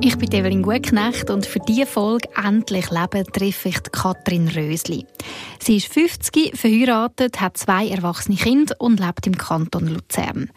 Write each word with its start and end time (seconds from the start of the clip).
Ich 0.00 0.16
bin 0.18 0.32
Evelyn 0.32 0.62
Gutknecht 0.62 1.30
und 1.30 1.46
für 1.46 1.58
diese 1.60 1.86
Folge 1.86 2.28
«Endlich 2.36 2.90
Leben» 2.90 3.24
treffe 3.32 3.70
ich 3.70 3.82
Katrin 3.90 4.48
Rösli. 4.48 5.06
Sie 5.58 5.76
ist 5.76 5.92
50, 5.92 6.56
verheiratet, 6.56 7.40
hat 7.40 7.56
zwei 7.56 7.88
erwachsene 7.88 8.36
Kinder 8.36 8.74
und 8.78 9.00
lebt 9.00 9.26
im 9.26 9.36
Kanton 9.36 9.88
Luzern. 9.88 10.50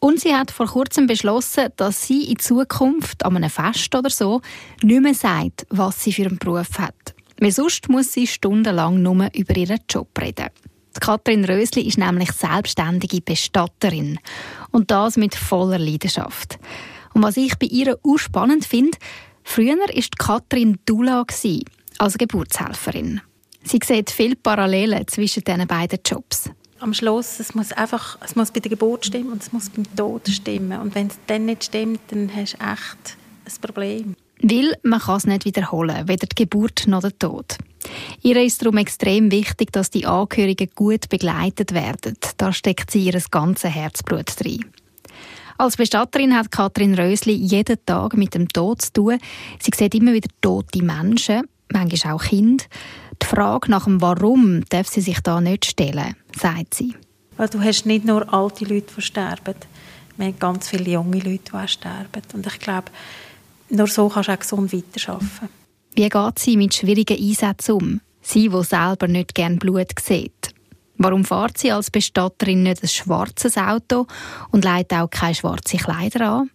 Und 0.00 0.20
sie 0.20 0.34
hat 0.34 0.50
vor 0.50 0.66
kurzem 0.66 1.06
beschlossen, 1.06 1.68
dass 1.76 2.06
sie 2.06 2.24
in 2.24 2.38
Zukunft 2.38 3.24
an 3.24 3.36
einem 3.36 3.50
Fest 3.50 3.94
oder 3.94 4.10
so 4.10 4.40
nicht 4.82 5.02
mehr 5.02 5.14
sagt, 5.14 5.66
was 5.70 6.02
sie 6.02 6.12
für 6.12 6.26
einen 6.26 6.38
Beruf 6.38 6.78
hat. 6.78 7.14
Weil 7.38 7.52
sonst 7.52 7.88
muss 7.88 8.12
sie 8.12 8.26
stundenlang 8.26 9.02
nur 9.02 9.28
über 9.34 9.56
ihren 9.56 9.80
Job 9.88 10.08
reden. 10.20 10.48
Katrin 11.00 11.44
Rösli 11.44 11.82
ist 11.82 11.98
nämlich 11.98 12.32
selbstständige 12.32 13.20
Bestatterin. 13.20 14.18
Und 14.70 14.90
das 14.90 15.16
mit 15.16 15.34
voller 15.34 15.78
Leidenschaft. 15.78 16.58
Und 17.14 17.22
was 17.22 17.36
ich 17.36 17.56
bei 17.58 17.66
ihr 17.66 17.98
auch 18.02 18.18
spannend 18.18 18.64
finde, 18.64 18.98
früher 19.44 19.76
war 19.76 19.88
Katrin 20.18 20.78
Dula 20.86 21.24
als 21.98 22.18
Geburtshelferin. 22.18 23.20
Sie 23.64 23.78
sieht 23.84 24.10
viele 24.10 24.36
Parallelen 24.36 25.06
zwischen 25.06 25.44
diesen 25.44 25.66
beiden 25.66 26.00
Jobs. 26.04 26.50
Am 26.80 26.92
Schluss, 26.94 27.38
es 27.38 27.54
muss 27.54 27.70
einfach, 27.72 28.18
es 28.24 28.34
muss 28.34 28.50
bei 28.50 28.58
der 28.58 28.70
Geburt 28.70 29.06
stimmen 29.06 29.32
und 29.32 29.42
es 29.42 29.52
muss 29.52 29.70
beim 29.70 29.84
Tod 29.94 30.28
stimmen. 30.28 30.80
Und 30.80 30.94
wenn 30.96 31.06
es 31.06 31.18
dann 31.28 31.44
nicht 31.44 31.64
stimmt, 31.64 32.00
dann 32.08 32.28
hast 32.34 32.54
du 32.54 32.58
echt 32.58 33.16
ein 33.44 33.60
Problem. 33.60 34.16
Weil 34.42 34.74
man 34.82 34.98
kann 34.98 35.16
es 35.18 35.26
nicht 35.26 35.44
wiederholen, 35.44 36.08
weder 36.08 36.26
die 36.26 36.34
Geburt 36.34 36.88
noch 36.88 37.02
der 37.02 37.16
Tod. 37.16 37.56
Ihr 38.22 38.42
ist 38.42 38.60
darum 38.60 38.78
extrem 38.78 39.30
wichtig, 39.30 39.72
dass 39.72 39.90
die 39.90 40.06
Angehörigen 40.06 40.70
gut 40.74 41.08
begleitet 41.08 41.72
werden. 41.72 42.16
Da 42.36 42.52
steckt 42.52 42.90
sie 42.90 43.04
ihr 43.04 43.20
ganzes 43.30 43.70
Herzblut 43.70 44.32
drin. 44.40 44.64
Als 45.58 45.76
Bestatterin 45.76 46.34
hat 46.34 46.50
Katrin 46.50 46.94
Rösli 46.94 47.32
jeden 47.32 47.78
Tag 47.86 48.16
mit 48.16 48.34
dem 48.34 48.48
Tod 48.48 48.82
zu 48.82 48.92
tun. 48.92 49.18
Sie 49.60 49.70
sieht 49.74 49.94
immer 49.94 50.12
wieder 50.12 50.30
tote 50.40 50.82
Menschen, 50.82 51.42
manchmal 51.72 52.14
auch 52.14 52.22
Kinder. 52.22 52.64
Die 53.22 53.26
Frage 53.26 53.70
nach 53.70 53.84
dem 53.84 54.00
Warum 54.00 54.64
darf 54.68 54.88
sie 54.88 55.00
sich 55.00 55.20
da 55.20 55.40
nicht 55.40 55.64
stellen, 55.64 56.16
sagt 56.38 56.74
sie. 56.74 56.94
Weil 57.36 57.48
du 57.48 57.60
hast 57.60 57.86
nicht 57.86 58.04
nur 58.04 58.32
alte 58.32 58.64
Leute, 58.64 58.92
die 58.96 59.02
sterben. 59.02 59.54
Wir 60.16 60.26
haben 60.26 60.38
ganz 60.38 60.68
viele 60.68 60.90
junge 60.90 61.18
Leute, 61.18 61.52
die 61.52 61.68
sterben. 61.68 62.22
Und 62.34 62.46
ich 62.46 62.58
glaube, 62.58 62.90
nur 63.70 63.86
so 63.86 64.08
kannst 64.08 64.28
du 64.28 64.32
auch 64.32 64.38
gesund 64.38 64.72
weiterarbeiten. 64.72 65.48
Wie 65.94 66.08
geht 66.08 66.38
sie 66.38 66.56
mit 66.56 66.74
schwierigen 66.74 67.18
Einsätzen 67.18 67.72
um? 67.72 68.00
Sie, 68.22 68.48
die 68.48 68.64
selber 68.64 69.08
nicht 69.08 69.34
gerne 69.34 69.56
Blut 69.56 69.98
sieht. 70.00 70.41
Warum 71.02 71.24
fährt 71.24 71.58
sie 71.58 71.72
als 71.72 71.90
Bestatterin 71.90 72.62
nicht 72.62 72.80
ein 72.80 72.88
schwarzes 72.88 73.56
Auto 73.56 74.06
und 74.52 74.64
leitet 74.64 74.98
auch 74.98 75.10
keine 75.10 75.34
schwarzen 75.34 75.80
Kleider 75.80 76.28
an? 76.28 76.50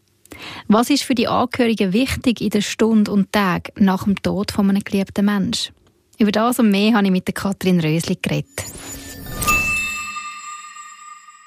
Was 0.70 0.90
ist 0.90 1.04
für 1.04 1.16
die 1.16 1.28
Angehörigen 1.28 1.92
wichtig 1.92 2.40
in 2.40 2.52
den 2.52 2.62
Stunden 2.62 3.12
und 3.12 3.34
Tagen 3.34 3.74
nach 3.76 4.06
dem 4.06 4.16
Tod 4.16 4.52
von 4.52 4.70
einem 4.70 4.84
geliebten 4.84 5.26
Menschen? 5.26 5.76
Über 6.18 6.32
das 6.32 6.60
und 6.60 6.72
mehr 6.72 6.94
habe 6.94 7.06
ich 7.06 7.12
mit 7.12 7.28
der 7.28 7.34
Katrin 7.34 7.82
Rösli 7.82 8.18
geredet. 8.22 8.64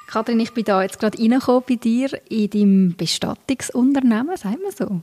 Katrin, 0.06 0.40
ich 0.40 0.52
bin 0.52 0.64
da 0.64 0.82
jetzt 0.82 1.00
gerade 1.00 1.18
reingekommen 1.18 1.62
bei 1.66 1.76
dir 1.76 2.10
in 2.28 2.50
deinem 2.50 2.96
Bestattungsunternehmen, 2.96 4.36
sagen 4.36 4.58
wir 4.62 4.72
so? 4.72 5.00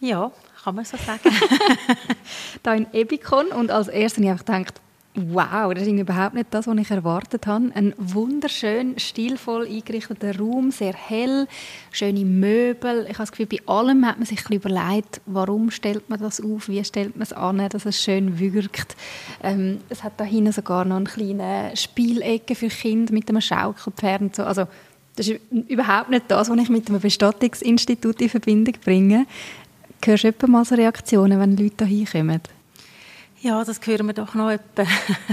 Ja, 0.00 0.32
kann 0.62 0.74
man 0.74 0.84
so 0.84 0.98
sagen. 0.98 1.34
da 2.62 2.74
in 2.74 2.86
Ebikon 2.92 3.46
und 3.46 3.70
als 3.70 3.88
erstes 3.88 4.22
habe 4.22 4.34
ich 4.34 4.44
gedacht, 4.44 4.80
Wow, 5.28 5.74
das 5.74 5.86
ist 5.86 5.92
überhaupt 5.92 6.34
nicht 6.34 6.46
das, 6.50 6.66
was 6.66 6.78
ich 6.78 6.90
erwartet 6.90 7.46
habe. 7.46 7.70
Ein 7.74 7.92
wunderschön, 7.98 8.98
stilvoll 8.98 9.66
eingerichteter 9.66 10.38
Raum, 10.38 10.70
sehr 10.70 10.94
hell, 10.94 11.46
schöne 11.92 12.24
Möbel. 12.24 13.02
Ich 13.02 13.18
habe 13.18 13.24
das 13.24 13.32
Gefühl, 13.32 13.46
bei 13.46 13.58
allem 13.66 14.06
hat 14.06 14.16
man 14.16 14.24
sich 14.24 14.48
ein 14.48 14.54
überlegt, 14.54 15.20
warum 15.26 15.70
stellt 15.70 16.08
man 16.08 16.20
das 16.20 16.40
auf, 16.40 16.68
wie 16.68 16.82
stellt 16.84 17.16
man 17.16 17.22
es 17.22 17.34
an, 17.34 17.68
dass 17.68 17.84
es 17.84 18.02
schön 18.02 18.38
wirkt. 18.38 18.96
Ähm, 19.42 19.80
es 19.90 20.02
hat 20.02 20.14
da 20.16 20.24
hinten 20.24 20.52
sogar 20.52 20.86
noch 20.86 20.96
eine 20.96 21.04
kleine 21.04 21.72
Spielecke 21.74 22.54
für 22.54 22.68
Kinder 22.68 23.12
mit 23.12 23.28
einem 23.28 23.42
Schaukelpferd 23.42 24.22
und 24.22 24.36
so. 24.36 24.44
Also, 24.44 24.68
das 25.16 25.28
ist 25.28 25.40
überhaupt 25.68 26.08
nicht 26.08 26.30
das, 26.30 26.48
was 26.48 26.58
ich 26.58 26.70
mit 26.70 26.88
einem 26.88 27.00
Bestattungsinstitut 27.00 28.22
in 28.22 28.28
Verbindung 28.30 28.74
bringe. 28.82 29.26
Hörst 30.02 30.24
du 30.24 30.46
mal 30.46 30.64
so 30.64 30.76
Reaktionen, 30.76 31.38
wenn 31.38 31.58
Leute 31.58 31.84
hier 31.84 32.06
hinkommen? 32.06 32.40
Ja, 33.42 33.64
das 33.64 33.80
hören 33.86 34.06
wir 34.06 34.12
doch 34.12 34.34
noch 34.34 34.50
etwa. 34.50 34.84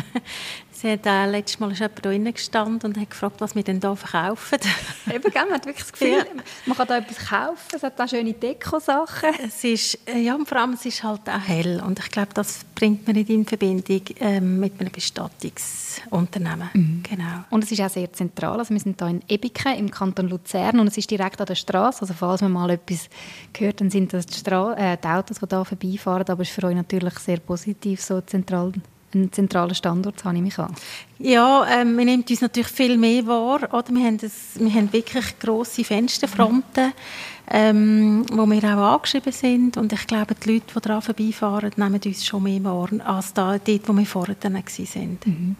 Sie 0.79 0.91
hat, 0.91 1.07
äh, 1.07 1.25
letztes 1.25 1.59
Mal 1.59 1.71
ist 1.71 1.79
jemand 1.79 1.97
da 1.97 2.01
drinnen 2.03 2.31
gestanden 2.31 2.91
und 2.91 3.01
hat 3.01 3.09
gefragt, 3.09 3.41
was 3.41 3.55
wir 3.55 3.63
denn 3.63 3.81
hier 3.81 3.95
verkaufen. 3.95 4.59
Eben, 5.11 5.33
man 5.33 5.55
hat 5.55 5.65
wirklich 5.65 5.85
das 5.85 5.91
Gefühl, 5.91 6.09
ja. 6.09 6.23
man 6.67 6.77
kann 6.77 6.87
da 6.87 6.97
etwas 6.99 7.17
kaufen, 7.17 7.75
es 7.75 7.81
hat 7.81 7.99
da 7.99 8.07
schöne 8.07 8.33
Deko-Sachen. 8.33 9.29
Es 9.43 9.63
ist, 9.63 9.97
äh, 10.07 10.19
ja, 10.19 10.35
und 10.35 10.47
vor 10.47 10.59
allem, 10.59 10.73
es 10.73 10.85
ist 10.85 11.03
halt 11.03 11.21
auch 11.27 11.47
hell 11.47 11.81
und 11.83 11.97
ich 11.97 12.11
glaube, 12.11 12.29
das 12.35 12.59
bringt 12.75 13.07
man 13.07 13.15
nicht 13.15 13.31
in 13.31 13.43
Verbindung 13.43 14.03
ähm, 14.19 14.59
mit 14.59 14.79
einem 14.79 14.91
Bestattungsunternehmen. 14.91 16.69
Mhm. 16.71 17.03
Genau. 17.09 17.43
Und 17.49 17.63
es 17.63 17.71
ist 17.71 17.81
auch 17.81 17.89
sehr 17.89 18.13
zentral, 18.13 18.59
also 18.59 18.71
wir 18.71 18.79
sind 18.79 19.01
hier 19.01 19.09
in 19.09 19.23
Ebiken 19.27 19.73
im 19.73 19.89
Kanton 19.89 20.29
Luzern 20.29 20.79
und 20.79 20.89
es 20.89 20.97
ist 20.99 21.09
direkt 21.09 21.41
an 21.41 21.47
der 21.47 21.55
Straße, 21.55 22.01
also 22.01 22.13
falls 22.13 22.41
man 22.41 22.51
mal 22.51 22.69
etwas 22.69 23.09
hört, 23.57 23.81
dann 23.81 23.89
sind 23.89 24.13
das 24.13 24.27
die, 24.27 24.37
Stra 24.37 24.75
äh, 24.75 24.95
die 24.95 25.07
Autos, 25.07 25.39
die 25.39 25.47
hier 25.47 25.65
vorbeifahren, 25.65 26.27
aber 26.27 26.43
es 26.43 26.49
ist 26.49 26.53
für 26.53 26.67
euch 26.67 26.75
natürlich 26.75 27.17
sehr 27.17 27.39
positiv, 27.39 27.99
so 27.99 28.21
zentral 28.21 28.73
einen 29.13 29.31
zentralen 29.31 29.75
Standort 29.75 30.23
habe 30.25 30.35
ich 30.35 30.41
mich 30.41 30.59
an. 30.59 30.73
Ja, 31.19 31.65
ähm, 31.67 31.95
man 31.95 32.05
nimmt 32.05 32.29
uns 32.29 32.41
natürlich 32.41 32.67
viel 32.67 32.97
mehr 32.97 33.25
wahr. 33.25 33.73
Oder? 33.73 33.89
Wir, 33.89 34.05
haben 34.05 34.17
das, 34.17 34.31
wir 34.55 34.73
haben 34.73 34.91
wirklich 34.91 35.39
grosse 35.39 35.83
Fensterfronten, 35.83 36.93
ähm, 37.49 38.25
wo 38.31 38.45
wir 38.45 38.63
auch 38.63 38.95
angeschrieben 38.95 39.31
sind. 39.31 39.77
Und 39.77 39.93
ich 39.93 40.05
glaube, 40.07 40.35
die 40.35 40.53
Leute, 40.53 40.73
die 40.75 40.81
daran 40.81 41.01
vorbeifahren, 41.01 41.71
nehmen 41.77 42.01
uns 42.03 42.25
schon 42.25 42.43
mehr 42.43 42.63
wahr, 42.63 42.89
als 43.05 43.33
da, 43.33 43.57
dort, 43.57 43.87
wo 43.87 43.93
wir 43.93 44.05
vorher 44.05 44.35
waren. 44.43 45.19
Mhm. 45.25 45.55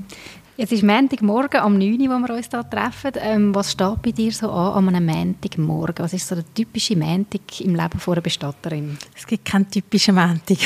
Jetzt 0.60 0.72
ist 0.72 0.82
Montagmorgen 0.82 1.62
am 1.62 1.78
9 1.78 2.02
Uhr, 2.02 2.10
wo 2.10 2.28
wir 2.28 2.34
uns 2.34 2.50
hier 2.50 2.68
treffen. 2.68 3.12
Ähm, 3.22 3.54
was 3.54 3.74
steht 3.74 4.02
bei 4.02 4.10
dir 4.10 4.32
so 4.32 4.50
an 4.50 4.88
an 4.88 4.96
einem 4.96 5.06
Montagmorgen? 5.06 6.04
Was 6.04 6.14
ist 6.14 6.28
so 6.28 6.34
der 6.34 6.52
typische 6.52 6.96
Montag 6.96 7.62
im 7.62 7.76
Leben 7.76 8.00
einer 8.04 8.22
Bestatterin? 8.22 8.98
Es 9.16 9.28
gibt 9.28 9.46
keinen 9.46 9.70
typischen 9.70 10.16
Montag. 10.16 10.58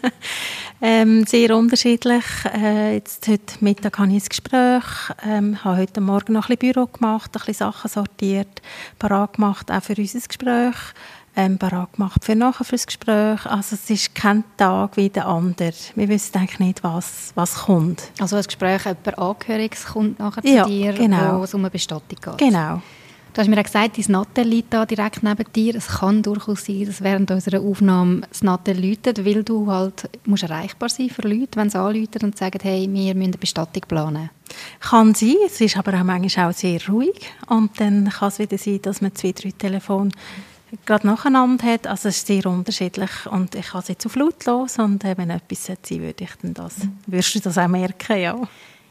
ähm, 0.80 1.26
sehr 1.26 1.54
unterschiedlich. 1.54 2.24
Äh, 2.50 2.94
jetzt 2.94 3.28
heute 3.28 3.56
Mittag 3.60 3.98
habe 3.98 4.08
ich 4.08 4.22
ein 4.22 4.26
Gespräch, 4.26 4.84
ähm, 5.26 5.62
habe 5.64 5.76
heute 5.76 6.00
Morgen 6.00 6.32
noch 6.32 6.48
ein 6.48 6.56
bisschen 6.56 6.72
Büro 6.72 6.86
gemacht, 6.86 7.30
ein 7.34 7.40
bisschen 7.40 7.54
Sachen 7.72 7.90
sortiert, 7.90 8.62
parat 8.98 9.34
gemacht, 9.34 9.70
auch 9.70 9.82
für 9.82 9.96
unser 9.98 10.20
Gespräch 10.20 10.76
ähm, 11.36 11.58
bereit 11.58 11.92
gemacht 11.94 12.24
für 12.24 12.34
nachher 12.34 12.64
fürs 12.64 12.86
Gespräch. 12.86 13.46
Also 13.46 13.76
es 13.76 13.88
ist 13.88 14.14
kein 14.14 14.44
Tag 14.56 14.96
wie 14.96 15.08
der 15.08 15.26
andere. 15.26 15.72
Wir 15.94 16.08
wissen 16.08 16.36
eigentlich 16.36 16.58
nicht, 16.58 16.84
was, 16.84 17.32
was 17.34 17.54
kommt. 17.54 18.02
Also 18.20 18.36
ein 18.36 18.42
Gespräch, 18.42 18.84
jemand 18.84 19.18
Angehöriges 19.18 19.86
kommt 19.86 20.18
nachher 20.18 20.44
ja, 20.44 20.64
zu 20.64 20.70
dir, 20.70 20.92
genau. 20.92 21.38
wo 21.38 21.44
es 21.44 21.54
um 21.54 21.60
eine 21.60 21.70
Bestattung 21.70 22.18
geht. 22.20 22.38
Genau. 22.38 22.82
Du 23.32 23.40
hast 23.40 23.46
mir 23.46 23.56
ja 23.56 23.62
gesagt, 23.62 23.96
dein 23.96 24.04
Nattel 24.08 24.44
liegt 24.44 24.74
da 24.74 24.84
direkt 24.84 25.22
neben 25.22 25.52
dir. 25.52 25.76
Es 25.76 25.86
kann 25.86 26.20
durchaus 26.20 26.64
sein, 26.64 26.84
dass 26.84 27.00
während 27.00 27.30
unserer 27.30 27.60
Aufnahme 27.60 28.22
das 28.28 28.42
Nattel 28.42 28.84
läutet, 28.84 29.24
weil 29.24 29.44
du 29.44 29.70
halt 29.70 30.10
musst 30.24 30.42
erreichbar 30.42 30.88
sein 30.88 31.10
für 31.10 31.22
Leute, 31.22 31.54
wenn 31.54 31.70
sie 31.70 31.78
anrufen 31.78 32.24
und 32.24 32.36
sagen, 32.36 32.58
hey, 32.60 32.88
wir 32.90 33.14
müssen 33.14 33.28
eine 33.28 33.38
Bestattung 33.38 33.84
planen. 33.86 34.30
Kann 34.80 35.14
sein, 35.14 35.36
es 35.46 35.60
ist 35.60 35.76
aber 35.76 35.94
auch 35.94 36.02
manchmal 36.02 36.50
auch 36.50 36.54
sehr 36.54 36.80
ruhig. 36.88 37.30
Und 37.46 37.78
dann 37.78 38.08
kann 38.08 38.28
es 38.28 38.40
wieder 38.40 38.58
sein, 38.58 38.82
dass 38.82 39.00
man 39.00 39.14
zwei, 39.14 39.30
drei 39.30 39.52
Telefone 39.56 40.10
gerade 40.86 41.06
nacheinander 41.06 41.64
hat. 41.64 41.86
Also 41.86 42.08
es 42.08 42.18
ist 42.18 42.26
sehr 42.26 42.46
unterschiedlich 42.46 43.10
und 43.30 43.54
ich 43.54 43.68
habe 43.72 43.82
es 43.82 43.88
jetzt 43.88 44.06
auf 44.06 44.16
lautlos 44.16 44.78
und 44.78 45.04
äh, 45.04 45.16
wenn 45.16 45.30
etwas 45.30 45.66
sein 45.66 45.78
würde 45.88 46.24
ich 46.24 46.34
dann 46.42 46.54
das, 46.54 46.76
würdest 47.06 47.34
du 47.34 47.40
das 47.40 47.58
auch 47.58 47.68
merken, 47.68 48.20
ja. 48.20 48.36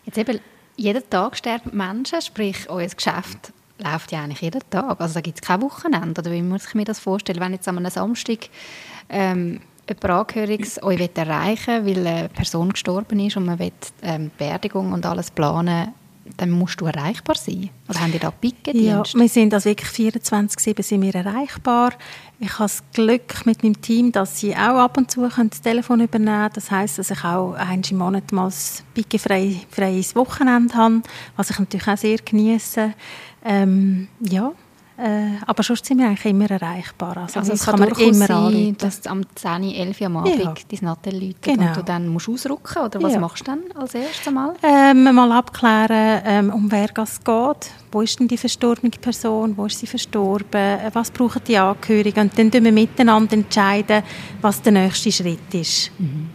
Jetzt 0.06 0.18
eben, 0.18 0.40
jeden 0.76 1.10
Tag 1.10 1.38
sterben 1.38 1.76
Menschen, 1.76 2.22
sprich 2.22 2.70
euer 2.70 2.88
Geschäft 2.88 3.54
läuft 3.80 4.12
ja 4.12 4.24
eigentlich 4.24 4.42
jeden 4.42 4.62
Tag. 4.70 5.00
Also 5.00 5.16
da 5.16 5.22
gibt 5.22 5.40
es 5.42 5.48
kein 5.48 5.62
Wochenende, 5.62 6.22
oder 6.22 6.32
wie 6.32 6.42
muss 6.42 6.68
ich 6.68 6.76
mir 6.76 6.86
das 6.86 7.00
vorstellen? 7.00 7.40
Wenn 7.40 7.54
jetzt 7.54 7.68
an 7.68 7.78
einem 7.78 7.90
Samstag 7.90 8.50
ähm, 9.10 9.62
jemand 9.88 10.06
Angehöriges 10.06 10.82
euch 10.84 11.10
erreichen 11.16 11.86
will, 11.86 12.04
weil 12.04 12.08
eine 12.08 12.30
Person 12.30 12.72
gestorben 12.72 13.20
ist 13.20 13.38
und 13.38 13.46
man 13.46 13.60
will 13.60 13.72
ähm, 14.04 14.32
Beerdigung 14.38 14.94
und 14.94 15.06
alles 15.06 15.32
planen, 15.32 15.94
dann 16.38 16.52
musst 16.52 16.82
du 16.82 16.86
erreichbar 16.86 17.36
sein. 17.36 17.70
Oder 17.88 18.00
haben 18.00 18.12
die 18.12 18.20
da 18.20 18.32
Pickendienst? 18.32 19.14
Ja, 19.14 19.20
wir 19.20 19.30
sind 19.30 19.54
also 19.54 19.70
wirklich 19.70 20.14
24-7 20.14 20.84
sind 20.84 21.02
wir 21.02 21.16
erreichbar. 21.16 21.94
Ich 22.40 22.54
habe 22.54 22.64
das 22.64 22.84
Glück 22.94 23.46
mit 23.46 23.64
meinem 23.64 23.82
Team, 23.82 24.12
dass 24.12 24.40
sie 24.40 24.56
auch 24.56 24.78
ab 24.78 24.98
und 24.98 25.12
zu 25.12 25.28
das 25.28 25.62
Telefon 25.62 26.02
übernehmen 26.02 26.38
können. 26.38 26.52
Das 26.54 26.72
heisst, 26.72 26.98
dass 27.00 27.12
ich 27.12 27.24
auch 27.24 27.54
einmal 27.54 27.82
im 27.90 27.98
Monat 27.98 28.32
mal 28.32 28.48
ein 28.48 28.54
pickefreies 28.94 30.16
Wochenende 30.16 30.74
habe, 30.76 31.02
was 31.36 31.50
ich 31.50 31.60
natürlich 31.60 31.88
auch 31.88 31.98
sehr 31.98 32.18
genieße. 32.18 32.94
Ähm, 33.44 34.08
ja, 34.22 34.54
äh, 35.00 35.38
aber 35.46 35.64
sonst 35.64 35.86
sind 35.86 36.00
wir 36.00 36.08
eigentlich 36.08 36.26
immer 36.26 36.50
erreichbar. 36.50 37.18
Also, 37.18 37.40
also 37.40 37.54
es 37.54 37.64
kann, 37.64 37.80
kann 37.80 37.90
man 37.90 38.00
immer 38.00 38.26
sein, 38.28 38.32
anrufen. 38.32 38.78
dass 38.78 39.08
am 39.08 39.24
10, 39.36 39.64
11 39.64 40.02
Uhr 40.02 40.08
am 40.08 40.18
Abend 40.18 40.36
ja. 40.38 40.54
dein 40.54 40.80
Nattel 40.82 41.14
läutet 41.14 41.42
genau. 41.42 41.68
und 41.68 41.78
du 41.78 41.84
dann 41.84 42.08
musst 42.08 42.30
ausrücken 42.30 42.84
oder 42.84 43.02
was 43.02 43.14
ja. 43.14 43.20
machst 43.20 43.48
du 43.48 43.52
dann 43.52 43.60
als 43.76 43.96
erstes 43.96 44.34
Mal? 44.34 44.56
Ähm, 44.62 45.04
mal 45.04 45.32
abklären, 45.32 46.22
ähm, 46.26 46.54
um 46.54 46.72
wer 46.72 46.90
es 46.98 47.24
geht. 47.24 47.72
Wo 47.92 48.02
ist 48.02 48.20
denn 48.20 48.28
die 48.28 48.38
verstorbene 48.38 48.92
Person? 48.92 49.58
Wo 49.58 49.66
ist 49.66 49.80
sie 49.80 49.88
verstorben? 49.88 50.80
Was 50.94 51.12
brauchen 51.12 51.42
die 51.48 51.58
Angehörigen? 51.58 52.30
Und 52.30 52.38
dann 52.38 52.46
entscheiden 52.48 52.66
wir 52.66 52.72
miteinander, 52.72 53.34
entscheiden, 53.34 54.04
was 54.42 54.62
der 54.62 54.74
nächste 54.74 55.12
Schritt 55.12 55.54
ist. 55.54 55.92
Mhm. 55.98 56.30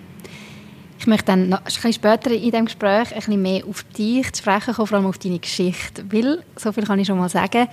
Ich 0.99 1.07
möchte 1.07 1.27
dann 1.27 1.51
noch, 1.51 1.59
ein 1.59 1.65
bisschen 1.65 1.93
später 1.93 2.31
in 2.31 2.51
diesem 2.51 2.65
Gespräch 2.65 3.13
ein 3.13 3.17
bisschen 3.17 3.43
mehr 3.43 3.67
auf 3.67 3.83
dich 3.83 4.33
zu 4.33 4.43
sprechen 4.43 4.73
kommen, 4.73 4.87
vor 4.87 4.97
allem 4.97 5.07
auf 5.07 5.19
deine 5.19 5.39
Geschichte. 5.39 6.03
Weil, 6.11 6.43
so 6.57 6.73
viel 6.73 6.85
kann 6.85 6.99
ich 6.99 7.07
schon 7.07 7.19
mal 7.19 7.29
sagen, 7.29 7.69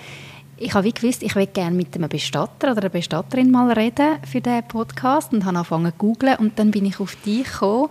ich 0.62 0.74
habe 0.76 0.86
wie 0.86 0.94
gewusst, 0.94 1.24
ich 1.24 1.36
würde 1.36 1.52
gerne 1.52 1.76
mit 1.76 1.96
einem 1.96 2.08
Bestatter 2.08 2.72
oder 2.72 2.82
einer 2.82 2.90
Bestatterin 2.90 3.50
mal 3.50 3.72
reden 3.72 4.20
für 4.30 4.42
diesen 4.42 4.68
Podcast 4.68 5.34
und 5.34 5.44
habe 5.44 5.58
angefangen 5.58 5.92
zu 5.92 5.98
googlen 5.98 6.36
und 6.38 6.60
dann 6.60 6.70
bin 6.70 6.86
ich 6.86 7.00
auf 7.00 7.16
dich 7.16 7.52
gekommen, 7.52 7.90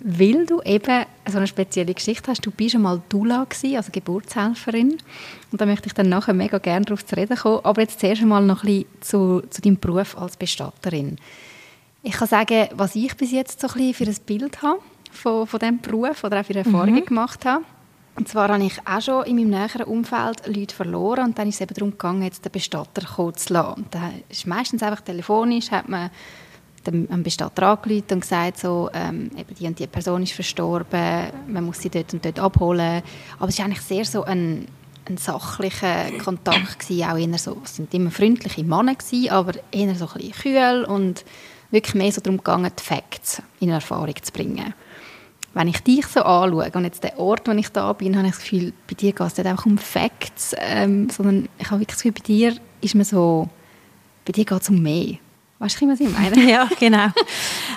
weil 0.00 0.44
du 0.44 0.60
eben 0.62 1.04
so 1.28 1.36
eine 1.36 1.46
spezielle 1.46 1.94
Geschichte 1.94 2.30
hast. 2.30 2.44
Du 2.44 2.50
bist 2.50 2.74
einmal 2.74 3.00
Dula 3.08 3.44
gewesen, 3.44 3.76
also 3.76 3.92
Geburtshelferin 3.92 4.98
und 5.52 5.60
da 5.60 5.66
möchte 5.66 5.86
ich 5.86 5.92
dann 5.92 6.08
nachher 6.08 6.34
mega 6.34 6.58
gerne 6.58 6.84
darauf 6.84 7.06
zu 7.06 7.16
reden 7.16 7.36
kommen. 7.36 7.60
Aber 7.64 7.80
jetzt 7.80 8.00
zuerst 8.00 8.22
einmal 8.22 8.42
noch 8.42 8.64
ein 8.64 8.66
bisschen 8.66 8.86
zu, 9.00 9.42
zu 9.48 9.62
deinem 9.62 9.78
Beruf 9.78 10.18
als 10.18 10.36
Bestatterin. 10.36 11.16
Ich 12.02 12.14
kann 12.14 12.28
sagen, 12.28 12.68
was 12.74 12.96
ich 12.96 13.16
bis 13.16 13.30
jetzt 13.30 13.60
so 13.60 13.68
ein 13.68 13.74
bisschen 13.74 13.94
für 13.94 14.10
ein 14.10 14.26
Bild 14.26 14.62
habe 14.62 14.80
von, 15.12 15.46
von 15.46 15.60
diesem 15.60 15.80
Beruf 15.80 16.24
oder 16.24 16.40
auch 16.40 16.44
für 16.44 16.56
Erfahrungen 16.56 16.94
mhm. 17.00 17.04
gemacht 17.04 17.44
habe. 17.44 17.64
Und 18.20 18.28
zwar 18.28 18.50
habe 18.50 18.62
ich 18.62 18.74
auch 18.84 19.00
schon 19.00 19.24
in 19.24 19.36
meinem 19.36 19.48
näheren 19.48 19.86
Umfeld 19.86 20.46
Leute 20.46 20.74
verloren 20.74 21.24
und 21.24 21.38
dann 21.38 21.48
ist 21.48 21.54
es 21.54 21.62
eben 21.62 21.72
darum 21.72 21.92
gegangen, 21.92 22.22
jetzt 22.22 22.44
den 22.44 22.52
Bestatter 22.52 23.06
kommen 23.06 23.34
zu 23.34 23.54
lassen. 23.54 23.78
Und 23.78 23.94
dann 23.94 24.12
ist 24.28 24.46
meistens 24.46 24.82
einfach 24.82 25.00
telefonisch, 25.00 25.70
hat 25.70 25.88
man 25.88 26.10
dem 26.86 27.22
Bestatter 27.22 27.66
angerufen 27.66 28.04
und 28.10 28.20
gesagt, 28.20 28.58
so, 28.58 28.90
ähm, 28.92 29.30
eben 29.38 29.54
die 29.58 29.66
und 29.66 29.78
die 29.78 29.86
Person 29.86 30.22
ist 30.22 30.34
verstorben, 30.34 31.30
man 31.46 31.64
muss 31.64 31.80
sie 31.80 31.88
dort 31.88 32.12
und 32.12 32.22
dort 32.22 32.38
abholen. 32.38 33.02
Aber 33.38 33.48
es 33.48 33.58
war 33.58 33.64
eigentlich 33.64 33.80
sehr 33.80 34.04
so 34.04 34.22
ein, 34.24 34.66
ein 35.06 35.16
sachlicher 35.16 36.10
Kontakt 36.22 36.80
gewesen, 36.80 37.04
auch 37.04 37.16
eher 37.16 37.38
so, 37.38 37.56
es 37.64 37.76
sind 37.76 37.94
immer 37.94 38.10
freundliche 38.10 38.64
Männer 38.64 38.96
gewesen, 38.96 39.30
aber 39.30 39.52
eher 39.72 39.94
so 39.94 40.06
ein 40.08 40.12
bisschen 40.12 40.32
kühl 40.32 40.84
und 40.84 41.24
wirklich 41.70 41.94
mehr 41.94 42.12
so 42.12 42.20
darum 42.20 42.36
gegangen, 42.36 42.70
die 42.78 42.82
Facts 42.82 43.40
in 43.60 43.70
Erfahrung 43.70 44.22
zu 44.22 44.30
bringen 44.30 44.74
wenn 45.54 45.68
ich 45.68 45.80
dich 45.80 46.06
so 46.06 46.20
anschaue 46.20 46.70
und 46.72 46.84
jetzt 46.84 47.02
der 47.02 47.18
Ort, 47.18 47.48
wo 47.48 47.52
ich 47.52 47.68
da 47.70 47.92
bin, 47.92 48.16
habe 48.16 48.26
ich 48.28 48.34
das 48.34 48.42
Gefühl, 48.42 48.72
bei 48.88 48.94
dir 48.94 49.12
geht 49.12 49.26
es 49.26 49.36
nicht 49.36 49.46
einfach 49.46 49.66
um 49.66 49.78
Facts, 49.78 50.54
ähm, 50.58 51.10
sondern 51.10 51.48
ich 51.58 51.66
habe 51.70 51.80
wirklich 51.80 51.96
das 51.96 52.02
Gefühl, 52.02 52.12
bei 52.12 52.24
dir 52.24 52.56
ist 52.80 52.94
man 52.94 53.04
so, 53.04 53.48
bei 54.24 54.32
dir 54.32 54.44
geht 54.44 54.62
es 54.62 54.70
um 54.70 54.80
mehr. 54.80 55.16
Weißt 55.60 55.78
du, 55.78 55.88
was 55.88 56.00
ich 56.00 56.08
meine? 56.08 56.42
ja, 56.50 56.66
genau. 56.78 57.08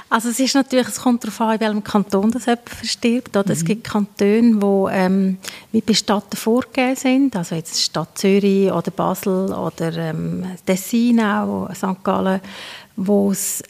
Also 0.09 0.29
es 0.29 0.39
ist 0.39 0.55
natürlich, 0.55 0.87
es 0.87 1.01
kommt 1.01 1.21
darauf 1.21 1.41
an, 1.41 1.55
in 1.55 1.59
welchem 1.59 1.83
Kanton 1.83 2.31
das 2.31 2.45
jemand 2.45 2.69
verstirbt. 2.69 3.35
Oder? 3.35 3.47
Mhm. 3.47 3.51
Es 3.51 3.65
gibt 3.65 3.83
Kantone, 3.83 4.61
wo 4.61 4.87
ähm, 4.87 5.37
wie 5.73 5.81
Bestatten 5.81 6.37
vorgegeben 6.37 6.95
sind, 6.95 7.35
also 7.35 7.55
jetzt 7.55 7.81
Stadt 7.81 8.17
Zürich 8.17 8.71
oder 8.71 8.89
Basel 8.89 9.53
oder 9.53 9.91
ähm, 9.97 10.45
Tessin 10.65 11.19
auch, 11.19 11.69
St. 11.75 12.01
Gallen, 12.03 12.39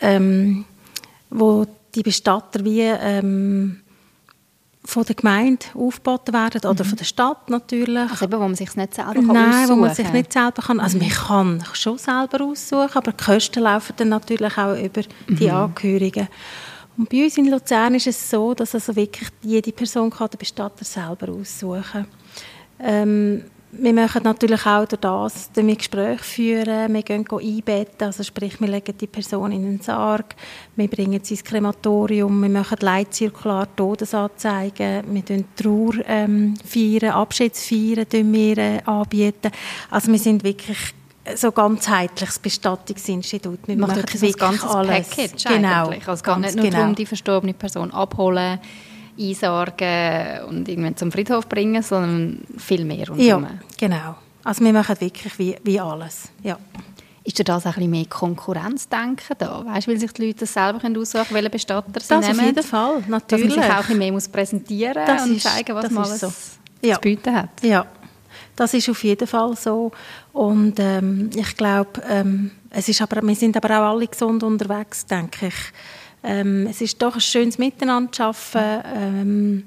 ähm, 0.01 0.65
wo 1.31 1.65
die 1.95 2.03
Bestatter 2.03 2.63
wie 2.63 2.81
ähm, 2.81 3.79
von 4.85 5.05
der 5.05 5.15
Gemeinde 5.15 5.65
aufgeboten 5.75 6.33
werden 6.33 6.61
oder 6.69 6.83
mhm. 6.83 6.89
von 6.89 6.97
der 6.97 7.05
Stadt 7.05 7.49
natürlich. 7.49 8.11
Also 8.11 8.25
eben, 8.25 8.33
wo 8.33 8.39
man 8.39 8.55
sich 8.55 8.75
nicht 8.75 8.93
selber 8.93 9.13
kann 9.13 9.27
Nein, 9.27 9.69
wo 9.69 9.75
man 9.75 9.95
sich 9.95 10.11
nicht 10.11 10.33
selber 10.33 10.61
kann. 10.61 10.79
Also 10.79 10.97
man 10.97 11.09
kann 11.09 11.63
schon 11.73 11.97
selber 11.97 12.43
aussuchen, 12.43 12.91
aber 12.93 13.11
die 13.11 13.23
Kosten 13.23 13.63
laufen 13.63 13.93
dann 13.97 14.09
natürlich 14.09 14.57
auch 14.57 14.75
über 14.77 15.01
die 15.29 15.47
mhm. 15.47 15.55
Angehörigen. 15.55 16.27
Und 16.97 17.09
bei 17.09 17.23
uns 17.23 17.37
in 17.37 17.49
Luzern 17.49 17.95
ist 17.95 18.07
es 18.07 18.29
so, 18.29 18.53
dass 18.53 18.75
also 18.75 18.95
wirklich 18.95 19.29
jede 19.41 19.71
Person 19.71 20.11
kann 20.11 20.29
den 20.29 20.37
Bestatter 20.37 20.85
selber 20.85 21.31
aussuchen 21.31 21.83
kann. 21.91 22.07
Ähm, 22.79 23.45
wir 23.75 23.93
machen 23.93 24.23
natürlich 24.23 24.65
auch 24.65 24.85
durch 24.85 25.01
das 25.01 25.49
wir 25.55 25.75
Gespräche 25.75 26.23
führen, 26.23 26.93
wir 26.93 27.01
gehen 27.01 27.25
einbetten, 27.29 28.07
also 28.07 28.23
sprich, 28.23 28.59
wir 28.61 28.67
legen 28.67 28.95
die 28.97 29.07
Person 29.07 29.51
in 29.51 29.63
den 29.63 29.81
Sarg, 29.81 30.35
wir 30.75 30.87
bringen 30.87 31.19
sie 31.23 31.33
ins 31.33 31.43
Krematorium, 31.43 32.41
wir 32.41 32.49
machen 32.49 32.77
Leitzirkular, 32.81 33.67
Todesanzeigen, 33.75 35.03
wir 35.13 35.23
feiern 35.23 35.45
Trauer 35.55 35.93
ähm, 36.07 36.55
feiern, 36.63 37.11
Abschiedsfeiern 37.11 38.05
wir, 38.11 38.57
äh, 38.57 38.79
anbieten. 38.85 39.51
Also 39.89 40.11
wir 40.11 40.19
sind 40.19 40.43
wirklich 40.43 40.93
so 41.35 41.51
ganzheitliches 41.51 42.39
Bestattungsinstitut. 42.39 43.59
Wir 43.65 43.77
machen 43.77 43.95
wirklich 43.95 44.23
ein 44.23 44.31
ganzes 44.33 44.69
alles. 44.69 45.09
Package 45.09 45.45
genau. 45.45 45.89
Also 45.89 46.11
es 46.11 46.23
geht 46.23 46.37
nicht 46.37 46.55
nur 46.55 46.65
genau. 46.65 46.77
darum, 46.77 46.95
die 46.95 47.05
verstorbene 47.05 47.53
Person 47.53 47.91
abholen, 47.91 48.59
einsorgen 49.19 50.43
und 50.47 50.67
irgendwann 50.67 50.97
zum 50.97 51.11
Friedhof 51.11 51.47
bringen, 51.47 51.83
sondern 51.83 52.41
viel 52.57 52.85
mehr 52.85 53.07
rundherum. 53.07 53.43
Ja, 53.43 53.49
genau. 53.77 54.15
Also 54.43 54.63
wir 54.63 54.73
machen 54.73 54.99
wirklich 54.99 55.39
wie, 55.39 55.55
wie 55.63 55.79
alles, 55.79 56.29
ja. 56.41 56.57
Ist 57.25 57.39
dir 57.39 57.45
das 57.45 57.65
ein 57.65 57.73
bisschen 57.73 57.89
mehr 57.89 58.05
Konkurrenzdenken 58.05 59.37
da? 59.37 59.65
Weißt, 59.65 59.87
weil 59.87 59.97
sich 59.97 60.11
die 60.11 60.27
Leute 60.27 60.45
selber 60.45 60.81
aussuchen 60.99 61.27
welche 61.29 61.49
Bestatter 61.49 62.01
sie 62.01 62.09
das 62.09 62.27
nehmen? 62.27 62.39
auf 62.39 62.45
jeden 62.45 62.63
Fall, 62.63 63.03
natürlich. 63.07 63.47
Dass 63.47 63.55
man 63.55 63.63
sich 63.63 63.71
auch 63.71 63.75
ein 63.75 63.81
bisschen 63.81 63.97
mehr 63.99 64.11
muss 64.11 64.27
präsentieren 64.27 65.05
das 65.07 65.23
und 65.23 65.37
ist, 65.37 65.43
zeigen, 65.43 65.73
was 65.73 65.89
man 65.89 66.03
alles 66.03 66.19
so. 66.19 66.33
ja. 66.81 66.95
zu 66.95 67.01
bieten 67.01 67.33
hat. 67.33 67.49
Ja, 67.61 67.85
das 68.57 68.73
ist 68.73 68.89
auf 68.89 69.03
jeden 69.03 69.27
Fall 69.27 69.55
so. 69.55 69.91
Und 70.33 70.79
ähm, 70.79 71.29
ich 71.33 71.55
glaube, 71.55 72.01
ähm, 72.09 72.51
es 72.69 72.89
ist 72.89 73.01
aber, 73.01 73.21
wir 73.25 73.35
sind 73.35 73.55
aber 73.55 73.69
auch 73.79 73.93
alle 73.93 74.07
gesund 74.07 74.43
unterwegs, 74.43 75.05
denke 75.05 75.47
ich. 75.47 75.55
Ähm, 76.23 76.67
es 76.69 76.81
ist 76.81 77.01
doch 77.01 77.15
ein 77.15 77.21
schönes 77.21 77.57
Miteinander 77.57 78.11
zu 78.11 78.23
arbeiten. 78.23 78.87
Ähm, 78.95 79.63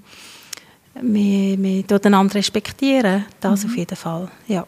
wir, 1.00 1.58
wir 1.62 2.06
einander 2.06 2.34
respektieren, 2.34 3.26
das 3.40 3.64
mhm. 3.64 3.70
auf 3.70 3.76
jeden 3.76 3.96
Fall, 3.96 4.28
ja. 4.46 4.66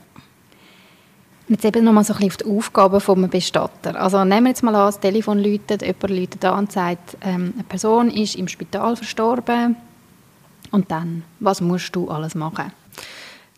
Jetzt 1.49 1.64
eben 1.64 1.82
nochmal 1.82 2.05
so 2.05 2.12
ein 2.12 2.19
bisschen 2.19 2.31
auf 2.31 2.37
die 2.37 2.44
Aufgaben 2.44 3.23
des 3.23 3.31
Bestatter. 3.31 3.99
Also 3.99 4.23
nehmen 4.23 4.44
wir 4.44 4.50
jetzt 4.50 4.62
mal 4.62 4.75
an, 4.75 4.88
das 4.88 5.00
Telefon 5.00 5.38
läutet, 5.38 5.81
jemand 5.81 6.11
läutet 6.11 6.44
an 6.44 6.58
und 6.58 6.73
sagt, 6.73 7.17
ähm, 7.23 7.55
eine 7.55 7.64
Person 7.64 8.11
ist 8.11 8.37
im 8.37 8.49
Spital 8.49 8.96
verstorben 8.96 9.76
und 10.70 10.90
dann, 10.90 11.25
was 11.40 11.62
musst 11.62 11.97
du 11.97 12.11
alles 12.11 12.35
machen? 12.35 12.71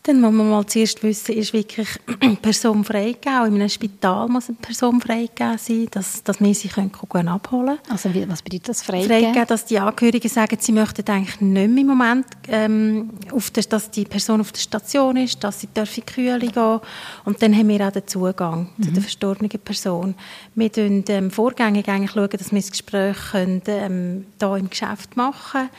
Dann 0.03 0.19
muss 0.23 0.33
man 0.33 0.49
mal 0.49 0.67
zuerst 0.67 1.03
wissen, 1.03 1.35
ist 1.35 1.53
wirklich 1.53 1.89
eine 2.21 2.37
Person 2.43 2.83
freigegeben. 2.85 3.39
Auch 3.39 3.45
in 3.45 3.55
einem 3.57 3.69
Spital 3.69 4.29
muss 4.29 4.49
eine 4.49 4.57
Person 4.57 4.99
freigegeben 4.99 5.59
sein, 5.59 5.89
dass, 5.91 6.23
dass 6.23 6.41
wir 6.41 6.55
sie 6.55 6.69
können 6.69 6.91
gehen 6.91 7.29
abholen 7.29 7.79
können. 7.85 7.91
Also 7.91 8.11
was 8.29 8.41
bedeutet 8.41 8.71
das 8.71 8.83
freigegeben? 8.83 9.23
Freigegeben, 9.23 9.47
dass 9.47 9.67
die 9.67 9.79
Angehörigen 9.79 10.29
sagen, 10.29 10.57
sie 10.59 10.73
möchten 10.73 11.07
eigentlich 11.07 11.41
nicht 11.43 11.71
mehr 11.71 11.83
im 11.83 11.87
Moment, 11.87 12.27
ähm, 12.49 13.11
der, 13.31 13.63
dass 13.65 13.91
die 13.91 14.07
Person 14.07 14.41
auf 14.41 14.53
der 14.53 14.61
Station 14.61 15.19
ist, 15.19 15.45
dass 15.45 15.61
sie 15.61 15.67
dürfen 15.67 16.07
Kühle 16.07 16.39
gehen 16.39 16.81
Und 17.27 17.43
dann 17.43 17.55
haben 17.55 17.69
wir 17.69 17.87
auch 17.87 17.93
den 17.93 18.07
Zugang 18.07 18.71
mhm. 18.79 18.83
zu 18.83 18.93
der 18.93 19.03
verstorbenen 19.03 19.51
Person. 19.51 20.15
Wir 20.55 20.71
schauen 20.75 21.05
ähm, 21.09 21.31
vorgängig 21.31 21.89
eigentlich 21.89 22.13
schauen, 22.13 22.31
dass 22.31 22.51
wir 22.51 22.61
das 22.61 22.71
Gespräch 22.71 23.17
können, 23.33 23.63
ähm, 23.67 24.27
hier 24.39 24.57
im 24.57 24.71
Geschäft 24.71 25.15
machen 25.19 25.69
können 25.69 25.71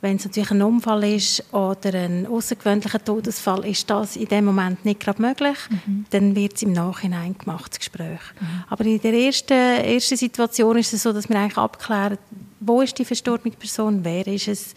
wenn 0.00 0.16
es 0.16 0.24
natürlich 0.24 0.50
ein 0.52 0.62
Unfall 0.62 1.04
ist 1.04 1.42
oder 1.52 1.92
ein 1.94 2.26
außergewöhnlicher 2.26 3.04
Todesfall, 3.04 3.64
ist 3.66 3.90
das 3.90 4.16
in 4.16 4.26
dem 4.26 4.44
Moment 4.44 4.84
nicht 4.84 5.00
gerade 5.00 5.20
möglich. 5.20 5.56
Mhm. 5.70 6.06
Dann 6.10 6.36
wird 6.36 6.54
es 6.54 6.62
im 6.62 6.72
Nachhinein 6.72 7.36
gemacht, 7.36 7.72
das 7.72 7.78
Gespräch. 7.80 8.20
Mhm. 8.40 8.64
Aber 8.68 8.84
in 8.84 9.00
der 9.00 9.12
ersten, 9.12 9.52
ersten 9.52 10.16
Situation 10.16 10.78
ist 10.78 10.92
es 10.92 11.02
so, 11.02 11.12
dass 11.12 11.28
wir 11.28 11.36
eigentlich 11.36 11.58
abklären, 11.58 12.18
wo 12.60 12.80
ist 12.80 12.98
die 12.98 13.04
verstorbene 13.04 13.54
Person, 13.56 14.00
wer 14.04 14.26
ist 14.26 14.48
es, 14.48 14.74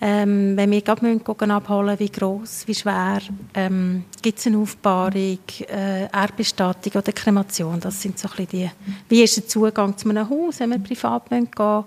ähm, 0.00 0.56
wenn 0.56 0.70
wir 0.72 0.80
gerade 0.80 1.06
müssen 1.06 1.50
abholen 1.52 1.96
wie 2.00 2.10
groß, 2.10 2.66
wie 2.66 2.74
schwer, 2.74 3.20
ähm, 3.54 4.04
gibt 4.20 4.40
es 4.40 4.48
eine 4.48 4.58
Aufbahrung, 4.58 5.38
äh, 5.68 6.06
Erdbestattung 6.12 6.92
oder 7.00 7.12
Kremation, 7.12 7.78
das 7.78 8.02
sind 8.02 8.18
so 8.18 8.28
ein 8.36 8.48
die, 8.50 8.68
wie 9.08 9.22
ist 9.22 9.36
der 9.36 9.46
Zugang 9.46 9.96
zu 9.96 10.08
einem 10.08 10.28
Haus, 10.28 10.58
wenn 10.58 10.70
wir 10.70 10.80
privat 10.80 11.30
gehen 11.30 11.48
müssen, 11.56 11.84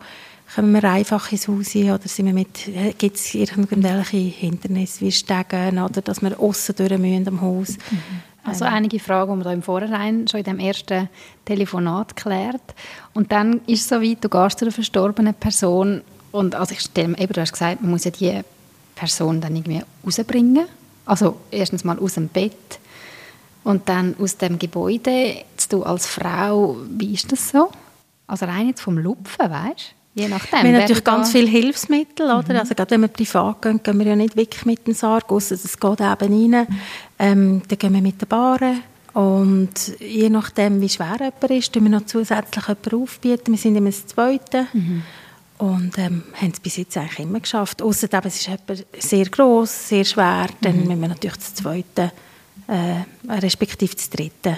kommen 0.53 0.71
wir 0.73 0.83
einfach 0.83 1.31
ins 1.31 1.47
Haus 1.47 1.75
oder 1.75 1.99
sind 2.07 2.27
wir 2.27 2.33
mit, 2.33 2.67
äh, 2.67 2.93
gibt 2.97 3.17
es 3.17 3.33
irgendwelche 3.33 4.17
Hindernisse 4.17 5.01
wie 5.01 5.11
Stegen 5.11 5.79
oder 5.79 6.01
dass 6.01 6.21
wir 6.21 6.39
aussen 6.39 6.75
durch 6.75 6.97
müssen 6.97 7.27
am 7.27 7.41
Haus. 7.41 7.77
Mhm. 7.89 7.99
Also 8.43 8.65
einige 8.65 8.99
Fragen, 8.99 9.31
die 9.31 9.37
man 9.37 9.43
da 9.43 9.53
im 9.53 9.63
Vorhinein 9.63 10.27
schon 10.27 10.39
in 10.39 10.43
dem 10.43 10.59
ersten 10.59 11.09
Telefonat 11.45 12.15
klärt. 12.15 12.75
Und 13.13 13.31
dann 13.31 13.61
ist 13.65 13.81
es 13.81 13.89
so 13.89 13.95
weit, 13.95 14.23
du 14.23 14.29
gehst 14.29 14.59
zu 14.59 14.65
einer 14.65 14.71
verstorbenen 14.71 15.33
Person 15.33 16.01
und 16.31 16.53
also 16.53 16.73
ich 16.73 16.81
stelle 16.81 17.17
eben, 17.17 17.33
du 17.33 17.41
hast 17.41 17.53
gesagt, 17.53 17.81
man 17.81 17.91
muss 17.91 18.03
ja 18.03 18.11
die 18.11 18.41
Person 18.93 19.41
dann 19.41 19.55
irgendwie 19.55 19.81
rausbringen? 20.05 20.65
Also 21.05 21.37
erstens 21.49 21.83
mal 21.83 21.97
aus 21.97 22.15
dem 22.15 22.27
Bett 22.27 22.79
und 23.63 23.89
dann 23.89 24.15
aus 24.19 24.37
dem 24.37 24.59
Gebäude. 24.59 25.43
Jetzt 25.51 25.73
du 25.73 25.83
als 25.83 26.05
Frau, 26.05 26.77
wie 26.89 27.13
ist 27.13 27.31
das 27.31 27.49
so? 27.49 27.71
Also 28.27 28.45
rein 28.45 28.67
jetzt 28.67 28.81
vom 28.81 28.97
Lupfen, 28.97 29.49
weißt 29.49 29.94
Je 30.15 30.29
nachdem. 30.29 30.63
Wir 30.63 30.69
haben 30.69 30.71
natürlich 30.79 31.03
ganz 31.03 31.31
viele 31.31 31.47
Hilfsmittel, 31.47 32.27
oder? 32.27 32.53
Mhm. 32.53 32.59
Also 32.59 32.73
gerade 32.73 32.91
wenn 32.91 33.01
wir 33.01 33.09
privat 33.09 33.61
gehen, 33.61 33.83
gehen 33.83 33.99
wir 33.99 34.07
ja 34.07 34.15
nicht 34.15 34.37
wirklich 34.37 34.65
mit 34.65 34.87
dem 34.87 34.93
Sarg, 34.93 35.29
außer 35.29 35.55
es 35.55 35.77
geht 35.77 35.99
eben 35.99 36.53
rein. 36.53 36.67
Ähm, 37.19 37.61
dann 37.67 37.77
gehen 37.77 37.93
wir 37.93 38.01
mit 38.01 38.21
der 38.21 38.25
Bahre 38.25 38.75
und 39.13 39.97
je 39.99 40.29
nachdem, 40.29 40.81
wie 40.81 40.89
schwer 40.89 41.17
jemand 41.19 41.51
ist, 41.51 41.71
tun 41.71 41.83
wir 41.83 41.89
noch 41.89 42.05
zusätzlich 42.05 42.67
jemanden 42.67 43.01
aufbieten. 43.01 43.51
Wir 43.51 43.57
sind 43.57 43.75
immer 43.75 43.89
das 43.89 44.07
Zweite. 44.07 44.67
Mhm. 44.73 45.03
Und 45.57 45.97
ähm, 45.97 46.23
haben 46.33 46.51
es 46.51 46.59
bis 46.59 46.75
jetzt 46.75 46.97
eigentlich 46.97 47.19
immer 47.19 47.39
geschafft. 47.39 47.81
Außer 47.81 48.09
es 48.11 48.35
ist 48.35 48.47
jemand 48.47 48.85
sehr 48.99 49.25
gross, 49.27 49.87
sehr 49.87 50.03
schwer, 50.03 50.47
dann 50.59 50.81
mhm. 50.81 50.87
müssen 50.87 51.01
wir 51.01 51.07
natürlich 51.07 51.37
das 51.37 51.55
Zweite, 51.55 52.11
äh, 52.67 53.31
respektive 53.31 53.95
das 53.95 54.09
Dritte 54.09 54.57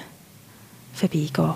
vorbeigehen. 0.94 1.54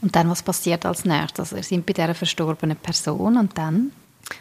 Und 0.00 0.14
dann, 0.14 0.30
was 0.30 0.42
passiert 0.42 0.86
als 0.86 1.04
nächstes? 1.04 1.52
Also, 1.52 1.56
ihr 1.56 1.62
seid 1.62 1.86
bei 1.86 1.92
dieser 1.92 2.14
verstorbenen 2.14 2.76
Person 2.76 3.36
und 3.36 3.56
dann? 3.58 3.92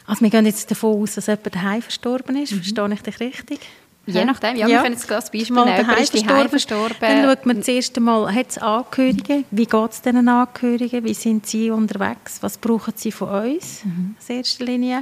Also 0.06 0.22
wir 0.22 0.30
gehen 0.30 0.46
jetzt 0.46 0.70
davon 0.70 1.02
aus, 1.02 1.16
dass 1.16 1.28
jemand 1.28 1.56
daheim 1.56 1.82
verstorben 1.82 2.36
ist. 2.36 2.52
Mhm. 2.52 2.58
Verstehe 2.58 2.94
ich 2.94 3.02
dich 3.02 3.20
richtig? 3.20 3.60
Je 4.06 4.24
nachdem, 4.24 4.56
ja, 4.56 4.68
ja. 4.68 4.78
wir 4.78 4.82
können 4.84 4.94
jetzt 4.94 5.12
das 5.12 5.30
Beispiel 5.30 5.54
mal 5.54 5.66
nehmen. 5.66 5.90
Ist 5.98 6.12
verstorben. 6.12 6.50
verstorben. 6.50 6.96
Dann 7.02 7.26
schaut 7.26 7.46
man 7.46 7.58
das 7.58 7.68
erste 7.68 8.00
Mal, 8.00 8.34
hat 8.34 8.50
es 8.52 8.58
Angehörige? 8.58 9.44
Wie 9.52 9.66
geht 9.66 9.92
es 9.92 10.02
diesen 10.02 10.28
Angehörigen? 10.30 11.04
Wie 11.04 11.14
sind 11.14 11.46
sie 11.46 11.70
unterwegs? 11.70 12.38
Was 12.42 12.58
brauchen 12.58 12.94
sie 12.96 13.12
von 13.12 13.30
uns? 13.30 13.84
Mhm. 13.84 14.16
In 14.30 14.36
erster 14.38 14.64
Linie. 14.64 15.02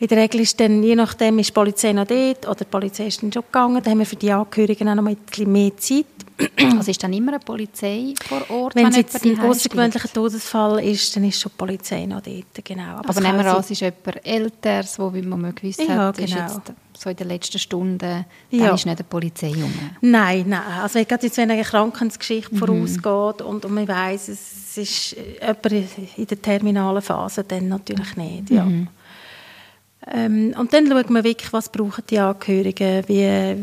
In 0.00 0.08
der 0.08 0.18
Regel 0.18 0.40
ist 0.40 0.58
dann, 0.58 0.82
je 0.82 0.96
nachdem, 0.96 1.38
ist 1.38 1.50
die 1.50 1.52
Polizei 1.52 1.92
noch 1.92 2.06
dort 2.06 2.46
oder 2.46 2.56
die 2.56 2.64
Polizei 2.64 3.06
ist 3.06 3.22
dann 3.22 3.32
schon 3.32 3.42
gegangen. 3.42 3.80
Dann 3.82 3.92
haben 3.92 3.98
wir 4.00 4.06
für 4.06 4.16
die 4.16 4.32
Angehörigen 4.32 4.88
auch 4.88 4.94
noch 4.96 5.06
ein 5.06 5.16
bisschen 5.16 5.52
mehr 5.52 5.76
Zeit. 5.76 6.06
Also 6.76 6.90
ist 6.90 7.00
dann 7.02 7.12
immer 7.12 7.32
eine 7.32 7.38
Polizei 7.38 8.12
vor 8.26 8.42
Ort? 8.50 8.74
Wenn, 8.74 8.84
wenn 8.84 8.90
es 8.90 8.96
jetzt 8.96 9.24
ein 9.24 9.38
außergewöhnlicher 9.38 10.12
Todesfall 10.12 10.84
ist, 10.84 11.14
dann 11.14 11.22
ist 11.22 11.40
schon 11.40 11.52
die 11.52 11.58
Polizei 11.58 12.06
noch 12.06 12.22
dort, 12.22 12.64
genau. 12.64 12.96
Aber, 12.96 13.10
Aber 13.10 13.20
nehmen 13.20 13.38
wir 13.38 13.54
an, 13.54 13.60
es 13.60 13.70
ist 13.70 13.80
jemand 13.80 14.26
Älteres, 14.26 14.98
wo, 14.98 15.14
wie 15.14 15.22
man 15.22 15.40
mal 15.40 15.52
gewusst 15.52 15.80
ja, 15.80 15.94
hat, 15.94 16.16
genau. 16.16 16.26
ist 16.26 16.34
jetzt 16.34 16.72
so 16.98 17.10
in 17.10 17.16
den 17.16 17.28
letzten 17.28 17.58
Stunden, 17.60 17.98
dann 17.98 18.24
ja. 18.50 18.74
ist 18.74 18.84
nicht 18.84 18.98
eine 18.98 19.04
Polizei 19.04 19.52
rum. 19.52 19.72
Nein, 20.00 20.44
nein. 20.48 20.60
Also 20.82 21.04
gerade 21.04 21.24
jetzt, 21.24 21.36
wenn 21.36 21.50
eine 21.52 21.62
Krankheitsgeschichte 21.62 22.52
mhm. 22.52 22.58
vorausgeht 22.58 23.42
und, 23.42 23.64
und 23.64 23.72
man 23.72 23.86
weiss, 23.86 24.28
es 24.28 24.76
ist 24.76 25.16
jemand 25.40 25.72
in 26.16 26.26
der 26.26 26.42
terminalen 26.42 27.02
Phase, 27.02 27.44
dann 27.44 27.68
natürlich 27.68 28.16
nicht, 28.16 28.50
ja. 28.50 28.64
Mhm. 28.64 28.88
Ähm, 30.12 30.54
und 30.58 30.72
dann 30.72 30.86
schauen 30.86 31.14
wir 31.14 31.24
wirklich, 31.24 31.52
was 31.52 31.68
brauchen 31.68 32.04
die 32.08 32.18
Angehörigen, 32.18 33.04
wie, 33.06 33.56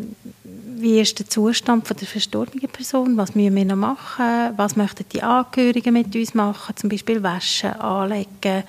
wie 0.81 1.00
ist 1.00 1.19
der 1.19 1.29
Zustand 1.29 1.88
von 1.88 1.98
der 1.98 2.07
verstorbenen 2.07 2.69
Person, 2.69 3.15
was 3.17 3.36
müssen 3.36 3.55
wir 3.55 3.65
noch 3.65 3.75
machen, 3.75 4.53
was 4.57 4.75
möchten 4.75 5.05
die 5.13 5.21
Angehörigen 5.21 5.93
mit 5.93 6.15
uns 6.15 6.33
machen, 6.33 6.75
zum 6.75 6.89
Beispiel 6.89 7.21
waschen, 7.21 7.74
anlegen, 7.74 8.63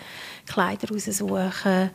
Kleider 0.47 0.89
raussuchen. 0.91 1.91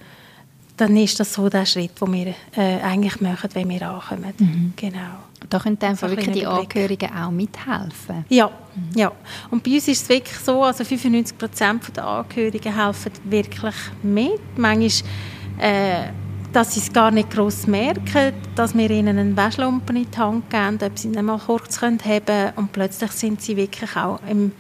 Dann 0.78 0.98
ist 0.98 1.20
das 1.20 1.34
so 1.34 1.50
der 1.50 1.66
Schritt, 1.66 2.00
den 2.00 2.14
wir 2.14 2.28
äh, 2.56 2.82
eigentlich 2.82 3.20
machen, 3.20 3.50
wenn 3.54 3.70
wir 3.70 3.82
ankommen. 3.90 4.34
Mhm. 4.38 4.74
Genau. 4.76 5.24
Da 5.50 5.60
können 5.60 5.78
dann 5.80 5.96
so 5.96 6.08
wirklich 6.10 6.32
die 6.32 6.46
Angehörigen 6.46 7.10
auch 7.16 7.32
mithelfen? 7.32 8.26
Ja, 8.30 8.48
mhm. 8.48 8.90
ja. 8.96 9.12
Und 9.50 9.64
bei 9.64 9.72
uns 9.72 9.88
ist 9.88 10.04
es 10.04 10.10
wirklich 10.10 10.38
so, 10.38 10.64
also 10.64 10.84
95 10.84 11.38
Prozent 11.38 11.96
der 11.96 12.06
Angehörigen 12.06 12.76
helfen 12.76 13.12
wirklich 13.26 13.76
mit. 14.04 14.58
Manchmal 14.58 15.10
äh, 15.60 16.10
dass 16.54 16.74
sie 16.74 16.80
es 16.80 16.92
gar 16.92 17.12
nicht 17.12 17.30
groß 17.30 17.68
merken, 17.68 18.34
dass 18.56 18.76
wir 18.76 18.90
ihnen 18.90 19.18
einen 19.18 19.38
Waschlumpen 19.38 19.96
in 19.96 20.10
die 20.10 20.18
Hand 20.18 20.50
geben, 20.50 20.80
ob 20.82 20.98
sie 20.98 21.10
ihn 21.10 21.26
mal 21.26 21.40
kurz 21.40 21.82
haben 21.82 21.98
können. 21.98 22.52
Und 22.56 22.72
plötzlich 22.72 23.12
sind 23.12 23.42
sie 23.42 23.58
wirklich 23.58 23.96
auch 23.96 24.20
im, 24.30 24.52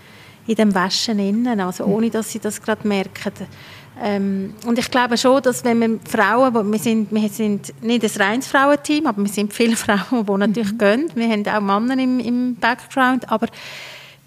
in 0.45 0.55
dem 0.55 0.75
Waschen 0.75 1.19
innen, 1.19 1.59
also 1.59 1.85
ohne, 1.85 2.09
dass 2.09 2.31
sie 2.31 2.39
das 2.39 2.61
gerade 2.61 2.87
merken. 2.87 3.33
Ähm, 3.99 4.53
und 4.65 4.77
ich 4.77 4.91
glaube 4.91 5.17
schon, 5.17 5.41
dass 5.41 5.63
wenn 5.63 5.79
wir 5.79 5.99
Frauen, 6.07 6.71
wir 6.71 6.79
sind, 6.79 7.11
wir 7.11 7.29
sind 7.29 7.73
nicht 7.81 8.03
ein 8.03 8.21
reines 8.21 8.47
Frauenteam, 8.47 9.07
aber 9.07 9.23
wir 9.23 9.31
sind 9.31 9.53
viele 9.53 9.75
Frauen, 9.75 10.25
die 10.25 10.31
natürlich 10.37 10.73
mhm. 10.73 10.77
gehen, 10.77 11.11
wir 11.15 11.29
haben 11.51 11.69
auch 11.69 11.79
Männer 11.79 12.01
im, 12.01 12.19
im 12.19 12.55
Background, 12.55 13.29
aber 13.31 13.47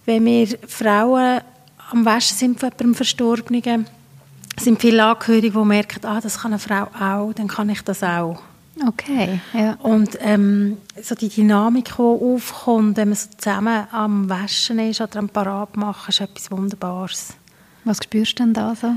wenn 0.06 0.24
wir 0.24 0.48
Frauen 0.66 1.40
am 1.92 2.04
Waschen 2.04 2.36
sind 2.36 2.58
von 2.58 2.70
jemandem 2.70 2.94
Verstorbenen, 2.94 3.86
sind 4.64 4.80
viele 4.80 5.04
Angehörige, 5.04 5.58
die 5.58 5.64
merken, 5.64 6.04
ah, 6.04 6.20
das 6.20 6.40
kann 6.40 6.52
eine 6.52 6.58
Frau 6.58 6.88
auch, 6.98 7.32
dann 7.32 7.48
kann 7.48 7.68
ich 7.68 7.82
das 7.82 8.02
auch. 8.02 8.40
Okay, 8.86 9.40
ja. 9.52 9.74
Und 9.82 10.16
ähm, 10.20 10.78
so 11.02 11.14
die 11.14 11.28
Dynamik, 11.28 11.86
die 11.96 12.02
aufkommt, 12.02 12.96
wenn 12.96 13.08
man 13.08 13.16
so 13.16 13.28
zusammen 13.36 13.86
am 13.90 14.28
Waschen 14.28 14.78
ist 14.78 15.00
oder 15.00 15.18
am 15.18 15.28
Parat 15.28 15.76
machen, 15.76 16.08
ist 16.08 16.20
etwas 16.20 16.50
Wunderbares. 16.50 17.34
Was 17.84 17.98
spürst 18.02 18.38
du 18.38 18.44
denn 18.44 18.54
da 18.54 18.74
so? 18.74 18.92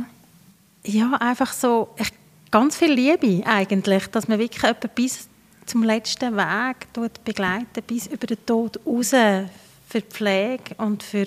Ja, 0.86 1.14
einfach 1.20 1.52
so 1.52 1.90
ich, 1.98 2.12
ganz 2.52 2.78
viel 2.78 2.94
Liebe 2.94 3.46
eigentlich, 3.46 4.08
dass 4.08 4.28
man 4.28 4.40
wirklich 4.40 4.62
jemanden 4.62 4.90
bis 4.96 5.28
zum 5.66 5.84
letzten 5.84 6.36
Weg 6.36 6.88
begleiten, 7.24 7.84
bis 7.88 8.08
über 8.08 8.28
den 8.28 8.46
Tod 8.46 8.80
raus 8.86 9.10
für 9.10 10.02
die 10.02 10.02
Pflege 10.02 10.76
und 10.78 11.04
für 11.04 11.26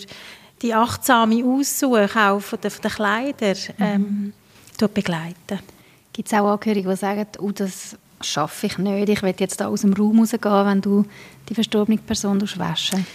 die 0.62 0.75
achtsame 0.75 1.44
Aussuche 1.44 2.08
auch 2.16 2.40
von 2.40 2.60
den, 2.60 2.70
von 2.70 2.82
den 2.82 2.90
Kleidern 2.90 3.56
ähm, 3.78 4.32
mhm. 4.80 4.88
begleiten. 4.92 5.60
Gibt 6.12 6.28
es 6.28 6.34
auch 6.34 6.52
Angehörige, 6.52 6.88
die 6.90 6.96
sagen, 6.96 7.26
oh, 7.40 7.50
das 7.50 7.96
schaffe 8.22 8.66
ich 8.66 8.78
nicht, 8.78 9.08
ich 9.08 9.22
will 9.22 9.34
jetzt 9.38 9.60
da 9.60 9.68
aus 9.68 9.82
dem 9.82 9.92
Raum 9.92 10.20
rausgehen, 10.20 10.66
wenn 10.66 10.80
du 10.80 11.04
die 11.48 11.54
verstorbene 11.54 11.98
Person 11.98 12.40
waschen 12.40 13.06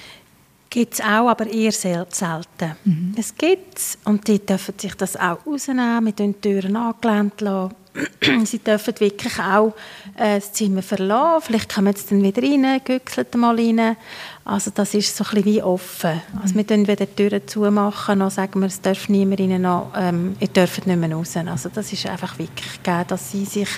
Gibt 0.71 0.93
es 0.93 1.01
auch, 1.01 1.27
aber 1.27 1.47
eher 1.47 1.73
selten. 1.73 2.75
Mhm. 2.85 3.13
Es 3.17 3.35
gibt 3.35 3.77
es 3.77 3.97
und 4.05 4.25
die 4.25 4.39
dürfen 4.39 4.73
sich 4.79 4.95
das 4.95 5.17
auch 5.17 5.45
rausnehmen, 5.45 6.01
mit 6.01 6.17
den 6.17 6.39
Türen 6.39 6.77
angelehnt 6.77 7.41
lassen. 7.41 7.75
sie 8.45 8.59
dürfen 8.59 8.97
wirklich 9.01 9.37
auch 9.37 9.73
äh, 10.15 10.35
das 10.35 10.53
Zimmer 10.53 10.81
verlassen. 10.81 11.43
Vielleicht 11.45 11.75
kommen 11.75 11.93
sie 11.93 12.05
dann 12.09 12.23
wieder 12.23 12.41
rein, 12.41 12.81
güchseln 12.85 13.27
mal 13.35 13.57
rein. 13.57 13.97
Also 14.45 14.71
das 14.73 14.93
ist 14.93 15.13
so 15.13 15.25
ein 15.25 15.31
bisschen 15.31 15.45
wie 15.45 15.61
offen. 15.61 16.21
Also 16.41 16.55
wir 16.55 16.63
können 16.63 16.87
wieder 16.87 17.05
die 17.05 17.15
Türen 17.15 17.45
zumachen 17.45 18.21
und 18.21 18.31
sagen 18.31 18.61
wir, 18.61 18.67
es 18.67 18.79
darf 18.79 19.09
niemand 19.09 19.41
rein, 19.41 19.61
noch, 19.61 19.91
ähm, 19.97 20.37
ihr 20.39 20.47
dürft 20.47 20.87
nicht 20.87 20.97
mehr 20.97 21.11
raus. 21.11 21.35
Also 21.35 21.67
das 21.67 21.91
ist 21.91 22.05
einfach 22.05 22.39
wirklich 22.39 22.81
gegeben, 22.81 23.03
dass 23.09 23.29
sie 23.29 23.43
sich 23.43 23.69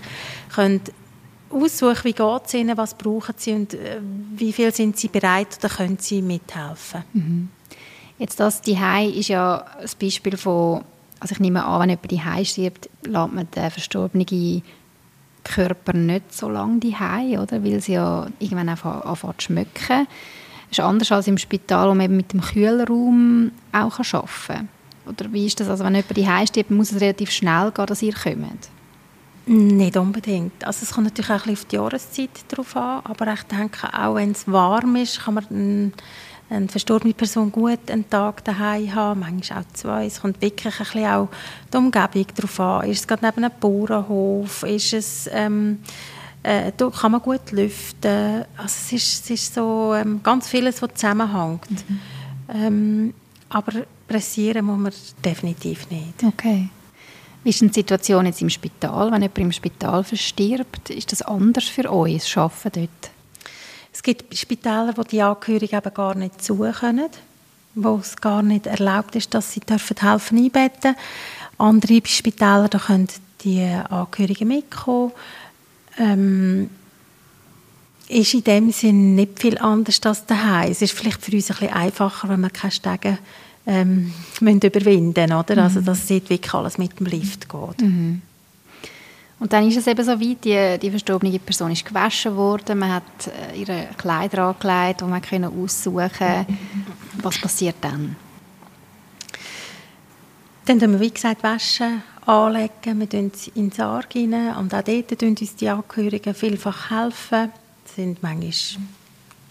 können 0.53 0.81
aussuchen, 1.53 2.03
wie 2.03 2.13
geht 2.13 2.41
es 2.45 2.53
ihnen, 2.53 2.77
was 2.77 2.95
brauchen 2.95 3.35
sie 3.37 3.53
und 3.53 3.73
äh, 3.73 3.99
wie 4.35 4.53
viel 4.53 4.73
sind 4.73 4.97
sie 4.97 5.07
bereit 5.07 5.59
oder 5.59 5.69
können 5.69 5.97
sie 5.99 6.21
mithelfen. 6.21 7.03
Mhm. 7.13 7.49
Jetzt 8.17 8.39
das 8.39 8.61
die 8.61 8.77
ist 9.13 9.29
ja 9.29 9.65
ein 9.79 9.89
Beispiel 9.99 10.37
von 10.37 10.83
also 11.23 11.33
ich 11.33 11.39
nehme 11.39 11.63
an, 11.65 11.81
wenn 11.81 11.89
jemand 11.89 12.11
die 12.11 12.45
stirbt, 12.45 12.89
lässt 13.03 13.31
man 13.31 13.47
den 13.55 13.71
verstorbenen 13.71 14.61
Körper 15.45 15.93
nicht 15.93 16.33
so 16.33 16.49
lange 16.49 16.79
die 16.79 16.93
oder? 17.37 17.63
Weil 17.63 17.79
sie 17.79 17.93
ja 17.93 18.27
irgendwann 18.39 18.67
einfach 18.67 19.05
anfängt 19.05 19.39
zu 19.39 19.45
schmecken. 19.45 20.07
Das 20.69 20.79
ist 20.79 20.79
anders 20.81 21.11
als 21.13 21.27
im 21.27 21.37
Spital, 21.37 21.89
wo 21.89 21.93
man 21.93 22.05
eben 22.05 22.17
mit 22.17 22.33
dem 22.33 22.41
Kühlraum 22.41 23.51
auch 23.71 23.99
arbeiten 23.99 24.27
kann. 24.47 24.69
Oder 25.05 25.31
wie 25.31 25.45
ist 25.45 25.61
das? 25.61 25.69
Also 25.69 25.85
wenn 25.85 25.95
jemand 25.95 26.17
die 26.17 26.47
stirbt, 26.47 26.71
muss 26.71 26.91
es 26.91 26.99
relativ 26.99 27.31
schnell 27.31 27.71
gehen, 27.71 27.85
dass 27.85 28.01
ihr 28.01 28.13
kommt? 28.13 28.69
Nicht 29.45 29.97
unbedingt. 29.97 30.65
Also 30.65 30.83
es 30.83 30.91
kommt 30.91 31.07
natürlich 31.07 31.31
auch 31.31 31.45
ein 31.45 31.53
bisschen 31.53 31.57
auf 31.57 31.65
die 31.65 31.75
Jahreszeit 31.75 32.45
drauf 32.47 32.75
an, 32.77 33.01
aber 33.03 33.33
ich 33.33 33.43
denke, 33.43 33.87
auch 33.93 34.15
wenn 34.15 34.31
es 34.31 34.47
warm 34.47 34.95
ist, 34.95 35.19
kann 35.19 35.33
man 35.33 35.93
eine 36.49 36.67
verstorbene 36.67 37.13
Person 37.13 37.51
gut 37.51 37.89
einen 37.89 38.09
Tag 38.09 38.43
daheim 38.45 38.93
haben, 38.93 39.19
manchmal 39.21 39.63
auch 39.63 39.73
zwei. 39.73 40.05
Es 40.05 40.21
kommt 40.21 40.41
wirklich 40.41 40.73
ein 40.79 40.85
bisschen 40.85 41.05
auch 41.07 41.29
die 41.73 41.77
Umgebung 41.77 42.27
darauf 42.35 42.59
an. 42.59 42.89
Ist 42.89 42.99
es 42.99 43.07
gerade 43.07 43.25
neben 43.25 43.43
einem 43.43 43.53
Bauernhof? 43.59 44.63
Ist 44.63 44.93
es, 44.93 45.29
ähm, 45.31 45.79
äh, 46.43 46.71
da 46.75 46.89
kann 46.89 47.11
man 47.11 47.21
gut 47.21 47.51
lüften. 47.51 48.45
Also 48.55 48.75
es 48.85 48.93
ist, 48.93 49.23
es 49.25 49.29
ist 49.29 49.55
so 49.55 49.93
ähm, 49.93 50.21
ganz 50.23 50.47
vieles, 50.47 50.81
was 50.81 50.93
zusammenhängt. 50.93 51.89
Mhm. 51.89 51.99
Ähm, 52.53 53.13
aber 53.49 53.73
pressieren 54.07 54.65
muss 54.65 54.79
man 54.79 54.93
definitiv 55.23 55.89
nicht. 55.89 56.23
Okay. 56.23 56.69
Wie 57.43 57.49
ist 57.49 57.61
die 57.61 57.67
Situation 57.67 58.25
jetzt 58.25 58.41
im 58.41 58.49
Spital? 58.49 59.11
Wenn 59.11 59.21
jemand 59.21 59.37
im 59.37 59.51
Spital 59.51 60.03
verstirbt, 60.03 60.89
ist 60.89 61.11
das 61.11 61.21
anders 61.21 61.65
für 61.65 61.91
euch, 61.91 62.19
das 62.19 62.37
Arbeiten 62.37 62.71
dort? 62.73 63.11
Es 63.91 64.01
gibt 64.01 64.35
Spitäler, 64.35 64.93
wo 64.95 65.03
die 65.03 65.21
Angehörigen 65.21 65.77
eben 65.77 65.93
gar 65.93 66.15
nicht 66.15 66.41
zu 66.43 66.57
können, 66.57 67.09
wo 67.75 67.97
es 67.97 68.15
gar 68.15 68.41
nicht 68.41 68.65
erlaubt 68.65 69.15
ist, 69.15 69.33
dass 69.33 69.51
sie 69.51 69.59
dürfen 69.59 69.97
helfen 69.99 70.37
einbetten. 70.37 70.95
Andere 71.57 72.01
Spitäler, 72.05 72.69
da 72.69 72.79
können 72.79 73.07
die 73.43 73.61
Angehörigen 73.61 74.47
mitkommen. 74.47 75.11
Ähm, 75.99 76.69
ist 78.07 78.33
in 78.33 78.43
dem 78.43 78.71
Sinn 78.71 79.15
nicht 79.15 79.39
viel 79.39 79.57
anders 79.57 80.01
als 80.03 80.25
daheim. 80.25 80.71
Es 80.71 80.81
ist 80.81 80.93
vielleicht 80.93 81.21
für 81.21 81.31
uns 81.31 81.51
ein 81.51 81.57
bisschen 81.57 81.73
einfacher, 81.73 82.29
wenn 82.29 82.41
wir 82.41 82.49
keine 82.49 82.71
Stege 82.71 83.17
ähm, 83.65 84.13
müssen 84.39 84.61
überwinden 84.61 85.33
oder? 85.33 85.37
Also, 85.37 85.53
mhm. 85.53 85.59
Also, 85.59 85.81
dass 85.81 86.07
dort 86.07 86.29
wirklich 86.29 86.53
alles 86.53 86.77
mit 86.77 86.99
dem 86.99 87.07
Lift 87.07 87.47
geht. 87.49 87.81
Mhm. 87.81 88.21
Und 89.39 89.51
dann 89.51 89.67
ist 89.67 89.77
es 89.77 89.87
eben 89.87 90.05
so 90.05 90.11
weit, 90.11 90.45
die, 90.45 90.79
die 90.79 90.89
verstorbene 90.89 91.37
Person 91.39 91.71
ist 91.71 91.85
gewaschen 91.85 92.35
worden, 92.35 92.79
man 92.79 92.93
hat 92.93 93.03
äh, 93.27 93.59
ihre 93.59 93.89
Kleider 93.97 94.43
angelegt, 94.43 95.01
die 95.01 95.05
man 95.05 95.21
können 95.21 95.51
aussuchen 95.61 96.45
Was 97.21 97.41
passiert 97.41 97.75
dann? 97.81 98.15
Dann 100.65 100.79
tun 100.79 100.93
wir, 100.93 100.99
wie 101.01 101.11
gesagt, 101.11 101.43
waschen, 101.43 102.03
anlegen, 102.25 102.99
wir 102.99 103.09
tun 103.09 103.31
sie 103.35 103.51
in 103.55 103.69
den 103.69 103.71
Sarg 103.75 104.15
rein 104.15 104.55
und 104.55 104.73
auch 104.73 104.81
dort 104.81 105.19
tun 105.19 105.35
uns 105.37 105.55
die 105.55 105.67
Angehörigen 105.67 106.33
vielfach 106.33 106.89
helfen. 106.89 107.51
Es 107.85 107.95
sind 107.95 108.23
manchmal 108.23 108.53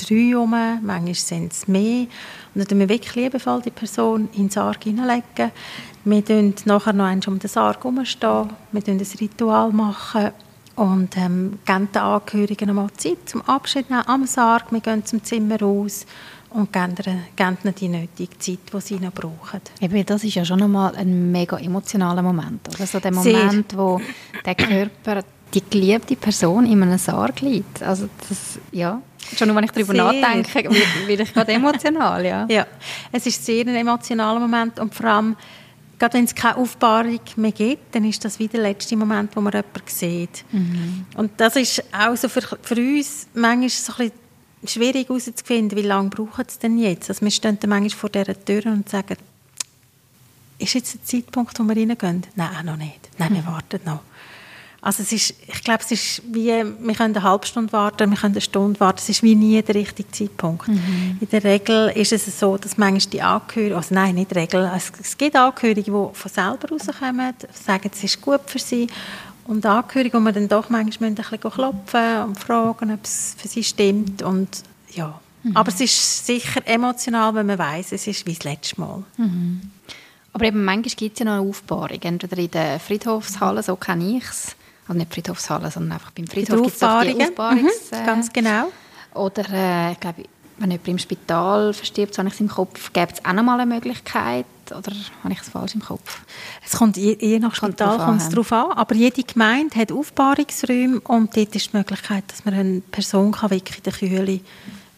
drei 0.08 0.34
rum, 0.34 0.50
manchmal 0.50 1.14
sind 1.14 1.52
es 1.52 1.68
mehr. 1.68 2.06
Und 2.54 2.60
dann 2.60 2.68
tun 2.68 2.78
wir 2.80 2.88
wirklich 2.88 3.14
liebevoll 3.14 3.62
die 3.62 3.70
Person 3.70 4.28
in 4.34 4.44
den 4.44 4.50
Sarg 4.50 4.84
hineinlegen. 4.84 5.52
Wir 6.04 6.24
tun 6.24 6.54
nachher 6.64 6.92
noch 6.92 7.06
einmal 7.06 7.28
um 7.28 7.38
den 7.38 7.48
Sarg 7.48 7.84
herumstehen, 7.84 8.50
wir 8.72 8.84
tun 8.84 8.98
ein 8.98 9.06
Ritual 9.20 9.70
machen 9.72 10.30
und 10.76 11.16
ähm, 11.16 11.58
geben 11.64 11.88
den 11.92 12.02
Angehörigen 12.02 12.68
nochmal 12.68 12.90
Zeit 12.96 13.18
zum 13.26 13.42
Abschied 13.42 13.90
nehmen 13.90 14.02
am 14.06 14.26
Sarg. 14.26 14.72
Wir 14.72 14.80
gehen 14.80 15.04
zum 15.04 15.22
Zimmer 15.22 15.60
raus 15.60 16.06
und 16.50 16.72
geben 16.72 16.94
ihnen 17.36 17.74
die 17.78 17.88
nötige 17.88 18.38
Zeit, 18.38 18.58
die 18.72 18.80
sie 18.80 18.98
noch 18.98 19.12
brauchen. 19.12 19.60
Eben, 19.80 20.04
das 20.06 20.24
ist 20.24 20.34
ja 20.34 20.44
schon 20.44 20.58
nochmal 20.58 20.94
ein 20.96 21.30
mega 21.30 21.58
emotionaler 21.58 22.22
Moment. 22.22 22.68
Oder? 22.68 22.86
So 22.86 23.00
der 23.00 23.12
Moment, 23.12 23.70
Sehr. 23.70 23.78
wo 23.78 24.00
der 24.44 24.54
Körper, 24.54 25.22
die 25.52 25.62
geliebte 25.68 26.16
Person 26.16 26.66
in 26.66 26.82
einem 26.82 26.98
Sarg 26.98 27.40
liegt. 27.40 27.82
Also 27.82 28.08
das, 28.28 28.58
ja, 28.70 29.00
schon 29.36 29.48
nur, 29.48 29.56
wenn 29.56 29.64
ich 29.64 29.70
darüber 29.70 29.94
sehr. 29.94 30.04
nachdenke, 30.04 30.70
werde 31.06 31.22
ich 31.22 31.32
gerade 31.32 31.52
emotional. 31.52 32.24
Ja. 32.24 32.46
ja, 32.48 32.66
es 33.10 33.26
ist 33.26 33.44
sehr 33.44 33.66
ein 33.66 33.74
emotionaler 33.74 34.40
Moment 34.40 34.78
und 34.78 34.94
vor 34.94 35.06
allem 35.06 35.36
gerade 35.98 36.14
wenn 36.14 36.24
es 36.24 36.34
keine 36.34 36.56
Aufbahrung 36.56 37.20
mehr 37.36 37.52
gibt, 37.52 37.94
dann 37.94 38.04
ist 38.04 38.24
das 38.24 38.38
wieder 38.40 38.54
der 38.54 38.62
letzte 38.62 38.96
Moment, 38.96 39.36
wo 39.36 39.40
man 39.40 39.52
jemanden 39.52 39.82
sieht. 39.86 40.44
Mhm. 40.50 41.06
Und 41.16 41.30
das 41.36 41.54
ist 41.54 41.84
auch 41.92 42.16
so 42.16 42.28
für, 42.28 42.42
für 42.60 42.74
uns 42.74 43.28
manchmal 43.34 43.68
so 43.68 43.92
ein 43.92 44.10
bisschen 44.10 44.12
schwierig 44.66 45.08
herauszufinden, 45.08 45.78
wie 45.78 45.82
lange 45.82 46.08
braucht 46.08 46.48
es 46.48 46.58
denn 46.58 46.76
jetzt? 46.76 47.08
Also 47.08 47.22
wir 47.22 47.30
stehen 47.30 47.56
dann 47.60 47.70
manchmal 47.70 47.90
vor 47.90 48.10
dieser 48.10 48.44
Tür 48.44 48.66
und 48.66 48.88
sagen, 48.88 49.16
ist 50.58 50.74
jetzt 50.74 50.94
der 50.94 51.04
Zeitpunkt, 51.04 51.58
wo 51.58 51.64
wir 51.64 51.76
reingehen? 51.76 52.26
Nein, 52.34 52.66
noch 52.66 52.76
nicht. 52.76 53.08
Nein, 53.18 53.34
wir 53.34 53.42
mhm. 53.42 53.46
warten 53.46 53.80
noch. 53.84 54.00
Also 54.84 55.04
es 55.04 55.12
ist, 55.12 55.34
ich 55.46 55.62
glaube, 55.62 55.78
es 55.84 55.92
ist 55.92 56.22
wie, 56.26 56.48
wir 56.48 56.94
können 56.94 57.14
eine 57.14 57.22
halbe 57.22 57.46
Stunde 57.46 57.72
warten, 57.72 58.10
wir 58.10 58.16
können 58.18 58.34
eine 58.34 58.40
Stunde 58.40 58.80
warten, 58.80 58.98
es 58.98 59.08
ist 59.08 59.22
wie 59.22 59.36
nie 59.36 59.62
der 59.62 59.76
richtige 59.76 60.10
Zeitpunkt. 60.10 60.66
Mhm. 60.66 61.18
In 61.20 61.28
der 61.30 61.44
Regel 61.44 61.92
ist 61.94 62.12
es 62.12 62.40
so, 62.40 62.56
dass 62.56 62.76
manchmal 62.76 63.12
die 63.12 63.22
Angehörigen, 63.22 63.76
also 63.76 63.94
nein, 63.94 64.16
nicht 64.16 64.34
Regel, 64.34 64.68
es, 64.74 64.90
es 65.00 65.16
gibt 65.16 65.36
Angehörige, 65.36 65.84
die 65.84 65.90
von 65.90 66.30
selber 66.32 66.68
rauskommen, 66.68 67.32
sagen, 67.52 67.90
es 67.94 68.02
ist 68.02 68.20
gut 68.20 68.40
für 68.46 68.58
sie 68.58 68.88
und 69.44 69.64
Angehörige, 69.64 70.16
wo 70.16 70.20
man 70.20 70.34
dann 70.34 70.48
doch 70.48 70.68
manchmal 70.68 71.10
ein 71.10 71.14
bisschen 71.14 71.38
klopfen 71.38 72.22
und 72.24 72.40
fragen, 72.40 72.92
ob 72.92 73.04
es 73.04 73.36
für 73.38 73.46
sie 73.46 73.62
stimmt 73.62 74.22
und 74.22 74.48
ja. 74.90 75.20
Mhm. 75.44 75.56
Aber 75.56 75.68
es 75.68 75.80
ist 75.80 76.26
sicher 76.26 76.60
emotional, 76.66 77.32
wenn 77.36 77.46
man 77.46 77.58
weiß, 77.58 77.92
es 77.92 78.08
ist 78.08 78.26
wie 78.26 78.34
das 78.34 78.42
letzte 78.42 78.80
Mal. 78.80 79.04
Mhm. 79.16 79.60
Aber 80.32 80.44
eben 80.44 80.64
manchmal 80.64 80.94
gibt 80.96 81.14
es 81.14 81.18
ja 81.20 81.26
noch 81.26 81.40
eine 81.40 81.48
Aufbahrung, 81.48 82.00
entweder 82.00 82.38
in 82.38 82.50
der 82.50 82.80
Friedhofshalle, 82.80 83.62
so 83.62 83.76
kenne 83.76 84.16
ich 84.16 84.24
es, 84.24 84.56
also 84.88 84.98
nicht 84.98 85.12
Friedhofshalle, 85.12 85.70
sondern 85.70 85.92
einfach 85.92 86.10
beim 86.10 86.26
Friedhof 86.26 86.62
gibt 86.62 86.76
es 86.76 86.82
auch 86.82 87.02
die 87.02 87.22
Aufbahrungs... 87.22 87.90
Mhm, 87.90 87.98
äh, 87.98 88.06
ganz 88.06 88.32
genau. 88.32 88.72
Oder, 89.14 89.44
äh, 89.52 89.92
ich 89.92 90.00
glaube, 90.00 90.24
wenn 90.58 90.70
jemand 90.70 90.88
im 90.88 90.98
Spital 90.98 91.72
verstirbt, 91.72 92.14
so 92.14 92.18
habe 92.18 92.28
ich 92.28 92.34
es 92.34 92.40
im 92.40 92.48
Kopf, 92.48 92.92
gibt 92.92 93.12
es 93.14 93.24
auch 93.24 93.32
noch 93.32 93.42
mal 93.42 93.60
eine 93.60 93.74
Möglichkeit? 93.74 94.46
Oder 94.70 94.92
habe 95.22 95.32
ich 95.32 95.40
es 95.40 95.48
falsch 95.48 95.74
im 95.74 95.82
Kopf? 95.82 96.20
Es 96.64 96.72
kommt 96.72 96.96
je, 96.96 97.16
je 97.20 97.38
nach 97.38 97.54
Spital 97.54 97.98
kommt 97.98 98.22
es 98.22 98.28
darauf 98.28 98.52
an, 98.52 98.72
aber 98.72 98.94
jede 98.94 99.22
Gemeinde 99.22 99.76
hat 99.76 99.92
Aufbahrungsräume 99.92 101.00
und 101.00 101.36
dort 101.36 101.54
ist 101.54 101.72
die 101.72 101.76
Möglichkeit, 101.76 102.24
dass 102.28 102.44
man 102.44 102.54
eine 102.54 102.80
Person 102.80 103.32
kann 103.32 103.50
wirklich 103.50 103.78
in 103.78 103.82
der 103.82 103.92
Kühle 103.92 104.40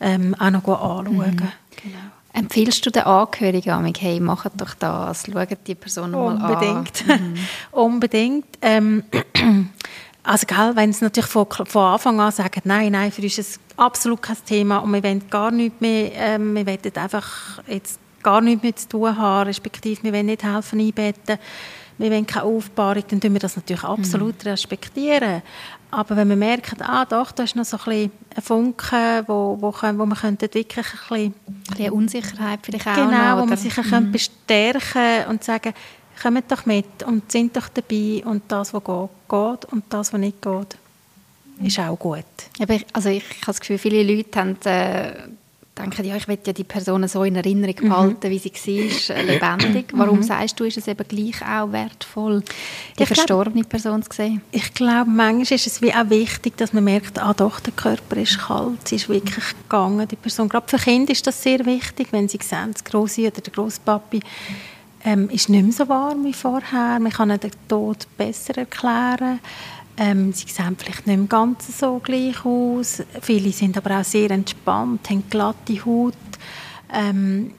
ähm, 0.00 0.34
auch 0.38 0.50
noch 0.50 0.68
anschauen 0.68 1.36
kann. 1.36 1.46
Mhm. 1.46 1.52
Genau. 1.82 2.13
Empfiehlst 2.36 2.84
du 2.84 2.90
den 2.90 3.04
Angehörigen, 3.04 3.94
hey, 3.96 4.18
macht 4.18 4.50
doch 4.56 4.74
das, 4.74 5.24
schaut 5.32 5.56
die 5.68 5.76
Person 5.76 6.10
mal 6.10 6.36
an? 6.36 6.42
Unbedingt. 6.42 7.06
Mhm. 7.06 7.34
Unbedingt. 7.70 8.46
Ähm, 8.60 9.04
also, 10.24 10.44
gell, 10.44 10.72
wenn 10.74 10.92
sie 10.92 11.04
natürlich 11.04 11.30
von, 11.30 11.46
von 11.48 11.82
Anfang 11.82 12.18
an 12.18 12.32
sagen, 12.32 12.62
nein, 12.64 12.90
nein, 12.90 13.12
für 13.12 13.22
uns 13.22 13.38
ist 13.38 13.50
es 13.50 13.60
absolut 13.76 14.20
kein 14.20 14.36
Thema 14.44 14.78
und 14.78 14.92
wir 14.92 15.04
wollen 15.04 15.22
gar 15.30 15.52
nichts 15.52 15.80
mehr, 15.80 16.10
ähm, 16.12 16.56
wir 16.56 16.66
wollen 16.66 16.96
einfach 16.96 17.62
jetzt 17.68 18.00
gar 18.24 18.40
nichts 18.40 18.64
mehr 18.64 18.74
zu 18.74 18.88
tun 18.88 19.16
haben, 19.16 19.46
respektive 19.46 20.02
wir 20.02 20.12
wollen 20.12 20.26
nicht 20.26 20.42
helfen 20.42 20.80
einbetten, 20.80 21.38
wir 21.98 22.10
wollen 22.10 22.26
keine 22.26 22.46
Aufbahrung, 22.46 23.04
dann 23.08 23.20
tun 23.20 23.32
wir 23.32 23.40
das 23.40 23.54
natürlich 23.54 23.84
absolut 23.84 24.42
mhm. 24.44 24.50
respektieren. 24.50 25.42
Aber 25.94 26.16
wenn 26.16 26.28
wir 26.28 26.36
merken, 26.36 26.82
ah 26.82 27.04
doch, 27.04 27.30
da 27.30 27.44
ist 27.44 27.54
noch 27.54 27.64
so 27.64 27.76
ein, 27.76 27.84
bisschen 27.84 28.12
ein 28.36 28.42
Funke, 28.42 29.24
wo, 29.26 29.56
wo, 29.60 29.72
wo 29.72 30.06
man 30.06 30.18
könnte 30.18 30.52
wirklich 30.52 30.86
ein 31.10 31.32
bisschen... 31.68 31.92
Unsicherheit 31.92 32.60
vielleicht 32.62 32.86
auch 32.88 32.94
Genau, 32.94 33.36
noch, 33.36 33.42
wo 33.42 33.46
man 33.46 33.56
sich 33.56 33.76
mhm. 33.76 34.10
bestärken 34.10 35.26
und 35.28 35.44
sagen, 35.44 35.72
kommt 36.20 36.50
doch 36.50 36.66
mit 36.66 37.02
und 37.06 37.30
sind 37.30 37.56
doch 37.56 37.68
dabei 37.68 38.22
und 38.24 38.42
das, 38.48 38.74
was 38.74 38.82
geht, 38.82 39.10
geht 39.28 39.72
und 39.72 39.84
das, 39.88 40.12
was 40.12 40.20
nicht 40.20 40.42
geht, 40.42 40.76
ist 41.62 41.78
auch 41.78 41.96
gut. 41.96 42.24
Aber 42.60 42.74
ich, 42.74 42.86
also 42.92 43.08
ich 43.08 43.24
habe 43.24 43.46
das 43.46 43.60
Gefühl, 43.60 43.78
viele 43.78 44.02
Leute 44.02 44.40
haben... 44.40 44.56
Äh, 44.64 45.12
denken, 45.76 46.04
ja, 46.04 46.16
ich 46.16 46.28
will 46.28 46.38
ja 46.46 46.52
die 46.52 46.64
Person 46.64 47.06
so 47.08 47.24
in 47.24 47.36
Erinnerung 47.36 47.74
mhm. 47.80 47.88
behalten, 47.88 48.30
wie 48.30 48.38
sie 48.38 48.52
war, 48.52 49.16
äh, 49.16 49.22
lebendig. 49.22 49.86
Warum 49.92 50.18
mhm. 50.18 50.22
sagst 50.22 50.58
du, 50.58 50.64
ist 50.64 50.76
es 50.76 50.88
eben 50.88 51.06
gleich 51.06 51.42
auch 51.42 51.72
wertvoll, 51.72 52.42
die 52.98 53.02
ich 53.02 53.08
verstorbene 53.08 53.62
glaub, 53.62 53.68
Person 53.68 54.02
zu 54.02 54.12
sehen? 54.12 54.40
Ich 54.52 54.72
glaube, 54.74 55.10
manchmal 55.10 55.56
ist 55.56 55.66
es 55.66 55.82
wie 55.82 55.92
auch 55.92 56.08
wichtig, 56.10 56.56
dass 56.56 56.72
man 56.72 56.84
merkt, 56.84 57.18
ah 57.18 57.34
doch, 57.34 57.60
der 57.60 57.72
Körper 57.72 58.16
ist 58.16 58.38
kalt, 58.38 58.86
sie 58.86 58.96
ist 58.96 59.08
wirklich 59.08 59.44
gegangen, 59.62 60.06
die 60.06 60.16
Person. 60.16 60.48
Gerade 60.48 60.68
für 60.68 60.78
Kinder 60.78 61.12
ist 61.12 61.26
das 61.26 61.42
sehr 61.42 61.64
wichtig, 61.66 62.08
wenn 62.12 62.28
sie 62.28 62.38
sehen, 62.42 62.70
das 62.72 62.84
Grosse 62.84 63.22
oder 63.22 63.40
der 63.40 63.52
Grosspapi 63.52 64.20
ähm, 65.04 65.28
ist 65.28 65.48
nicht 65.48 65.62
mehr 65.62 65.72
so 65.72 65.88
warm 65.88 66.24
wie 66.24 66.32
vorher, 66.32 66.98
man 66.98 67.12
kann 67.12 67.28
den 67.28 67.50
Tod 67.68 68.06
besser 68.16 68.56
erklären. 68.56 69.40
Ähm, 69.96 70.32
sie 70.32 70.48
sehen 70.48 70.76
vielleicht 70.76 71.06
nicht 71.06 71.14
im 71.14 71.28
Ganzen 71.28 71.72
so 71.72 72.00
gleich 72.00 72.44
aus. 72.44 73.02
Viele 73.20 73.52
sind 73.52 73.76
aber 73.76 74.00
auch 74.00 74.04
sehr 74.04 74.30
entspannt, 74.30 75.08
haben 75.08 75.24
glatte 75.30 75.84
Haut. 75.84 76.14
Ähm, 76.92 77.52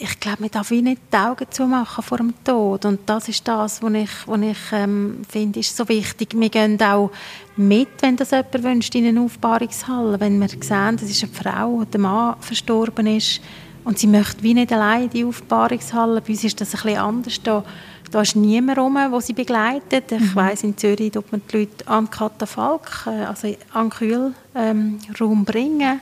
ich 0.00 0.20
glaube, 0.20 0.42
man 0.42 0.50
darf 0.50 0.70
wie 0.70 0.82
nicht 0.82 1.00
die 1.12 1.16
Augen 1.16 1.46
zumachen 1.50 2.04
vor 2.04 2.18
dem 2.18 2.32
Tod. 2.44 2.84
Und 2.84 3.00
das 3.06 3.28
ist 3.28 3.46
das, 3.48 3.82
was 3.82 3.92
ich, 3.92 4.10
was 4.26 4.40
ich 4.40 4.58
ähm, 4.72 5.22
finde, 5.28 5.60
ist 5.60 5.76
so 5.76 5.88
wichtig. 5.88 6.38
Wir 6.38 6.48
gehen 6.50 6.80
auch 6.80 7.10
mit, 7.56 7.88
wenn 8.00 8.16
das 8.16 8.30
jemand 8.30 8.62
wünscht, 8.62 8.94
in 8.94 9.06
eine 9.06 9.20
Aufbahrungshalle. 9.20 10.20
Wenn 10.20 10.38
wir 10.38 10.48
sehen, 10.48 10.96
das 10.96 11.10
ist 11.10 11.24
eine 11.24 11.32
Frau, 11.32 11.84
der 11.84 12.00
Mann 12.00 12.36
verstorben 12.40 13.06
ist 13.08 13.40
und 13.84 13.98
sie 13.98 14.06
möchte 14.06 14.42
wie 14.42 14.54
nicht 14.54 14.72
allein 14.72 15.04
in 15.04 15.10
die 15.10 15.24
Aufbahrungshalle. 15.24 16.20
Bei 16.20 16.28
uns 16.28 16.44
ist 16.44 16.60
das 16.60 16.74
ein 16.74 16.82
bisschen 16.82 16.98
anders. 16.98 17.42
Da 17.42 17.64
da 18.10 18.22
ist 18.22 18.36
niemand 18.36 18.78
rum, 18.78 18.94
der 18.94 19.20
sie 19.20 19.32
begleitet. 19.32 20.12
Ich 20.12 20.20
mhm. 20.20 20.34
weiss, 20.34 20.62
in 20.62 20.76
Zürich 20.76 21.12
tut 21.12 21.30
man 21.32 21.42
die 21.50 21.58
Leute 21.58 21.88
an 21.88 22.10
Katafalk, 22.10 23.06
äh, 23.06 23.24
also 23.24 23.54
an 23.72 23.90
Kühlraum 23.90 24.34
ähm, 24.54 25.44
bringen. 25.44 26.00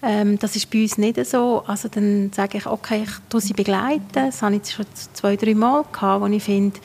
Ähm, 0.00 0.38
das 0.38 0.54
ist 0.54 0.70
bei 0.70 0.82
uns 0.82 0.98
nicht 0.98 1.24
so. 1.26 1.64
Also 1.66 1.88
dann 1.88 2.30
sage 2.32 2.58
ich, 2.58 2.66
okay, 2.66 3.02
ich 3.04 3.10
tue 3.28 3.40
sie 3.40 3.52
begleiten. 3.52 4.02
Das 4.12 4.42
habe 4.42 4.56
ich 4.56 4.70
schon 4.70 4.86
zwei, 5.12 5.36
drei 5.36 5.54
Mal 5.54 5.84
gehabt, 5.92 6.22
wo 6.22 6.26
ich 6.26 6.42
finde, 6.42 6.78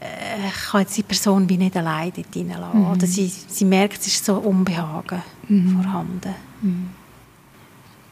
äh, 0.00 0.48
ich 0.48 0.70
kann 0.70 0.80
jetzt 0.80 0.96
die 0.96 1.02
Person 1.02 1.48
wie 1.48 1.56
nicht 1.56 1.76
allein 1.76 2.12
dort 2.14 2.34
reinlassen. 2.34 2.80
Mhm. 2.80 2.90
Oder 2.90 3.06
sie, 3.06 3.26
sie 3.26 3.64
merkt, 3.64 4.00
es 4.00 4.08
ist 4.08 4.24
so 4.24 4.34
Unbehagen 4.36 5.22
mhm. 5.48 5.82
vorhanden. 5.82 6.34
Mhm. 6.62 6.90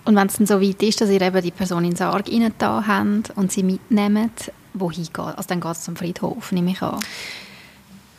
Und 0.05 0.17
wenn 0.17 0.27
es 0.27 0.39
dann 0.39 0.47
so 0.47 0.61
weit 0.61 0.83
ist, 0.83 1.01
dass 1.01 1.11
ihr 1.11 1.21
eben 1.21 1.43
die 1.43 1.51
Person 1.51 1.85
in 1.85 1.91
den 1.91 1.97
Sarg 1.97 2.29
rein 2.29 2.53
habt 2.61 3.37
und 3.37 3.53
sie 3.53 3.63
mitnehmt, 3.63 4.53
wohin 4.75 5.05
geht 5.05 5.19
Also 5.19 5.49
dann 5.49 5.61
geht 5.61 5.73
es 5.73 5.83
zum 5.83 5.97
Friedhof, 5.97 6.53
nehme 6.53 6.71
ich 6.73 6.83
an. 6.83 7.01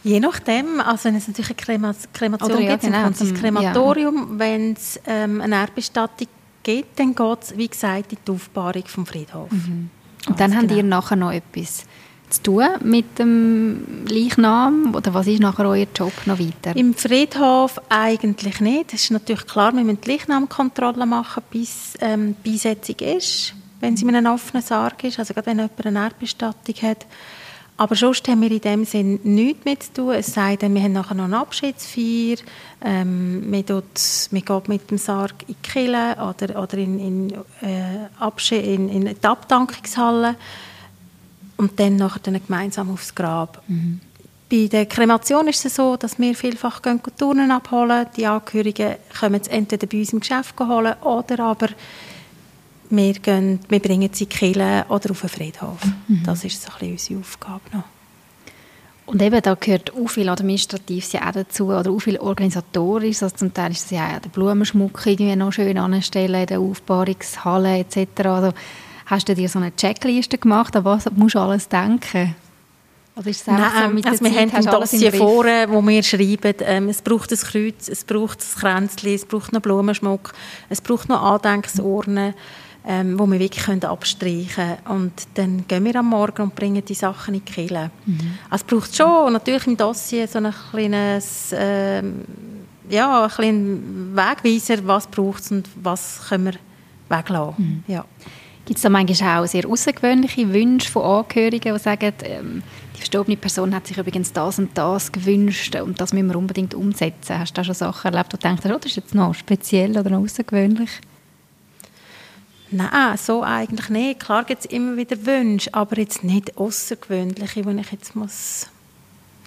Je 0.03 0.19
nachdem, 0.19 0.79
also 0.79 1.05
wenn 1.05 1.15
es 1.15 1.27
natürlich 1.27 1.49
eine 1.49 1.57
Krema 1.57 1.95
Kremation 2.13 2.51
Oder, 2.51 2.61
ja, 2.61 2.71
gibt, 2.71 2.83
genau, 2.83 2.93
dann 2.93 3.03
kommt 3.03 3.21
ins 3.21 3.39
Krematorium. 3.39 4.15
Ja. 4.15 4.39
Wenn 4.39 4.73
es 4.73 4.99
ähm, 5.05 5.41
eine 5.41 5.55
Erdbestattung 5.55 6.27
gibt, 6.63 6.99
dann 6.99 7.13
geht 7.15 7.37
es, 7.41 7.57
wie 7.57 7.67
gesagt, 7.67 8.13
in 8.13 8.17
die 8.25 8.31
Aufbahrung 8.31 8.83
vom 8.85 9.05
Friedhof. 9.05 9.51
Mhm. 9.51 9.89
Und 10.27 10.39
dann 10.39 10.51
genau. 10.51 10.63
habt 10.63 10.71
ihr 10.71 10.83
nachher 10.83 11.15
noch 11.15 11.31
etwas 11.31 11.85
zu 12.29 12.43
tun 12.43 12.65
mit 12.83 13.19
dem 13.19 14.05
Leichnam? 14.07 14.93
Oder 14.95 15.13
was 15.13 15.27
ist 15.27 15.41
nachher 15.41 15.67
euer 15.67 15.87
Job 15.93 16.13
noch 16.25 16.39
weiter? 16.39 16.75
Im 16.75 16.93
Friedhof 16.93 17.81
eigentlich 17.89 18.61
nicht. 18.61 18.93
Es 18.93 19.03
ist 19.03 19.11
natürlich 19.11 19.47
klar, 19.47 19.73
wir 19.73 19.83
müssen 19.83 20.01
die 20.01 20.11
Leichnamkontrolle 20.11 21.05
machen, 21.05 21.43
bis 21.51 21.95
ähm, 21.99 22.35
die 22.45 22.51
Beisetzung 22.51 22.95
ist 22.99 23.53
wenn 23.79 23.97
sie 23.97 24.05
in 24.05 24.15
einem 24.15 24.33
offenen 24.33 24.63
Sarg 24.63 25.03
ist, 25.03 25.19
also 25.19 25.33
gerade 25.33 25.47
wenn 25.47 25.57
jemand 25.57 25.85
eine 25.85 25.99
Erdbestattung 25.99 26.75
hat. 26.81 27.05
Aber 27.77 27.95
sonst 27.95 28.27
haben 28.27 28.41
wir 28.41 28.51
in 28.51 28.59
dem 28.59 28.83
Sinn 28.83 29.21
nichts 29.23 29.63
mit 29.63 29.83
zu 29.83 29.93
tun, 29.93 30.11
es 30.11 30.33
sei 30.33 30.57
denn, 30.57 30.75
wir 30.75 30.83
haben 30.83 30.91
nachher 30.91 31.15
noch 31.15 31.23
eine 31.23 31.39
Abschiedsfeier, 31.39 32.35
ähm, 32.83 33.49
man, 33.49 33.63
geht 33.63 34.67
mit 34.67 34.91
dem 34.91 34.97
Sarg 34.97 35.33
in 35.47 35.55
die 35.55 35.69
Kille 35.69 36.11
oder, 36.15 36.61
oder 36.61 36.77
in, 36.77 36.99
in, 36.99 37.33
äh, 37.61 38.73
in, 38.73 38.89
in 38.89 39.05
die 39.05 39.25
Abdankungshalle 39.25 40.35
und 41.55 41.79
dann 41.79 41.95
nachher 41.95 42.19
dann 42.19 42.45
gemeinsam 42.45 42.91
aufs 42.91 43.15
Grab. 43.15 43.61
Mhm. 43.67 44.01
bei 44.51 44.67
der 44.67 44.85
Kremation 44.85 45.47
ist 45.47 45.63
es 45.65 45.75
so, 45.75 45.95
dass 45.95 46.19
wir 46.19 46.35
vielfach 46.35 46.81
Turnen 47.17 47.51
abholen. 47.51 48.07
Die 48.17 48.25
Angehörigen 48.25 48.95
kommen 49.17 49.41
entweder 49.49 49.87
bei 49.87 49.99
uns 49.99 50.11
im 50.11 50.19
Geschäft 50.19 50.59
holen 50.59 50.95
oder 51.01 51.39
aber 51.45 51.69
wir, 52.89 53.13
gehen, 53.13 53.59
wir 53.69 53.79
bringen 53.79 54.09
sie 54.11 54.25
in 54.25 54.29
Kille 54.29 54.85
oder 54.89 55.11
auf 55.11 55.21
den 55.21 55.29
Friedhof. 55.29 55.79
Mhm. 56.07 56.23
Das 56.25 56.43
ist 56.43 56.61
so 56.61 56.69
ein 56.71 56.91
bisschen 56.91 57.17
unsere 57.17 57.19
Aufgabe 57.19 57.61
noch. 57.73 57.83
Und 59.05 59.23
eben, 59.23 59.41
da 59.41 59.55
gehört 59.55 59.91
auch 59.91 60.07
viel 60.07 60.29
Administratives 60.29 61.13
ja 61.13 61.27
auch 61.27 61.31
dazu, 61.31 61.69
oder 61.69 61.89
auch 61.89 61.99
viel 61.99 62.19
Organisatorisches. 62.19 63.23
Also 63.23 63.37
zum 63.37 63.53
Teil 63.53 63.71
ist 63.71 63.85
das 63.85 63.91
ja 63.91 64.15
auch 64.15 64.19
der 64.19 64.29
Blumenschmuck 64.29 65.01
irgendwie 65.03 65.35
noch 65.35 65.51
schön 65.51 65.79
anstellen, 65.79 66.41
in 66.41 66.45
der 66.45 66.59
Aufbahrungshalle 66.59 67.79
etc. 67.79 68.25
Also 68.25 68.53
hast 69.07 69.27
du 69.27 69.33
dir 69.33 69.49
so 69.49 69.57
eine 69.57 69.75
Checkliste 69.75 70.37
gemacht, 70.37 70.75
an 70.75 70.85
was 70.85 71.09
musst 71.11 71.33
du 71.33 71.39
alles 71.39 71.67
denken? 71.67 72.35
Oder 73.15 73.27
ist 73.31 73.41
es 73.41 73.47
Nein, 73.47 73.61
so 73.87 73.93
mit 73.95 74.05
also 74.05 74.23
wir 74.23 74.31
Zeit, 74.31 74.53
haben 74.53 74.67
ein 74.67 74.79
Dossier 74.79 75.11
vor, 75.11 75.45
wo 75.45 75.81
wir 75.85 76.03
schreiben, 76.03 76.53
ähm, 76.61 76.89
es 76.89 77.01
braucht 77.01 77.31
ein 77.31 77.37
Kreuz, 77.37 77.89
es 77.89 78.03
braucht 78.03 78.39
ein 78.39 78.59
Kränzchen, 78.59 79.13
es 79.15 79.25
braucht 79.25 79.51
noch 79.51 79.61
Blumenschmuck, 79.61 80.33
es 80.69 80.81
braucht 80.81 81.09
noch 81.09 81.21
Andenksornen 81.21 82.35
ähm, 82.87 83.19
wo 83.19 83.25
wir 83.27 83.39
wirklich 83.39 83.65
können 83.65 83.83
abstreichen 83.83 84.77
können. 84.85 85.03
Und 85.03 85.13
dann 85.35 85.67
gehen 85.67 85.85
wir 85.85 85.95
am 85.97 86.09
Morgen 86.09 86.43
und 86.43 86.55
bringen 86.55 86.83
die 86.83 86.93
Sachen 86.93 87.33
in 87.33 87.43
die 87.45 87.51
Kille. 87.51 87.91
Mhm. 88.05 88.37
Also 88.49 88.65
es 88.65 88.73
braucht 88.75 88.95
schon 88.95 89.33
natürlich 89.33 89.67
im 89.67 89.77
Dossier 89.77 90.27
so 90.27 90.39
ein 90.39 90.53
kleines, 90.71 91.53
ähm, 91.55 92.25
ja, 92.89 93.23
ein 93.23 93.29
kleinen 93.29 94.15
Wegweiser, 94.15 94.85
was 94.87 95.07
braucht 95.07 95.41
es 95.41 95.51
und 95.51 95.69
was 95.81 96.21
können 96.29 96.45
wir 96.45 97.17
weglassen. 97.17 97.83
Mhm. 97.87 97.93
Ja. 97.93 98.05
Gibt 98.65 98.77
es 98.77 98.83
da 98.83 98.89
manchmal 98.89 99.43
auch 99.43 99.47
sehr 99.47 99.67
außergewöhnliche 99.67 100.53
Wünsche 100.53 100.91
von 100.91 101.03
Angehörigen, 101.03 101.73
die 101.73 101.79
sagen, 101.79 102.13
ähm, 102.23 102.63
die 102.93 102.99
verstorbene 102.99 103.37
Person 103.37 103.73
hat 103.73 103.87
sich 103.87 103.97
übrigens 103.97 104.31
das 104.31 104.59
und 104.59 104.77
das 104.77 105.11
gewünscht 105.11 105.75
und 105.75 105.99
das 105.99 106.13
müssen 106.13 106.27
wir 106.27 106.35
unbedingt 106.35 106.73
umsetzen. 106.73 107.39
Hast 107.39 107.51
du 107.51 107.61
da 107.61 107.63
schon 107.63 107.73
Sachen 107.73 108.13
erlebt, 108.13 108.33
wo 108.33 108.37
du 108.37 108.47
denkst, 108.47 108.61
oh, 108.65 108.69
das 108.69 108.85
ist 108.85 108.97
jetzt 108.97 109.15
noch 109.15 109.33
speziell 109.33 109.97
oder 109.97 110.09
noch 110.09 110.21
außergewöhnlich? 110.21 110.89
Nein, 112.71 113.17
so 113.17 113.43
eigentlich 113.43 113.89
nicht. 113.89 114.19
Klar 114.19 114.43
gibt 114.43 114.65
es 114.65 114.71
immer 114.71 114.95
wieder 114.95 115.25
Wünsche, 115.25 115.73
aber 115.73 115.97
jetzt 115.97 116.23
nicht 116.23 116.57
außergewöhnliche, 116.57 117.65
wo 117.65 117.71
ich 117.71 117.91
jetzt 117.91 118.15
muss... 118.15 118.67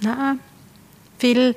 Nein, 0.00 0.40
viel, 1.18 1.54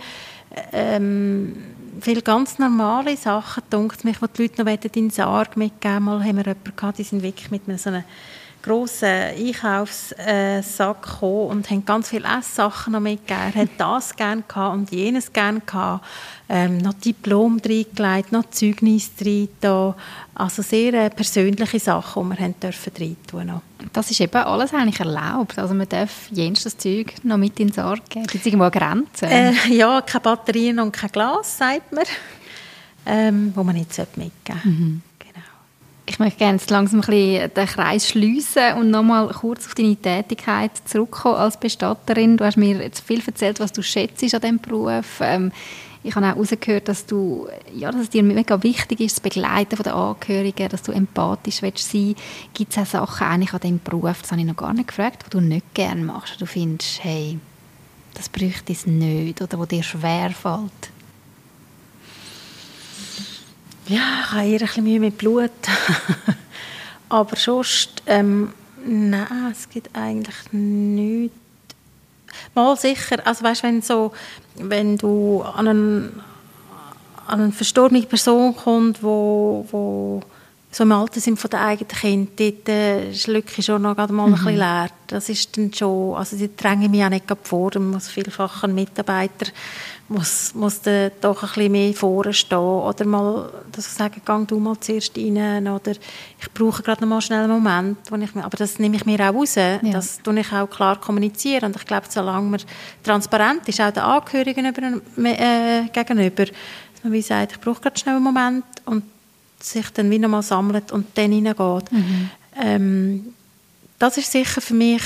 ähm, 0.71 1.56
viel 1.99 2.21
ganz 2.21 2.60
normale 2.60 3.17
Sachen, 3.17 3.63
denkt 3.71 4.04
mich, 4.04 4.17
die 4.19 4.28
die 4.38 4.43
Leute 4.43 4.63
noch 4.63 4.71
in 4.71 4.89
den 4.91 5.10
Sarg 5.10 5.58
mitgeben 5.58 6.04
Mal 6.04 6.23
haben 6.23 6.38
wir 6.38 6.45
jemanden 6.45 6.75
gehabt, 6.75 6.99
die 6.99 7.04
sind 7.04 7.23
wirklich 7.23 7.49
mit 7.49 7.63
so 7.80 7.89
einem 7.89 8.04
grossen 8.65 9.08
Einkaufssack 9.08 11.01
gekommen 11.04 11.49
und 11.49 11.69
haben 11.69 11.86
ganz 11.86 12.10
viele 12.10 12.28
Esssachen 12.28 12.93
noch 12.93 12.99
mitgegeben. 12.99 13.54
Er 13.54 13.62
hat 13.62 13.69
das 13.78 14.15
gerne 14.15 14.43
gehabt 14.47 14.75
und 14.75 14.91
jenes 14.91 15.32
gerne 15.32 15.62
gehabt. 15.62 16.06
Ähm, 16.49 16.78
noch 16.80 16.93
Diplom 16.93 17.60
reingelegt, 17.63 18.32
noch 18.32 18.49
Zeugnis 18.51 19.12
rein 19.23 19.49
Also 20.36 20.62
sehr 20.62 20.93
äh, 20.93 21.10
persönliche 21.10 21.80
Sachen, 21.80 22.23
die 22.23 22.38
wir 22.38 22.45
haben 22.45 22.60
dürfen 22.60 22.91
reintun 22.99 23.62
Das 23.93 24.12
ist 24.12 24.21
eben 24.21 24.36
alles 24.36 24.73
eigentlich 24.73 24.99
erlaubt. 24.99 25.58
Also 25.58 25.73
man 25.73 25.89
darf 25.89 26.30
jenes 26.32 26.63
Zeug 26.78 27.15
noch 27.23 27.38
mit 27.38 27.60
in 27.60 27.67
den 27.67 27.73
Sarg 27.73 28.10
geben. 28.10 28.28
Gibt 28.28 28.45
es 28.45 28.51
irgendwo 28.51 28.69
Grenzen? 28.69 29.28
Äh, 29.28 29.54
ja, 29.69 30.01
keine 30.01 30.21
Batterien 30.21 30.80
und 30.80 30.91
kein 30.91 31.12
Glas, 31.12 31.58
sagt 31.58 31.91
man. 31.91 32.04
Ähm, 33.08 33.51
wo 33.56 33.63
man 33.63 33.75
nicht 33.75 33.95
mitgeben 34.17 34.34
sollte. 34.47 34.67
Mhm. 34.67 35.01
Ich 36.15 36.19
möchte 36.19 36.39
gerne 36.39 36.62
langsam 36.69 37.01
ein 37.01 37.06
bisschen 37.08 37.54
den 37.54 37.65
Kreis 37.65 38.08
schliessen 38.08 38.78
und 38.78 38.89
nochmal 38.89 39.28
kurz 39.28 39.65
auf 39.65 39.75
deine 39.75 39.97
Tätigkeit 39.97 40.71
zurückkommen 40.86 41.36
als 41.36 41.60
Bestatterin. 41.60 42.38
Du 42.38 42.45
hast 42.45 42.56
mir 42.56 42.78
jetzt 42.78 43.06
viel 43.06 43.21
erzählt, 43.28 43.60
was 43.60 43.73
du 43.73 43.84
schätzt 43.84 44.23
an 44.23 44.39
diesem 44.39 44.60
Beruf. 44.60 45.19
Ähm, 45.19 45.51
ich 46.04 46.15
habe 46.15 46.25
auch 46.28 46.36
herausgehört, 46.36 46.88
dass, 46.88 47.06
du, 47.06 47.49
ja, 47.75 47.91
dass 47.91 48.04
es 48.04 48.10
dir 48.12 48.23
mega 48.23 48.63
wichtig 48.63 49.01
ist, 49.01 49.17
das 49.17 49.19
Begleiten 49.19 49.75
der 49.84 49.93
Angehörigen, 49.93 50.69
dass 50.69 50.84
du 50.84 50.93
empathisch 50.93 51.60
sein 51.60 51.73
willst. 51.73 51.93
Gibt 52.54 52.71
es 52.71 52.78
auch 52.78 52.86
Sachen 52.86 53.28
eigentlich 53.28 53.54
an 53.54 53.60
diesem 53.60 53.80
Beruf, 53.84 54.21
das 54.21 54.32
habe 54.32 54.39
ich 54.39 54.47
noch 54.47 54.56
gar 54.56 54.73
nicht 54.73 54.88
gefragt, 54.88 55.25
die 55.25 55.32
du 55.32 55.41
nicht 55.41 55.73
gerne 55.73 56.01
machst, 56.01 56.39
du 56.39 56.45
findest, 56.45 57.04
hey, 57.04 57.39
das 58.13 58.30
bräuchte 58.30 58.71
es 58.71 58.88
nicht 58.88 59.41
oder 59.41 59.60
wo 59.60 59.65
dir 59.65 59.84
schwer 59.84 60.30
fällt? 60.30 60.94
Ja, 63.88 64.21
ich 64.24 64.32
habe 64.32 64.45
eher 64.45 64.62
ein 64.62 64.65
bisschen 64.65 64.84
Mühe 64.84 65.00
mit 65.00 65.17
Blut. 65.17 65.52
Aber 67.10 67.36
sonst, 67.36 68.02
ähm, 68.08 68.52
nein, 68.86 69.52
es 69.52 69.69
gibt 69.69 69.95
eigentlich 69.95 70.36
nichts. 70.52 71.36
Mal 72.54 72.76
sicher, 72.78 73.26
also 73.26 73.43
weißt, 73.43 73.63
wenn, 73.63 73.82
so, 73.82 74.12
wenn 74.56 74.98
du 74.98 75.41
an, 75.41 75.67
einen, 75.67 76.24
an 77.28 77.41
eine 77.41 77.52
verstorbene 77.52 78.02
Person 78.04 78.56
kommst, 78.56 79.04
wo, 79.04 79.65
wo 79.71 80.21
so 80.71 80.84
im 80.84 80.91
Alter 80.91 81.21
sind 81.21 81.39
von 81.39 81.50
den 81.50 81.60
eigenen 81.60 81.88
Kindern, 81.88 82.36
dort 82.36 82.69
äh, 82.69 83.13
schlucke 83.13 83.54
ich 83.58 83.65
schon 83.65 83.84
noch 83.84 83.95
mal 83.95 84.08
mhm. 84.08 84.19
ein 84.19 84.32
bisschen 84.34 84.58
leer. 84.58 84.89
Das 85.08 85.30
ist 85.30 85.56
dann 85.58 85.74
schon, 85.74 86.15
also 86.15 86.36
die 86.36 86.54
dränge 86.54 86.89
mich 86.89 87.04
auch 87.04 87.10
nicht 87.10 87.26
vor, 87.43 87.71
da 87.71 87.80
muss 87.80 88.10
vielfach 88.10 88.63
ein 88.63 88.76
Mitarbeiter 88.76 89.48
muss, 90.08 90.54
muss 90.54 90.82
dann 90.82 91.12
doch 91.20 91.41
ein 91.41 91.50
bisschen 91.50 91.72
mehr 91.72 91.94
vorne 91.94 92.34
stehen 92.34 92.60
oder 92.60 93.06
mal 93.06 93.50
dass 93.72 93.88
ich 93.88 93.94
sage, 93.94 94.22
gang 94.24 94.48
du 94.48 94.60
mal 94.60 94.80
zuerst 94.80 95.18
rein 95.18 95.68
oder 95.68 95.91
ich 95.91 96.52
brauche 96.54 96.84
gerade 96.84 97.02
noch 97.02 97.10
mal 97.10 97.22
schnell 97.22 97.44
einen 97.44 97.52
Moment, 97.52 97.98
wo 98.10 98.15
ich, 98.15 98.36
aber 98.36 98.58
das 98.58 98.80
nehme 98.80 98.96
ich 98.96 99.06
mir 99.06 99.20
auch 99.20 99.34
raus, 99.34 99.56
ja. 99.56 99.80
das 99.80 100.22
tue 100.22 100.39
ich 100.39 100.52
auch 100.52 100.70
klar 100.70 101.00
kommunizieren 101.00 101.65
und 101.65 101.76
ich 101.76 101.86
glaube, 101.86 102.06
solange 102.10 102.50
man 102.50 102.62
transparent 103.04 103.68
ist, 103.68 103.82
auch 103.82 103.91
den 103.91 104.04
Angehörigen 104.04 104.65
über, 104.68 105.30
äh, 105.30 105.88
gegenüber, 105.91 106.46
dass 106.46 107.04
man 107.04 107.13
wie 107.13 107.22
sagt, 107.22 107.54
ich 107.54 107.60
brauche 107.60 107.82
gerade 107.82 108.00
schnell 108.00 108.15
einen 108.15 108.24
Moment 108.24 108.65
und 108.86 109.04
sich 109.60 109.89
dann 109.89 110.10
wieder 110.12 110.28
mal 110.28 110.44
sammelt 110.44 110.91
und 110.91 111.08
dann 111.15 111.32
hineingeht. 111.32 111.91
Mhm. 111.91 112.30
Ähm, 112.62 113.34
das 113.98 114.18
ist 114.18 114.32
sicher 114.32 114.62
für 114.62 114.74
mich 114.74 115.04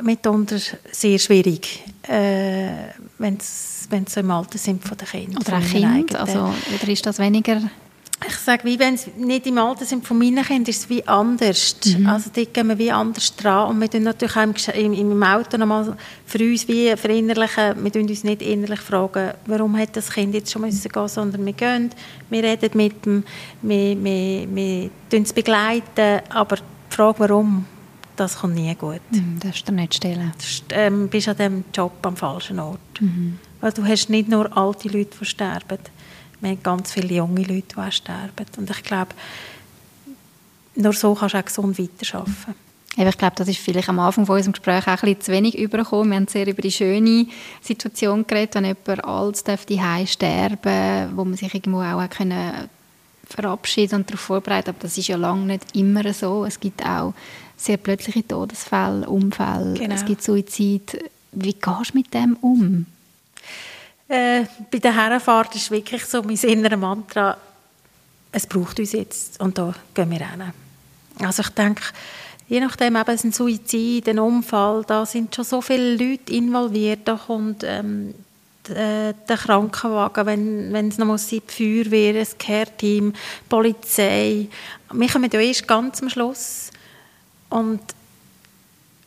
mitunter 0.00 0.58
sehr 0.90 1.18
schwierig, 1.18 1.84
äh, 2.08 2.68
wenn 3.18 3.38
sie 3.40 4.20
im 4.20 4.30
Alter 4.30 4.58
sind 4.58 4.82
von 4.82 4.96
den 4.96 5.08
Kindern. 5.08 5.42
Oder 5.42 5.56
ein 5.56 5.64
Kind, 5.64 6.14
also, 6.14 6.38
oder 6.74 6.88
ist 6.88 7.06
das 7.06 7.18
weniger 7.18 7.60
ich 8.26 8.36
sage, 8.36 8.64
wie 8.64 8.78
wenn 8.78 8.96
sie 8.96 9.10
nicht 9.16 9.46
im 9.46 9.58
Alter 9.58 9.84
sind 9.84 10.06
von 10.06 10.18
meinen 10.18 10.44
Kindern, 10.44 10.70
ist 10.70 10.82
es 10.82 10.88
wie 10.88 11.06
anders. 11.06 11.76
Mhm. 11.84 12.06
Also 12.06 12.30
dort 12.34 12.54
gehen 12.54 12.68
wir 12.68 12.78
wie 12.78 12.92
anders 12.92 13.34
dran 13.36 13.70
und 13.70 13.80
wir 13.80 13.90
tun 13.90 14.02
natürlich 14.02 14.36
auch 14.36 14.74
im, 14.74 14.92
im 14.92 15.22
Auto 15.22 15.56
nochmal 15.56 15.96
für 16.26 16.38
uns 16.38 16.68
wie 16.68 16.94
verinnerlichen, 16.96 17.82
wir 17.82 17.92
tun 17.92 18.08
uns 18.08 18.24
nicht 18.24 18.42
innerlich 18.42 18.80
fragen, 18.80 19.32
warum 19.46 19.76
hat 19.76 19.96
das 19.96 20.10
Kind 20.10 20.34
jetzt 20.34 20.52
schon 20.52 20.62
müssen 20.62 20.88
gehen, 20.88 21.08
sondern 21.08 21.44
wir 21.44 21.52
gehen, 21.52 21.90
wir 22.30 22.42
reden 22.42 22.70
mit 22.74 23.04
dem, 23.04 23.24
wir, 23.62 24.04
wir, 24.04 24.54
wir 24.54 24.90
es 25.10 25.32
begleiten, 25.32 26.20
aber 26.30 26.56
die 26.56 26.62
Frage, 26.94 27.20
warum, 27.20 27.64
das 28.16 28.38
kommt 28.38 28.54
nie 28.54 28.74
gut. 28.74 29.00
Mhm, 29.10 29.38
das 29.40 29.56
ist 29.56 29.68
dir 29.68 29.72
nicht 29.72 29.94
stellen. 29.94 30.32
Du 30.68 30.74
ähm, 30.74 31.08
bist 31.08 31.28
an 31.28 31.36
diesem 31.36 31.64
Job 31.74 31.92
am 32.02 32.16
falschen 32.16 32.58
Ort. 32.58 33.00
Mhm. 33.00 33.38
Weil 33.60 33.72
du 33.72 33.84
hast 33.84 34.10
nicht 34.10 34.28
nur 34.28 34.56
alte 34.56 34.88
Leute, 34.88 35.16
die 35.20 35.24
sterben, 35.24 35.78
wir 36.40 36.50
haben 36.50 36.62
ganz 36.62 36.92
viele 36.92 37.14
junge 37.14 37.42
Leute, 37.42 37.74
die 37.74 37.76
auch 37.76 37.92
sterben. 37.92 38.46
Und 38.56 38.68
ich 38.68 38.82
glaube, 38.82 39.10
nur 40.74 40.92
so 40.92 41.14
kannst 41.14 41.34
du 41.34 41.38
auch 41.38 41.44
gesund 41.44 41.78
weiterarbeiten. 41.78 42.54
Ich 42.94 43.16
glaube, 43.16 43.36
das 43.36 43.48
ist 43.48 43.58
vielleicht 43.58 43.88
am 43.88 44.00
Anfang 44.00 44.26
von 44.26 44.36
unserem 44.36 44.52
Gespräch 44.52 44.82
auch 44.82 44.88
ein 44.88 44.96
bisschen 44.96 45.20
zu 45.22 45.32
wenig 45.32 45.56
übergekommen. 45.56 46.10
Wir 46.10 46.16
haben 46.16 46.26
sehr 46.26 46.46
über 46.46 46.60
die 46.60 46.72
schöne 46.72 47.26
Situation 47.62 48.26
geredet, 48.26 48.54
wenn 48.56 48.64
jemand 48.64 49.04
alt 49.04 49.46
dürfte 49.46 49.78
sterben 50.06 51.16
wo 51.16 51.24
man 51.24 51.36
sich 51.36 51.54
irgendwo 51.54 51.80
auch 51.80 52.10
können 52.10 52.68
verabschieden 53.24 54.00
und 54.00 54.10
darauf 54.10 54.20
vorbereiten. 54.20 54.70
Aber 54.70 54.78
das 54.80 54.98
ist 54.98 55.08
ja 55.08 55.16
lange 55.16 55.46
nicht 55.46 55.74
immer 55.74 56.12
so. 56.12 56.44
Es 56.44 56.60
gibt 56.60 56.84
auch 56.84 57.14
sehr 57.62 57.76
plötzliche 57.76 58.26
Todesfälle, 58.26 59.08
Unfälle, 59.08 59.74
genau. 59.74 59.94
es 59.94 60.04
gibt 60.04 60.22
Suizid. 60.22 60.98
Wie 61.32 61.54
gehst 61.54 61.90
du 61.92 61.98
mit 61.98 62.12
dem 62.12 62.36
um? 62.40 62.86
Äh, 64.08 64.44
bei 64.70 64.78
der 64.78 64.94
Herrenfahrt 64.94 65.54
ist 65.54 65.70
wirklich 65.70 66.04
so 66.04 66.22
mein 66.22 66.36
inneres 66.36 66.78
Mantra, 66.78 67.36
es 68.32 68.46
braucht 68.46 68.78
uns 68.78 68.92
jetzt 68.92 69.40
und 69.40 69.56
da 69.56 69.74
gehen 69.94 70.10
wir 70.10 70.28
hin. 70.28 70.52
Also 71.20 71.42
ich 71.42 71.48
denke, 71.50 71.82
je 72.48 72.60
nachdem 72.60 72.96
eben 72.96 73.10
ein 73.10 73.32
Suizid, 73.32 74.08
ein 74.08 74.18
Unfall, 74.18 74.84
da 74.86 75.06
sind 75.06 75.34
schon 75.34 75.44
so 75.44 75.60
viele 75.60 75.96
Leute 75.96 76.32
involviert, 76.32 77.00
da 77.04 77.16
kommt 77.16 77.62
ähm, 77.64 78.14
äh, 78.68 79.14
der 79.28 79.36
Krankenwagen, 79.36 80.26
wenn, 80.26 80.72
wenn 80.72 80.88
es 80.88 80.98
noch 80.98 81.06
muss, 81.06 81.28
die 81.28 81.42
Feuerwehr, 81.46 82.14
das 82.14 82.36
Care-Team, 82.36 83.12
Polizei. 83.48 84.48
Wir 84.92 85.08
kommen 85.08 85.30
ja 85.32 85.40
erst 85.40 85.68
ganz 85.68 86.02
am 86.02 86.10
Schluss 86.10 86.71
und 87.52 87.80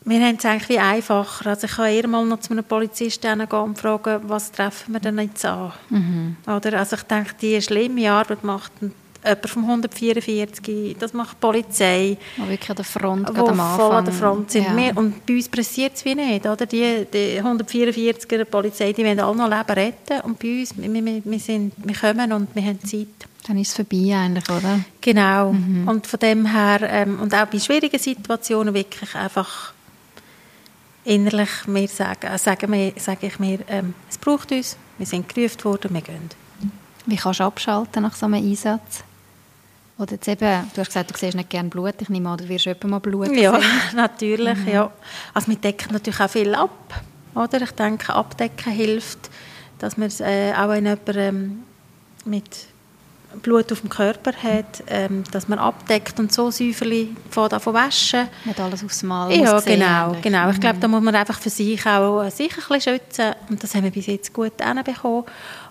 wir 0.06 0.20
haben 0.20 0.36
es 0.38 0.44
eigentlich 0.44 0.68
wie 0.68 0.78
einfacher. 0.78 1.50
Also 1.50 1.66
ich 1.66 1.72
kann 1.72 1.90
eher 1.90 2.06
mal 2.06 2.24
noch 2.24 2.38
zu 2.38 2.52
einem 2.52 2.62
Polizisten 2.64 3.38
gehen 3.38 3.58
und 3.58 3.78
fragen, 3.78 4.20
was 4.24 4.52
treffen 4.52 4.92
wir 4.92 5.00
denn 5.00 5.18
jetzt 5.18 5.44
an? 5.44 5.72
Mhm. 5.90 6.36
Oder, 6.46 6.78
also 6.78 6.94
ich 6.94 7.02
denke, 7.02 7.34
die 7.40 7.60
schlimme 7.60 8.10
Arbeit 8.10 8.44
macht 8.44 8.70
jemand 8.80 9.50
vom 9.50 9.64
144, 9.64 10.96
das 10.96 11.12
macht 11.12 11.36
die 11.36 11.40
Polizei. 11.40 12.16
Die 12.36 12.48
wirklich 12.48 12.70
an 12.70 12.76
der 12.76 12.84
Front 12.84 13.28
wo 13.36 13.46
am 13.46 13.58
Anfang. 13.58 13.76
voll 13.76 13.96
an 13.96 14.04
der 14.04 14.14
Front 14.14 14.50
sind. 14.52 14.66
Ja. 14.66 14.76
Wir, 14.76 14.96
und 14.96 15.26
bei 15.26 15.34
uns 15.34 15.48
pressiert 15.48 15.94
es 15.96 16.04
wie 16.04 16.14
nicht. 16.14 16.46
Oder? 16.46 16.66
Die, 16.66 17.04
die 17.12 17.42
144er 17.42 18.44
Polizei, 18.44 18.92
die 18.92 19.04
wollen 19.04 19.18
alle 19.18 19.36
noch 19.36 19.48
Leben 19.48 19.72
retten. 19.72 20.20
Und 20.22 20.38
bei 20.38 20.60
uns, 20.60 20.76
wir, 20.76 20.92
wir, 20.92 21.22
wir, 21.24 21.40
sind, 21.40 21.72
wir 21.76 21.94
kommen 21.96 22.32
und 22.32 22.54
wir 22.54 22.62
haben 22.62 22.80
Zeit. 22.84 23.08
Dann 23.46 23.58
ist 23.58 23.68
es 23.68 23.74
vorbei 23.76 24.16
eigentlich, 24.16 24.48
oder? 24.48 24.80
Genau. 25.00 25.50
Und 25.50 26.06
von 26.06 26.18
dem 26.18 26.46
her, 26.46 26.80
ähm, 26.82 27.20
und 27.20 27.32
auch 27.34 27.46
bei 27.46 27.60
schwierigen 27.60 27.98
Situationen 27.98 28.74
wirklich 28.74 29.14
einfach 29.14 29.72
innerlich 31.04 31.66
mir 31.66 31.86
sagen, 31.86 32.26
äh, 32.26 32.38
sagen 32.38 32.72
wir, 32.72 32.92
sage 32.96 33.28
ich 33.28 33.38
mir, 33.38 33.60
ähm, 33.68 33.94
es 34.10 34.18
braucht 34.18 34.50
uns, 34.50 34.76
wir 34.98 35.06
sind 35.06 35.32
gerufen 35.32 35.64
worden, 35.64 35.94
wir 35.94 36.00
gehen. 36.00 36.30
Wie 37.06 37.16
kannst 37.16 37.38
du 37.38 37.44
abschalten 37.44 38.02
nach 38.02 38.16
so 38.16 38.26
einem 38.26 38.34
Einsatz? 38.34 39.04
Oder 39.98 40.12
jetzt 40.12 40.28
eben, 40.28 40.70
du 40.74 40.80
hast 40.80 40.88
gesagt, 40.88 41.10
du 41.10 41.16
siehst 41.16 41.36
nicht 41.36 41.48
gerne 41.48 41.70
Blut. 41.70 41.94
Ich 42.00 42.08
nehme 42.08 42.28
an, 42.28 42.36
du 42.36 42.48
wirst 42.48 42.66
jemand 42.66 42.84
mal 42.84 42.98
Blut 42.98 43.34
Ja, 43.34 43.52
sehen. 43.58 43.70
natürlich, 43.94 44.58
ja. 44.66 44.90
Also 45.32 45.48
wir 45.48 45.56
decken 45.56 45.92
natürlich 45.92 46.20
auch 46.20 46.28
viel 46.28 46.54
ab, 46.54 47.02
oder? 47.34 47.62
Ich 47.62 47.70
denke, 47.70 48.12
abdecken 48.12 48.72
hilft, 48.72 49.30
dass 49.78 49.96
man 49.96 50.10
äh, 50.20 50.52
auch 50.54 50.68
wenn 50.68 50.84
jemand 50.84 51.16
ähm, 51.16 51.62
mit 52.24 52.66
Blut 53.42 53.70
auf 53.72 53.80
dem 53.80 53.88
Körper 53.90 54.32
hat, 54.32 54.82
ähm, 54.88 55.24
dass 55.32 55.48
man 55.48 55.58
abdeckt 55.58 56.18
und 56.18 56.32
so 56.32 56.50
Säuferli 56.50 57.14
von 57.30 57.48
davon 57.48 57.74
waschen. 57.74 58.28
Nicht 58.44 58.60
alles 58.60 58.84
aufs 58.84 59.02
Mal 59.02 59.32
Ja, 59.32 59.54
muss 59.54 59.64
sehen 59.64 59.80
genau, 59.80 60.16
genau. 60.22 60.50
Ich 60.50 60.60
glaube, 60.60 60.76
Mhm. 60.76 60.80
da 60.80 60.88
muss 60.88 61.02
man 61.02 61.14
einfach 61.14 61.38
für 61.38 61.50
sich 61.50 61.84
auch 61.86 62.22
äh, 62.22 62.30
sich 62.30 62.50
ein 62.52 62.56
bisschen 62.56 62.80
schützen 63.00 63.34
und 63.48 63.62
das 63.62 63.74
haben 63.74 63.84
wir 63.84 63.90
bis 63.90 64.06
jetzt 64.06 64.32
gut 64.32 64.52
hinbekommen. 64.62 65.24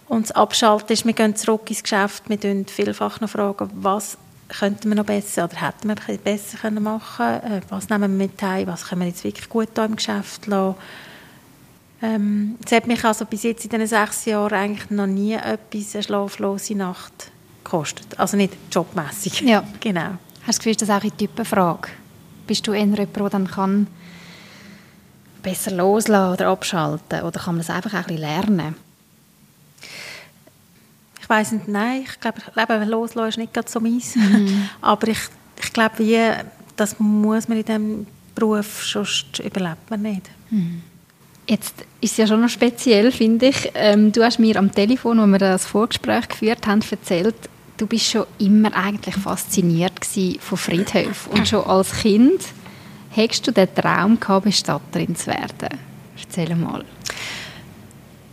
Und 0.08 0.30
das 0.30 0.36
Abschalten 0.36 0.94
ist, 0.94 1.06
wir 1.06 1.14
gehen 1.14 1.36
zurück 1.36 1.70
ins 1.70 1.82
Geschäft, 1.82 2.24
wir 2.30 2.38
fragen 2.38 2.66
vielfach 2.68 3.22
noch 3.22 3.30
fragen, 3.30 3.70
was 3.74 4.18
könnten 4.48 4.90
wir 4.90 4.96
noch 4.96 5.06
besser 5.06 5.46
oder 5.46 5.60
hätten 5.60 5.88
wir 5.88 5.96
besser 6.18 6.58
können 6.60 6.84
machen 6.84 7.26
äh, 7.26 7.62
was 7.70 7.90
nehmen 7.90 8.18
wir 8.18 8.28
mit 8.28 8.42
heim, 8.44 8.68
was 8.68 8.88
können 8.88 9.02
wir 9.02 9.08
jetzt 9.08 9.24
wirklich 9.24 9.50
gut 9.50 9.70
hier 9.74 9.86
im 9.86 9.96
Geschäft 9.96 10.46
lassen. 10.46 10.76
Ähm, 12.02 12.56
es 12.64 12.72
hat 12.72 12.86
mich 12.88 13.04
also 13.04 13.26
bis 13.26 13.44
jetzt 13.44 13.64
in 13.64 13.72
diesen 13.72 13.88
sechs 13.88 14.26
Jahren 14.26 14.54
eigentlich 14.54 14.90
noch 14.92 15.08
nie 15.08 15.34
etwas, 15.34 15.96
eine 15.96 16.04
schlaflose 16.04 16.76
Nacht 16.76 17.32
gekostet. 17.66 18.18
Also 18.18 18.38
nicht 18.38 18.54
jobmässig. 18.72 19.42
Ja. 19.42 19.64
Genau. 19.82 20.18
Hast 20.48 20.48
du 20.48 20.48
das 20.48 20.60
Gefühl, 20.60 20.72
ist 20.72 20.82
das 20.84 20.90
auch 20.92 21.02
eine 21.02 21.18
Typenfrage? 21.18 21.90
Bist 22.48 22.66
du 22.68 22.72
eher 22.72 22.86
jemand, 22.86 23.16
der 23.16 23.30
dann 23.30 23.48
kann 23.48 23.88
besser 25.42 25.72
loslassen 25.72 26.34
oder 26.34 26.48
abschalten? 26.50 27.22
Oder 27.24 27.40
kann 27.40 27.56
man 27.56 27.66
das 27.66 27.76
einfach 27.76 27.94
auch 27.94 27.98
ein 27.98 28.04
bisschen 28.04 28.22
lernen? 28.22 28.76
Ich 31.20 31.28
weiß 31.28 31.54
nicht, 31.54 31.68
nein, 31.68 32.04
ich 32.04 32.20
glaube, 32.20 32.40
Leben 32.56 32.90
loslassen 32.90 33.30
ist 33.30 33.38
nicht 33.38 33.54
gerade 33.54 33.70
so 33.70 33.80
meins. 33.80 34.16
Mhm. 34.16 34.70
Aber 34.82 35.08
ich, 35.08 35.20
ich 35.62 35.74
glaube, 35.74 35.98
wie, 35.98 36.20
das 36.76 37.00
muss 37.00 37.48
man 37.48 37.58
in 37.58 37.66
diesem 37.66 38.08
Beruf, 38.36 38.86
sonst 38.86 39.40
überlebt 39.40 39.90
man 39.90 40.04
nicht. 40.04 40.30
Jetzt 41.48 41.86
ist 42.02 42.12
es 42.12 42.18
ja 42.18 42.28
schon 42.28 42.42
noch 42.42 42.50
speziell, 42.50 43.12
finde 43.12 43.48
ich. 43.48 43.72
Ähm, 43.76 44.12
du 44.12 44.24
hast 44.24 44.40
mir 44.40 44.58
am 44.58 44.72
Telefon, 44.72 45.20
als 45.20 45.32
wir 45.32 45.40
das 45.40 45.66
Vorgespräch 45.66 46.28
geführt 46.28 46.68
haben, 46.68 46.82
erzählt, 46.90 47.36
du 47.78 47.88
bist 47.88 48.06
schon 48.06 48.26
immer 48.40 48.74
eigentlich 48.76 49.16
fasziniert 49.16 50.06
von 50.40 50.58
Friedhöfen. 50.58 51.32
Und 51.32 51.48
schon 51.48 51.64
als 51.64 51.92
Kind 51.92 52.42
hättest 53.12 53.48
du 53.48 53.52
den 53.52 53.74
Traum 53.74 54.20
gehabt, 54.20 54.46
Bestatterin 54.46 55.16
zu 55.16 55.28
werden. 55.28 55.80
Erzähl 56.18 56.56
mal. 56.56 56.84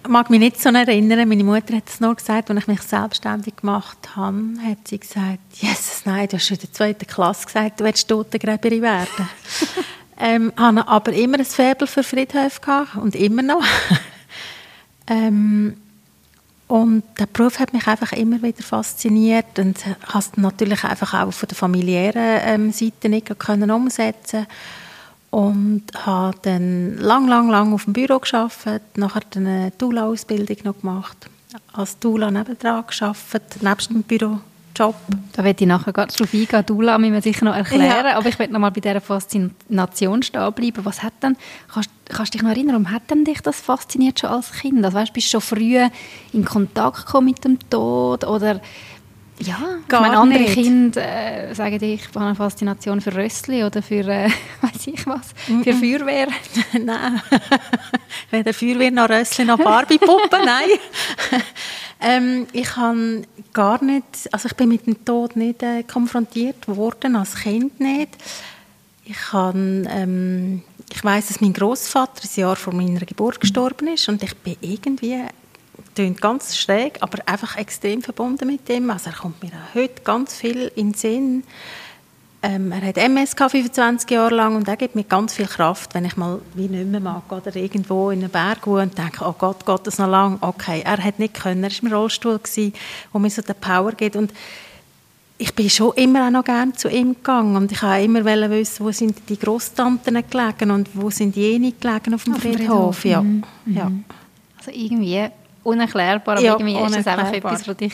Ich 0.04 0.08
mag 0.08 0.30
mich 0.30 0.40
nicht 0.40 0.60
so 0.60 0.68
erinnern, 0.70 1.28
meine 1.28 1.44
Mutter 1.44 1.76
hat 1.76 1.88
es 1.88 2.00
nur 2.00 2.16
gesagt, 2.16 2.50
als 2.50 2.58
ich 2.58 2.66
mich 2.66 2.82
selbstständig 2.82 3.56
gemacht 3.56 4.16
habe, 4.16 4.36
hat 4.66 4.88
sie 4.88 4.98
gesagt, 4.98 5.38
Jesus, 5.52 6.02
nein, 6.04 6.26
du 6.28 6.36
hast 6.36 6.46
schon 6.48 6.56
in 6.56 6.62
der 6.62 6.72
zweiten 6.72 7.06
Klasse 7.06 7.46
gesagt, 7.46 7.78
du 7.78 7.84
willst 7.84 8.08
Totengräberin 8.08 8.82
werden. 8.82 9.28
ähm, 10.18 10.52
habe 10.56 10.88
aber 10.88 11.12
immer 11.12 11.38
ein 11.38 11.44
Faible 11.44 11.86
für 11.86 12.02
Friedhöfe 12.02 12.60
gehabt 12.60 12.96
und 12.96 13.14
immer 13.14 13.42
noch. 13.42 13.64
ähm, 15.06 15.76
und 16.72 17.02
der 17.18 17.26
Beruf 17.26 17.58
hat 17.58 17.74
mich 17.74 17.86
einfach 17.86 18.12
immer 18.12 18.40
wieder 18.40 18.62
fasziniert 18.62 19.58
und 19.58 19.76
hast 20.06 20.38
natürlich 20.38 20.82
einfach 20.84 21.12
auch 21.12 21.30
von 21.30 21.46
der 21.46 21.54
familiären 21.54 22.40
ähm, 22.46 22.72
Seite 22.72 23.10
nicht 23.10 23.38
können 23.38 23.70
umsetzen 23.70 24.46
und 25.30 25.82
habe 25.94 26.34
dann 26.40 26.96
lang, 26.96 27.28
lang, 27.28 27.50
lang 27.50 27.74
auf 27.74 27.84
dem 27.84 27.92
Büro 27.92 28.20
gearbeitet, 28.20 28.96
nachher 28.96 29.20
eine 29.36 29.70
Dula-Ausbildung 29.76 30.56
noch 30.64 30.80
gemacht, 30.80 31.28
als 31.74 31.98
Dula 31.98 32.30
nebendran 32.30 32.84
gearbeitet, 32.86 33.62
nebst 33.62 33.90
dem 33.90 34.02
Bürojob. 34.74 34.94
Da 35.32 35.44
werde 35.44 35.62
ich 35.62 35.68
nachher 35.68 35.92
ganz 35.92 36.14
drauf 36.16 36.32
eingehen. 36.32 36.66
Dula 36.66 36.98
müssen 36.98 37.14
wir 37.14 37.22
sicher 37.22 37.44
noch 37.44 37.54
erklären. 37.54 38.06
Ja. 38.06 38.16
Aber 38.16 38.28
ich 38.28 38.38
möchte 38.38 38.52
noch 38.52 38.60
mal 38.60 38.70
bei 38.70 38.80
dieser 38.80 39.00
Faszination 39.00 40.22
stehen 40.22 40.52
bleiben. 40.52 40.84
Was 40.84 41.02
hat 41.02 41.14
denn, 41.22 41.36
kannst, 41.72 41.90
kannst 42.08 42.34
du 42.34 42.38
dich 42.38 42.42
noch 42.42 42.50
erinnern, 42.50 42.74
warum 42.74 42.90
hat 42.90 43.10
denn 43.10 43.24
dich 43.24 43.40
das 43.40 43.60
fasziniert 43.60 44.20
schon 44.20 44.30
als 44.30 44.52
Kind? 44.52 44.84
Also, 44.84 44.96
weißt, 44.96 45.12
bist 45.12 45.28
du 45.28 45.40
schon 45.40 45.40
früh 45.40 45.78
in 46.32 46.44
Kontakt 46.44 47.06
gekommen 47.06 47.28
mit 47.28 47.44
dem 47.44 47.58
Tod? 47.70 48.24
Oder, 48.24 48.60
ja, 49.38 49.58
Gar 49.88 50.02
ich 50.02 50.06
meine, 50.06 50.20
andere 50.20 50.40
nicht. 50.40 50.54
Kinder 50.54 51.02
äh, 51.02 51.54
sagen 51.54 51.78
dir, 51.78 51.94
ich 51.94 52.06
habe 52.08 52.20
eine 52.20 52.34
Faszination 52.34 53.00
für 53.00 53.14
Rössli 53.14 53.64
oder 53.64 53.82
für, 53.82 54.06
äh, 54.06 54.28
weiß 54.60 54.86
ich 54.86 55.06
was, 55.06 55.32
für 55.64 55.72
Feuerwehr. 55.72 56.28
nein, 56.80 57.20
weder 58.30 58.54
Feuerwehr 58.54 58.90
noch 58.90 59.08
Rössli 59.08 59.44
noch 59.44 59.58
Barbie-Puppe, 59.58 60.38
nein. 60.44 60.68
Ähm, 62.02 62.46
ich 62.52 62.76
habe 62.76 63.22
gar 63.52 63.82
nicht, 63.82 64.28
also 64.32 64.46
ich 64.46 64.54
bin 64.54 64.68
mit 64.68 64.86
dem 64.86 65.04
Tod 65.04 65.36
nicht 65.36 65.62
äh, 65.62 65.82
konfrontiert 65.82 66.68
worden, 66.68 67.16
als 67.16 67.36
Kind 67.36 67.80
nicht. 67.80 68.10
Ich 69.04 69.32
habe, 69.32 69.84
ähm, 69.88 70.62
ich 70.92 71.02
weiß, 71.02 71.28
dass 71.28 71.40
mein 71.40 71.52
Großvater 71.52 72.22
ein 72.24 72.40
Jahr 72.40 72.56
vor 72.56 72.74
meiner 72.74 73.00
Geburt 73.00 73.40
gestorben 73.40 73.88
ist 73.88 74.08
und 74.08 74.22
ich 74.22 74.36
bin 74.36 74.56
irgendwie 74.60 75.22
klingt 75.94 76.20
ganz 76.20 76.56
schräg, 76.56 76.98
aber 77.00 77.18
einfach 77.26 77.56
extrem 77.56 78.02
verbunden 78.02 78.48
mit 78.48 78.68
dem. 78.68 78.90
Also 78.90 79.10
er 79.10 79.16
kommt 79.16 79.42
mir 79.42 79.50
heute 79.74 80.02
ganz 80.02 80.34
viel 80.34 80.70
in 80.74 80.92
den 80.92 80.94
Sinn. 80.94 81.44
Ähm, 82.44 82.72
er 82.72 82.82
hat 82.82 82.98
MS 82.98 83.36
gehabt, 83.36 83.52
25 83.52 84.10
Jahre 84.10 84.34
lang 84.34 84.56
und 84.56 84.66
er 84.66 84.76
gibt 84.76 84.96
mir 84.96 85.04
ganz 85.04 85.34
viel 85.34 85.46
Kraft, 85.46 85.94
wenn 85.94 86.04
ich 86.04 86.16
mal 86.16 86.40
wie 86.54 86.66
nicht 86.66 86.86
mehr 86.88 86.98
mag 87.00 87.30
oder 87.30 87.54
irgendwo 87.54 88.10
in 88.10 88.18
einem 88.18 88.30
Berg 88.30 88.62
gehe 88.62 88.72
und 88.74 88.98
denke, 88.98 89.24
oh 89.24 89.34
Gott, 89.38 89.64
geht 89.64 89.86
das 89.86 89.98
noch 89.98 90.08
lang? 90.08 90.38
Okay, 90.40 90.82
er 90.84 90.98
hat 90.98 91.20
nicht 91.20 91.34
können, 91.34 91.62
er 91.62 91.70
war 91.70 91.82
im 91.82 91.92
Rollstuhl, 91.92 92.38
gewesen, 92.40 92.72
wo 93.12 93.20
mir 93.20 93.30
so 93.30 93.42
den 93.42 93.54
Power 93.54 93.92
gibt 93.92 94.16
und 94.16 94.32
ich 95.38 95.54
bin 95.54 95.70
schon 95.70 95.92
immer 95.94 96.26
auch 96.26 96.30
noch 96.30 96.44
gerne 96.44 96.72
zu 96.72 96.88
ihm 96.88 97.14
gegangen 97.14 97.54
und 97.56 97.70
ich 97.70 97.80
wollte 97.82 98.02
immer 98.04 98.24
wissen, 98.50 98.84
wo 98.86 98.90
sind 98.90 99.28
die 99.28 99.38
Grosstanten 99.38 100.14
gelegen 100.28 100.70
und 100.72 100.88
wo 100.94 101.10
sind 101.10 101.36
jene 101.36 101.72
gelegen 101.72 102.14
auf 102.14 102.24
dem 102.24 102.34
Auf 102.34 102.40
dem 102.40 102.54
Friedhof. 102.54 102.98
Friedhof, 102.98 103.04
Ja. 103.04 103.22
mhm. 103.22 103.42
Ja. 103.66 103.90
Also 104.58 104.70
irgendwie 104.72 105.28
unerklärbar, 105.64 106.36
aber 106.36 106.44
Ja, 106.44 106.52
irgendwie 106.54 106.74
ist 106.74 106.82
das 106.96 107.06
einfach 107.06 107.18
unerklärbar. 107.28 107.52
etwas, 107.52 107.68
was 107.68 107.76
dich 107.76 107.92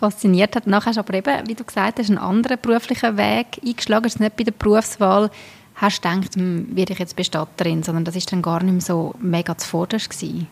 fasziniert 0.00 0.56
hat. 0.56 0.66
Nachher 0.66 0.86
hast 0.86 0.96
du 0.96 1.00
aber 1.00 1.14
eben, 1.14 1.46
wie 1.46 1.54
du 1.54 1.64
gesagt 1.64 1.98
hast, 1.98 2.08
einen 2.08 2.18
anderen 2.18 2.58
beruflichen 2.60 3.16
Weg 3.16 3.60
eingeschlagen. 3.64 4.06
Es 4.06 4.14
ist 4.14 4.20
nicht 4.20 4.36
bei 4.36 4.44
der 4.44 4.52
Berufswahl, 4.52 5.30
hast 5.76 6.04
du 6.04 6.10
gedacht, 6.10 6.34
hm, 6.34 6.74
werde 6.74 6.94
ich 6.94 6.98
jetzt 6.98 7.16
Bestatterin, 7.16 7.82
sondern 7.82 8.04
das 8.04 8.16
ist 8.16 8.32
dann 8.32 8.42
gar 8.42 8.62
nicht 8.62 8.72
mehr 8.72 8.80
so 8.80 9.14
mega 9.20 9.56
zuvorderst 9.56 10.10
gewesen. 10.10 10.48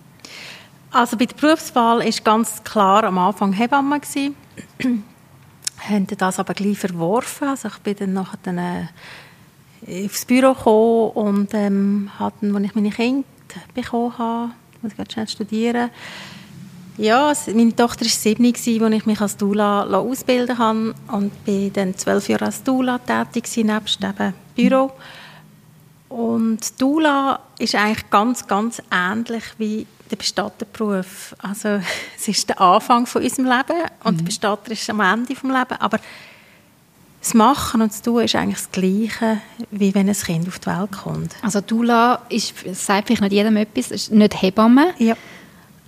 Also 0.90 1.16
bei 1.16 1.26
der 1.26 1.34
Berufswahl 1.34 2.02
ist 2.02 2.24
ganz 2.24 2.62
klar 2.62 3.04
am 3.04 3.18
Anfang 3.18 3.52
Hebamme 3.52 4.00
gsi. 4.00 4.32
haben 5.88 6.06
das 6.06 6.38
aber 6.38 6.54
gleich 6.54 6.78
verworfen. 6.78 7.48
Also 7.48 7.68
ich 7.68 7.78
bin 7.78 7.96
dann 7.96 8.12
nachher 8.12 8.38
dann, 8.42 8.58
äh, 8.58 10.06
aufs 10.06 10.24
Büro 10.24 10.54
gekommen 10.54 11.10
und 11.10 11.54
ähm, 11.54 12.10
hatten, 12.18 12.54
als 12.54 12.64
ich 12.64 12.74
meine 12.74 12.90
Kinder 12.90 13.24
bekommen 13.74 14.16
habe, 14.18 14.50
muss 14.82 14.92
ich 14.92 14.98
ganz 14.98 15.12
schnell 15.12 15.28
studieren. 15.28 15.90
Ja, 16.98 17.32
meine 17.54 17.74
Tochter 17.76 18.04
war 18.04 18.08
sieben, 18.10 18.44
als 18.46 18.66
ich 18.66 19.06
mich 19.06 19.20
als 19.20 19.36
Doula 19.36 19.84
la- 19.84 19.98
ausbilden 19.98 20.58
habe 20.58 20.94
und 21.12 21.44
bin 21.44 21.72
dann 21.72 21.96
zwölf 21.96 22.28
Jahre 22.28 22.46
als 22.46 22.62
Doula 22.64 22.98
tätig 22.98 23.64
nebst 23.64 24.02
eben 24.02 24.34
Büro. 24.56 24.90
Und 26.08 26.80
Dula 26.80 27.38
ist 27.58 27.74
eigentlich 27.74 28.08
ganz, 28.10 28.46
ganz 28.46 28.82
ähnlich 28.90 29.44
wie 29.58 29.86
der 30.10 30.16
Bestatterberuf. 30.16 31.34
Also 31.38 31.80
es 32.18 32.28
ist 32.28 32.48
der 32.48 32.60
Anfang 32.60 33.06
von 33.06 33.22
unserem 33.22 33.44
Leben 33.44 33.82
und 34.04 34.18
der 34.20 34.24
Bestatter 34.24 34.72
ist 34.72 34.88
am 34.90 35.00
Ende 35.00 35.36
vom 35.36 35.50
Leben. 35.50 35.76
Aber 35.78 35.98
das 37.20 37.34
Machen 37.34 37.82
und 37.82 37.92
das 37.92 38.00
Tun 38.02 38.22
ist 38.22 38.34
eigentlich 38.36 38.58
das 38.58 38.70
Gleiche, 38.72 39.40
wie 39.70 39.94
wenn 39.94 40.08
ein 40.08 40.14
Kind 40.14 40.48
auf 40.48 40.58
die 40.60 40.66
Welt 40.66 40.92
kommt. 40.92 41.34
Also 41.42 41.60
Dula 41.60 42.22
ist, 42.28 42.54
sagt 42.74 43.08
vielleicht 43.08 43.22
nicht 43.22 43.32
jedem 43.32 43.56
etwas, 43.56 43.90
ist 43.90 44.10
nicht 44.12 44.40
Hebamme, 44.40 44.94
Ja. 44.98 45.14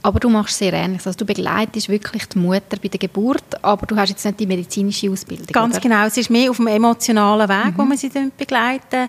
Aber 0.02 0.18
du 0.20 0.28
machst 0.28 0.56
sehr 0.56 0.72
ähnlich. 0.72 1.04
Also 1.06 1.18
du 1.18 1.26
begleitest 1.26 1.88
wirklich 1.88 2.26
die 2.26 2.38
Mutter 2.38 2.78
bei 2.82 2.88
der 2.88 2.98
Geburt, 2.98 3.62
aber 3.62 3.86
du 3.86 3.96
hast 3.96 4.10
jetzt 4.10 4.24
nicht 4.24 4.40
die 4.40 4.46
medizinische 4.46 5.10
Ausbildung, 5.10 5.46
Ganz 5.46 5.74
oder? 5.74 5.82
genau. 5.82 6.06
Es 6.06 6.16
ist 6.16 6.30
mehr 6.30 6.50
auf 6.50 6.56
dem 6.56 6.68
emotionalen 6.68 7.48
Weg, 7.48 7.74
wo 7.76 7.84
wir 7.84 7.96
sie 7.96 8.10
begleiten. 8.36 9.08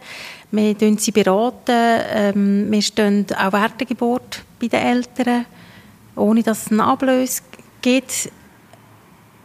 Wir 0.51 0.73
beraten 0.73 0.97
sie. 0.97 1.11
Beraten. 1.11 2.01
Ähm, 2.13 2.71
wir 2.71 2.81
stehen 2.81 3.25
auch 3.37 3.53
während 3.53 3.79
der 3.79 3.87
Geburt 3.87 4.43
bei 4.59 4.67
den 4.67 4.81
Eltern, 4.81 5.45
ohne 6.15 6.43
dass 6.43 6.65
es 6.65 6.71
einen 6.71 6.81
Ablös 6.81 7.41
gibt. 7.81 8.29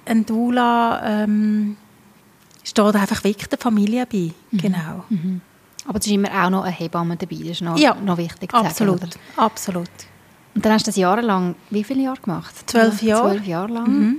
ein 0.04 0.26
Dula 0.26 1.22
ähm, 1.22 1.76
steht 2.64 2.94
einfach 2.94 3.22
wirklich 3.24 3.48
der 3.48 3.58
Familie 3.58 4.06
bei. 4.06 4.32
Mhm. 4.50 4.58
Genau. 4.58 5.04
Mhm. 5.08 5.40
Aber 5.86 5.98
es 5.98 6.06
ist 6.06 6.12
immer 6.12 6.30
auch 6.44 6.50
noch 6.50 6.64
eine 6.64 6.72
Hebamme 6.72 7.16
dabei, 7.16 7.36
das 7.36 7.48
ist 7.48 7.62
noch, 7.62 7.78
ja, 7.78 7.94
noch 7.94 8.16
wichtig 8.18 8.50
zu 8.50 8.56
absolut, 8.56 9.00
sagen, 9.00 9.12
absolut. 9.36 9.88
Und 10.56 10.64
dann 10.64 10.72
hast 10.72 10.86
du 10.86 10.88
das 10.88 10.96
jahrelang, 10.96 11.54
wie 11.68 11.84
viele 11.84 12.04
Jahre 12.04 12.20
gemacht? 12.20 12.54
Zwölf 12.68 13.02
Jahre. 13.02 13.32
Zwölf 13.32 13.46
Jahre 13.46 13.72
lang. 13.72 13.88
Mhm. 13.88 14.16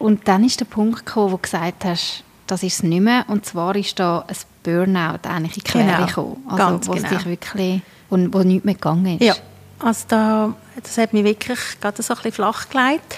Und 0.00 0.26
dann 0.26 0.42
ist 0.42 0.58
der 0.58 0.64
Punkt 0.64 1.06
gekommen, 1.06 1.30
wo 1.30 1.36
du 1.36 1.42
gesagt 1.42 1.84
hast, 1.84 2.24
das 2.48 2.64
ist 2.64 2.74
es 2.74 2.82
nicht 2.82 3.00
mehr. 3.00 3.24
Und 3.28 3.46
zwar 3.46 3.76
ist 3.76 3.96
da 4.00 4.24
ein 4.26 4.36
Burnout 4.64 5.20
eigentlich 5.22 5.58
in 5.58 5.62
die 5.64 5.70
Quere 5.70 5.84
genau, 5.84 6.06
gekommen. 6.06 6.44
Also, 6.46 6.56
ganz 6.56 6.88
wo 6.88 6.92
genau. 6.92 7.08
dich 7.08 7.26
wirklich, 7.26 7.82
wo, 8.10 8.16
wo 8.32 8.42
nichts 8.42 8.64
mehr 8.64 8.74
gegangen 8.74 9.20
ist. 9.20 9.22
Ja, 9.22 9.36
also 9.78 10.04
da, 10.08 10.54
das 10.82 10.98
hat 10.98 11.12
mich 11.12 11.22
wirklich 11.22 11.60
gerade 11.80 12.02
so 12.02 12.12
ein 12.12 12.16
bisschen 12.16 12.32
flach 12.32 12.68
gelegt. 12.68 13.16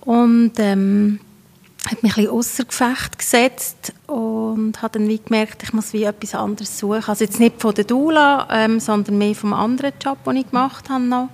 Und 0.00 0.52
ähm, 0.56 1.20
hat 1.84 2.02
mich 2.02 2.16
ein 2.16 2.24
bisschen 2.24 2.30
außer 2.30 2.64
Gefecht 2.64 3.18
gesetzt 3.18 3.92
und 4.06 4.80
habe 4.80 4.98
dann 4.98 5.08
wie 5.08 5.18
gemerkt, 5.18 5.62
ich 5.62 5.74
muss 5.74 5.92
wie 5.92 6.04
etwas 6.04 6.34
anderes 6.34 6.78
suchen. 6.78 7.04
Also 7.06 7.24
jetzt 7.24 7.38
nicht 7.38 7.60
von 7.60 7.74
der 7.74 7.84
Dula, 7.84 8.48
ähm, 8.50 8.80
sondern 8.80 9.18
mehr 9.18 9.34
vom 9.34 9.52
anderen 9.52 9.92
Job, 10.02 10.24
den 10.24 10.36
ich 10.36 10.50
gemacht 10.50 10.88
habe 10.88 11.04
noch. 11.04 11.28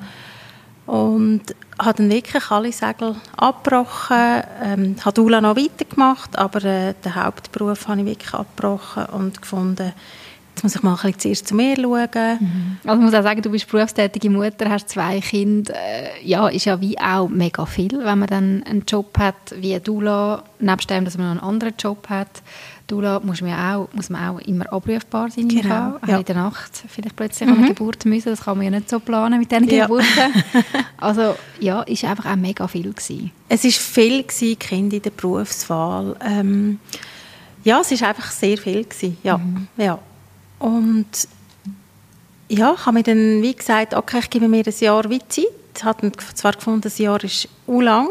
Und 0.92 1.40
habe 1.78 1.96
dann 1.96 2.10
wirklich 2.10 2.50
alle 2.50 2.70
Segel 2.70 3.16
abgebrochen. 3.38 4.42
Ähm, 4.62 4.96
habe 5.02 5.14
Dula 5.14 5.40
noch 5.40 5.56
weitergemacht, 5.56 6.36
aber 6.36 6.62
äh, 6.64 6.92
den 7.02 7.14
Hauptberuf 7.14 7.88
habe 7.88 8.00
ich 8.00 8.06
wirklich 8.06 8.34
abgebrochen 8.34 9.06
und 9.06 9.40
gefunden, 9.40 9.94
Jetzt 10.54 10.62
muss 10.62 10.76
ich 10.76 10.82
mal 10.82 10.92
ein 10.92 10.96
bisschen 10.96 11.18
zuerst 11.18 11.48
zu 11.48 11.54
mir 11.54 11.76
schauen. 11.76 12.38
Mhm. 12.40 12.78
Also 12.84 13.00
ich 13.00 13.04
muss 13.04 13.14
auch 13.14 13.22
sagen, 13.22 13.42
du 13.42 13.50
bist 13.50 13.68
berufstätige 13.68 14.30
Mutter, 14.30 14.68
hast 14.68 14.90
zwei 14.90 15.20
Kinder. 15.20 15.74
Äh, 15.74 16.24
ja, 16.24 16.48
ist 16.48 16.66
ja 16.66 16.80
wie 16.80 16.98
auch 16.98 17.28
mega 17.28 17.64
viel, 17.66 17.98
wenn 18.04 18.18
man 18.18 18.28
dann 18.28 18.62
einen 18.64 18.84
Job 18.86 19.18
hat 19.18 19.34
wie 19.56 19.78
Dula, 19.80 20.44
nebst 20.60 20.90
dem, 20.90 21.04
dass 21.04 21.16
man 21.16 21.26
noch 21.26 21.42
einen 21.42 21.54
anderen 21.54 21.74
Job 21.78 22.08
hat. 22.08 22.42
Dula 22.86 23.20
muss 23.20 23.40
man, 23.40 23.54
auch, 23.54 23.88
muss 23.94 24.10
man 24.10 24.28
auch 24.28 24.38
immer 24.40 24.70
abrufbar 24.70 25.30
sein. 25.30 25.48
Genau, 25.48 25.98
ja. 26.06 26.18
in 26.18 26.24
der 26.24 26.34
Nacht 26.34 26.72
vielleicht 26.88 27.16
plötzlich 27.16 27.48
mhm. 27.48 27.54
an 27.54 27.58
eine 27.60 27.68
Geburt 27.68 28.04
müssen. 28.04 28.28
Das 28.28 28.42
kann 28.42 28.58
man 28.58 28.64
ja 28.64 28.70
nicht 28.70 28.90
so 28.90 29.00
planen 29.00 29.40
mit 29.40 29.50
diesen 29.50 29.68
ja. 29.68 29.86
Geburten. 29.86 30.44
also 30.98 31.34
ja, 31.60 31.82
ist 31.82 32.04
einfach 32.04 32.26
auch 32.26 32.36
mega 32.36 32.68
viel 32.68 32.92
gewesen. 32.92 33.32
Es 33.48 33.64
ist 33.64 33.78
viel 33.78 34.22
gewesen, 34.22 34.58
Kinder 34.58 34.96
in 34.96 35.02
der 35.02 35.10
Berufswahl. 35.10 36.16
Ähm, 36.20 36.80
ja, 37.64 37.80
es 37.80 37.90
ist 37.92 38.02
einfach 38.02 38.30
sehr 38.30 38.58
viel 38.58 38.84
gewesen. 38.84 39.16
Ja, 39.22 39.38
mhm. 39.38 39.68
ja. 39.76 39.98
Und 40.62 41.08
ja, 42.48 42.76
habe 42.86 42.98
mir 42.98 43.02
dann 43.02 43.42
wie 43.42 43.54
gesagt, 43.54 43.94
okay, 43.94 44.20
ich 44.20 44.30
gebe 44.30 44.46
mir 44.46 44.62
ein 44.64 44.74
Jahr 44.78 45.10
wie 45.10 45.20
Zeit. 45.28 45.46
Habe 45.82 46.12
zwar 46.34 46.52
gefunden, 46.52 46.88
ein 46.88 47.02
Jahr 47.02 47.22
ist 47.24 47.48
u 47.66 47.80
lang 47.80 48.08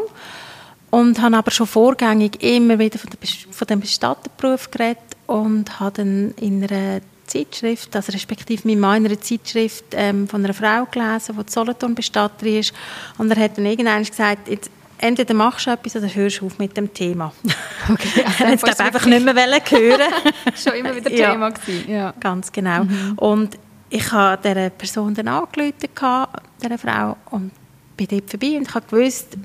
und 0.90 1.22
habe 1.22 1.36
aber 1.38 1.50
schon 1.50 1.66
vorgängig 1.66 2.42
immer 2.42 2.78
wieder 2.78 2.98
von, 2.98 3.08
von 3.50 3.66
dem 3.66 3.80
Bestatterberuf 3.80 4.70
geredet 4.70 4.98
und 5.26 5.80
habe 5.80 5.92
dann 6.02 6.32
in 6.32 6.62
einer 6.62 7.00
Zeitschrift, 7.26 7.96
also 7.96 8.12
respektive 8.12 8.70
in 8.70 8.80
meiner 8.80 9.18
Zeitschrift 9.18 9.84
ähm, 9.92 10.28
von 10.28 10.44
einer 10.44 10.52
Frau 10.52 10.84
gelesen, 10.84 11.34
die 11.38 11.50
Solothurn 11.50 11.94
Bestatterin 11.94 12.58
ist 12.58 12.74
und 13.16 13.30
er 13.30 13.42
hat 13.42 13.56
dann 13.56 13.64
irgendwann 13.64 14.04
gesagt, 14.04 14.48
jetzt, 14.48 14.70
entweder 15.02 15.34
machst 15.34 15.66
du 15.66 15.70
etwas 15.70 15.96
oder 15.96 16.06
hörst 16.06 16.42
auf 16.42 16.58
mit 16.58 16.76
dem 16.76 16.92
Thema. 16.92 17.32
Okay, 17.88 18.24
also 18.24 18.44
jetzt 18.48 18.62
glaube 18.62 18.80
einfach 18.80 19.06
nicht 19.06 19.24
mehr 19.24 19.34
hören. 19.34 20.12
Schon 20.54 20.74
immer 20.74 20.94
wieder 20.94 21.10
ja, 21.10 21.32
Thema 21.32 21.50
gewesen. 21.50 21.90
Ja, 21.90 22.14
ganz 22.20 22.52
genau. 22.52 22.84
Mhm. 22.84 23.14
Und 23.16 23.58
ich 23.90 24.12
habe 24.12 24.40
dieser 24.40 24.70
Person 24.70 25.12
dann 25.12 25.26
angerufen, 25.26 25.72
dieser 26.62 26.78
Frau, 26.78 27.16
und 27.30 27.50
bin 27.96 28.06
dort 28.08 28.30
vorbei 28.30 28.56
und 28.56 28.68
ich 28.68 28.74
habe 28.74 28.86
gewusst, 28.88 29.36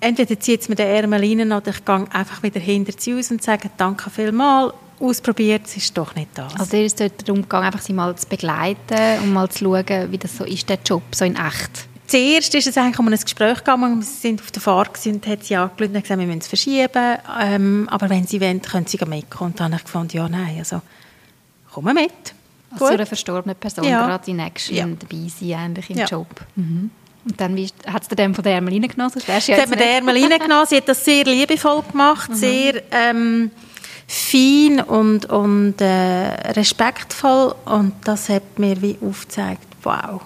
entweder 0.00 0.40
zieht 0.40 0.62
es 0.62 0.68
mir 0.68 0.74
den 0.74 0.88
Ärmel 0.88 1.20
rein 1.20 1.52
oder 1.52 1.70
ich 1.70 1.84
gehe 1.84 2.06
einfach 2.12 2.42
wieder 2.42 2.58
hinter 2.58 2.92
sie 2.96 3.14
aus 3.14 3.30
und 3.30 3.40
sage 3.40 3.70
danke 3.76 4.10
vielmals, 4.10 4.74
ausprobiert, 5.00 5.62
es 5.66 5.76
ist 5.76 5.96
doch 5.96 6.14
nicht 6.14 6.30
das. 6.34 6.54
Also 6.56 6.76
dir 6.76 6.84
ist 6.84 7.00
es 7.00 7.12
darum 7.24 7.42
gegangen, 7.42 7.66
einfach 7.66 7.80
sie 7.80 7.92
mal 7.92 8.16
zu 8.16 8.28
begleiten 8.28 9.22
und 9.22 9.32
mal 9.32 9.48
zu 9.48 9.64
schauen, 9.64 10.10
wie 10.10 10.18
das 10.18 10.36
so 10.36 10.44
ist, 10.44 10.68
der 10.68 10.78
Job, 10.84 11.02
so 11.12 11.24
in 11.24 11.36
echt? 11.36 11.87
Zuerst 12.08 12.54
ist 12.54 12.66
es 12.66 12.78
eigentlich 12.78 12.98
um 12.98 13.06
ein 13.06 13.18
Gespräch 13.18 13.58
gegangen. 13.58 13.98
Wir 13.98 14.06
sind 14.06 14.40
auf 14.40 14.50
der 14.50 14.62
Fahrt 14.62 15.06
und 15.06 15.26
hat 15.26 15.44
sie 15.44 15.56
angerufen 15.56 15.94
und 15.94 16.02
gesagt, 16.02 16.18
wir 16.18 16.26
müssen 16.26 16.40
es 16.40 16.48
verschieben. 16.48 17.18
Ähm, 17.38 17.86
aber 17.90 18.08
wenn 18.08 18.26
sie 18.26 18.40
wollen, 18.40 18.62
können 18.62 18.86
sie 18.86 18.96
mitkommen. 19.04 19.50
Und 19.50 19.60
dann 19.60 19.72
habe 19.72 19.76
ich 19.76 19.84
gefunden, 19.84 20.16
ja, 20.16 20.26
nein, 20.26 20.56
also 20.58 20.80
komm 21.70 21.84
mit. 21.84 22.10
Also 22.70 22.86
zu 22.86 22.92
einer 22.94 23.04
verstorbenen 23.04 23.56
Person, 23.56 23.84
ja. 23.84 24.06
gerade 24.06 24.24
die 24.24 24.32
Nächste 24.32 24.74
ja. 24.74 24.86
dabei 24.86 25.28
sein, 25.28 25.52
eigentlich 25.52 25.90
im 25.90 25.98
ja. 25.98 26.06
Job. 26.06 26.28
Mhm. 26.56 26.90
Und 27.26 27.40
dann 27.40 27.58
hat 27.86 28.02
es 28.02 28.08
den 28.08 28.34
von 28.34 28.42
der 28.42 28.54
Ermeline 28.54 28.88
genommen? 28.88 29.12
Das 29.26 29.46
ja 29.46 29.58
hat 29.58 29.68
mir 29.68 29.76
der 29.76 29.96
Ermeline 29.96 30.38
genommen. 30.38 30.66
Sie 30.66 30.76
hat 30.76 30.88
das 30.88 31.04
sehr 31.04 31.24
liebevoll 31.24 31.82
gemacht, 31.92 32.30
mhm. 32.30 32.34
sehr 32.34 32.82
ähm, 32.90 33.50
fein 34.06 34.80
und, 34.80 35.26
und 35.26 35.74
äh, 35.78 36.52
respektvoll. 36.52 37.54
Und 37.66 37.92
das 38.04 38.30
hat 38.30 38.58
mir 38.58 38.80
wie 38.80 38.96
aufgezeigt, 39.02 39.66
wow, 39.82 40.22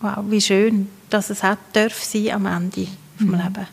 wow, 0.00 0.18
wie 0.26 0.40
schön 0.40 0.88
dass 1.12 1.30
es 1.30 1.44
auch 1.44 1.56
darf 1.72 2.02
sein 2.02 2.30
am 2.30 2.46
Ende 2.46 2.88
mhm. 3.18 3.34
Lebens. 3.34 3.68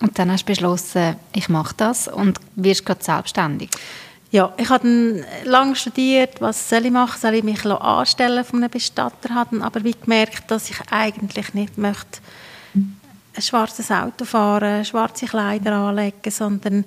Und 0.00 0.18
dann 0.18 0.32
hast 0.32 0.42
du 0.42 0.46
beschlossen, 0.46 1.16
ich 1.34 1.48
mache 1.48 1.74
das 1.76 2.08
und 2.08 2.38
wirst 2.56 2.86
gerade 2.86 3.04
selbstständig. 3.04 3.70
Ja, 4.30 4.54
ich 4.56 4.68
habe 4.68 4.84
dann 4.84 5.24
lange 5.44 5.76
studiert, 5.76 6.40
was 6.40 6.70
soll 6.70 6.86
ich 6.86 6.92
machen, 6.92 7.20
soll 7.20 7.34
ich 7.34 7.42
mich 7.42 7.66
anstellen 7.66 8.44
von 8.44 8.62
einem 8.62 8.70
Bestatter, 8.70 9.34
habe 9.34 9.62
aber 9.62 9.82
wie 9.82 9.94
gemerkt, 10.00 10.50
dass 10.50 10.70
ich 10.70 10.78
eigentlich 10.90 11.52
nicht 11.52 11.76
möchte 11.76 12.20
ein 13.34 13.42
schwarzes 13.42 13.90
Auto 13.90 14.24
fahren, 14.24 14.84
schwarze 14.84 15.26
Kleider 15.26 15.72
anlegen, 15.72 16.30
sondern 16.30 16.84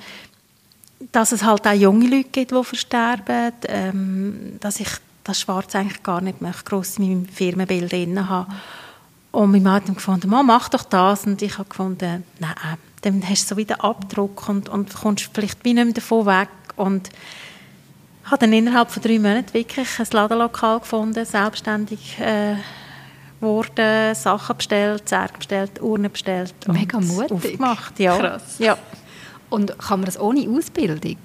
dass 1.12 1.32
es 1.32 1.44
halt 1.44 1.68
auch 1.68 1.74
junge 1.74 2.08
Leute 2.08 2.30
gibt, 2.30 2.52
die 2.52 2.63
versterben, 2.63 3.52
ähm, 3.68 4.58
dass 4.60 4.80
ich 4.80 4.89
das 5.24 5.39
Schwarz 5.39 5.76
eigentlich 5.76 6.04
gar 6.04 6.22
nicht 6.22 6.42
möchte, 6.42 6.63
gross 6.63 6.98
in 6.98 7.08
meinem 7.08 7.26
Firmenbild 7.28 7.92
drin 7.92 8.30
haben. 8.30 8.54
Und 9.34 9.52
mein 9.52 9.63
Mann 9.63 9.74
hat 9.82 9.88
gefunden, 9.88 10.30
Mann, 10.30 10.46
mach 10.46 10.69
doch 10.69 10.84
das. 10.84 11.26
Und 11.26 11.41
ich 11.41 11.58
habe 11.58 11.67
gefunden, 11.67 12.24
nein, 12.39 12.54
dann 13.02 13.28
hast 13.28 13.50
du 13.50 13.56
so 13.56 13.58
wieder 13.58 13.84
Abdruck 13.84 14.48
und, 14.48 14.69
und 14.69 14.93
kommst 14.93 15.32
vielleicht 15.34 15.65
wie 15.65 15.74
nicht 15.74 15.84
mehr 15.84 15.93
davon 15.93 16.28
weg. 16.28 16.50
Und 16.76 17.10
habe 18.26 18.38
dann 18.38 18.54
innerhalb 18.54 18.91
von 18.91 19.02
drei 19.02 19.17
Monaten 19.17 19.52
wirklich 19.56 19.88
ein 20.00 20.06
Ladenlokal 20.12 20.80
gefunden, 20.82 21.26
selbstständig 21.26 22.19
äh, 22.19 22.58
Sachen 24.13 24.56
bestellt, 24.56 25.10
Zerg 25.10 25.39
bestellt, 25.39 25.82
Urnen 25.82 26.12
bestellt. 26.12 26.54
Mega 26.67 27.00
mutig. 27.00 27.32
Aufgemacht, 27.32 28.00
ja. 28.00 28.17
Krass. 28.17 28.60
Ja. 28.60 28.78
Und 29.50 29.78
kann 29.80 30.02
man 30.02 30.06
das 30.06 30.19
ohne 30.19 30.48
Ausbildung? 30.48 31.17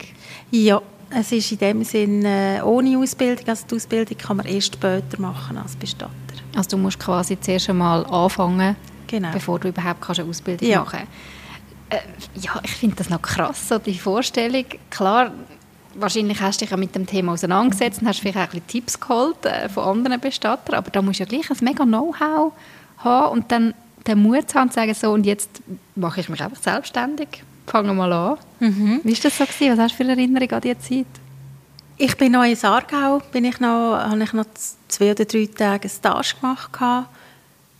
Ja, 0.51 0.81
es 1.11 1.31
ist 1.31 1.53
in 1.53 1.59
dem 1.59 1.85
Sinne 1.85 2.62
ohne 2.64 2.97
Ausbildung. 2.97 3.47
Also 3.49 3.66
die 3.66 3.77
Ausbildung 3.77 4.16
kann 4.16 4.38
man 4.38 4.47
erst 4.47 4.75
später 4.75 5.21
machen 5.21 5.59
als 5.59 5.77
Bestatter. 5.77 6.11
Also 6.59 6.71
du 6.71 6.79
musst 6.79 6.99
quasi 6.99 7.40
zuerst 7.40 7.71
einmal 7.71 8.05
anfangen, 8.07 8.75
genau. 9.07 9.31
bevor 9.33 9.61
du 9.61 9.68
überhaupt 9.68 10.01
kannst 10.01 10.18
eine 10.18 10.29
Ausbildung 10.29 10.68
ja. 10.68 10.81
machen 10.81 11.07
äh, 11.88 11.99
Ja, 12.35 12.61
ich 12.64 12.73
finde 12.73 12.97
das 12.97 13.09
noch 13.09 13.23
krass, 13.23 13.68
so 13.68 13.79
die 13.79 13.97
Vorstellung. 13.97 14.64
Klar, 14.90 15.31
wahrscheinlich 15.94 16.40
hast 16.40 16.61
du 16.61 16.64
dich 16.64 16.73
ja 16.73 16.77
mit 16.77 16.97
dem 16.97 17.07
Thema 17.07 17.35
auseinandergesetzt 17.35 18.03
und 18.03 18.09
hast 18.09 18.18
vielleicht 18.18 18.38
auch 18.38 18.42
ein 18.42 18.49
bisschen 18.49 18.66
Tipps 18.66 18.99
geholt 18.99 19.47
äh, 19.47 19.68
von 19.68 19.85
anderen 19.85 20.21
Bestattern, 20.21 20.75
aber 20.75 20.90
da 20.90 21.01
musst 21.01 21.21
du 21.21 21.23
ja 21.23 21.29
gleich 21.29 21.49
ein 21.49 21.57
mega 21.61 21.85
Know-how 21.85 22.53
haben 22.99 23.33
und 23.33 23.53
dann 23.53 23.73
den 24.09 24.18
Mut 24.21 24.53
haben 24.57 24.71
zu 24.71 24.75
sagen, 24.75 24.94
so 24.94 25.12
und 25.12 25.27
jetzt 25.27 25.62
mache 25.94 26.21
ich 26.21 26.29
mich 26.29 26.42
einfach 26.42 26.61
selbstständig, 26.61 27.44
fange 27.68 27.94
mal 27.94 28.12
an. 28.12 28.38
Mhm. 28.59 29.01
Wie 29.05 29.12
war 29.12 29.21
das 29.23 29.38
so? 29.38 29.44
Gewesen? 29.44 29.79
Was 29.79 29.79
hast 29.79 29.92
du 29.92 30.05
für 30.05 30.11
Erinnerungen 30.11 30.53
an 30.55 30.61
diese 30.61 30.79
Zeit? 30.81 31.07
Ich 32.01 32.17
bin 32.17 32.31
noch 32.31 32.45
in 32.45 32.55
Sargau, 32.55 33.21
bin 33.33 33.45
ich 33.45 33.59
noch, 33.59 33.99
habe 33.99 34.23
ich 34.23 34.33
noch 34.33 34.47
zwei 34.87 35.11
oder 35.11 35.25
drei 35.25 35.47
Tage 35.47 35.83
eine 35.83 35.91
Stage 35.91 36.35
gemacht. 36.41 36.71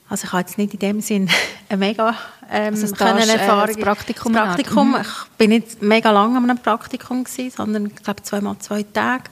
Also 0.09 0.25
ich 0.25 0.33
habe 0.33 0.41
jetzt 0.41 0.59
nicht 0.59 0.75
in 0.75 0.81
dem 0.81 1.01
Sinn 1.01 1.31
eine 1.69 1.79
mega 1.79 2.17
ähm, 2.51 2.75
also 2.75 2.89
Stage, 2.89 3.23
äh, 3.23 3.33
Erfahrung. 3.35 3.77
Äh, 3.77 3.81
Praktikum. 3.81 4.33
Das 4.33 4.57
Praktikum. 4.57 4.91
Mhm. 4.91 5.01
Ich 5.03 5.37
bin 5.37 5.51
nicht 5.51 5.83
mega 5.83 6.11
lange 6.11 6.37
an 6.37 6.51
einem 6.51 6.59
Praktikum 6.59 7.23
gewesen, 7.23 7.55
sondern 7.57 7.87
ich 7.87 7.95
glaube 8.03 8.23
zweimal 8.25 8.59
zwei 8.59 8.83
Tage. 8.83 9.25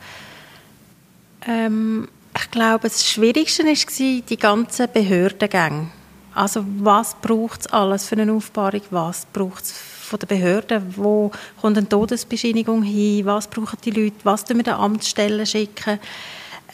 Ähm, 1.49 2.07
ich 2.39 2.51
glaube, 2.53 2.89
das 2.89 3.05
Schwierigste 3.05 3.65
war 3.65 4.23
die 4.29 4.37
ganzen 4.37 4.89
Behördengänge. 4.93 5.89
Also 6.33 6.65
was 6.79 7.15
braucht 7.15 7.63
es 7.63 7.67
alles 7.69 8.07
für 8.07 8.17
eine 8.17 8.33
Aufbahrung? 8.33 8.83
Was 8.91 9.27
braucht 9.33 9.65
es 9.65 9.73
von 10.07 10.19
der 10.19 10.27
Behörde, 10.27 10.83
wo 10.97 11.31
kommt 11.61 11.77
eine 11.77 11.89
Todesbescheinigung 11.89 12.83
hin, 12.83 13.27
was 13.27 13.49
brauchen 13.49 13.79
die 13.85 13.91
Leute, 13.91 14.17
was 14.25 14.45
tun 14.45 14.59
wir 14.59 14.65
den 14.65 14.75
Amtsstellen 14.75 15.45
schicken, 15.45 15.99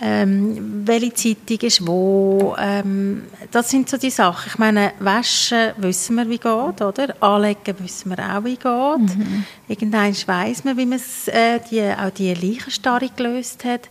ähm, 0.00 0.82
welche 0.84 1.14
Zeitung 1.14 1.60
ist 1.60 1.86
wo. 1.86 2.56
Ähm, 2.58 3.22
das 3.50 3.70
sind 3.70 3.88
so 3.88 3.96
die 3.96 4.10
Sachen. 4.10 4.48
Ich 4.48 4.58
meine, 4.58 4.92
waschen 4.98 5.72
wissen 5.76 6.16
wir, 6.16 6.28
wie 6.28 6.38
geht, 6.38 6.82
oder? 6.82 7.14
Anlegen 7.20 7.76
wissen 7.78 8.10
wir 8.10 8.18
auch, 8.18 8.44
wie 8.44 8.56
geht. 8.56 9.16
Mhm. 9.16 9.44
Irgendwann 9.68 10.14
weiss 10.26 10.64
man, 10.64 10.76
wie 10.76 10.86
man 10.86 11.00
äh, 11.26 11.60
die, 11.70 11.82
auch 11.82 12.10
die 12.10 12.34
Leichenstarre 12.34 13.10
gelöst 13.14 13.64
hat. 13.64 13.88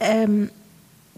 Ähm, 0.00 0.50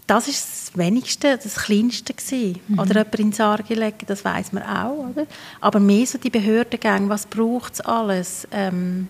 das 0.07 0.27
ist 0.27 0.69
das 0.69 0.77
Wenigste, 0.77 1.37
das 1.37 1.55
Kleinste 1.55 2.13
gewesen. 2.13 2.59
Mhm. 2.67 2.79
Oder 2.79 2.93
jemand 2.95 3.19
in 3.19 3.31
Sarge 3.31 3.73
legen, 3.73 4.05
das 4.05 4.23
weiß 4.23 4.51
man 4.51 4.63
auch, 4.63 5.09
oder? 5.09 5.25
Aber 5.61 5.79
mehr 5.79 6.05
so 6.05 6.17
die 6.17 6.29
Behördengänge, 6.29 7.09
was 7.09 7.25
braucht 7.25 7.73
es 7.73 7.81
alles? 7.81 8.47
Ähm, 8.51 9.07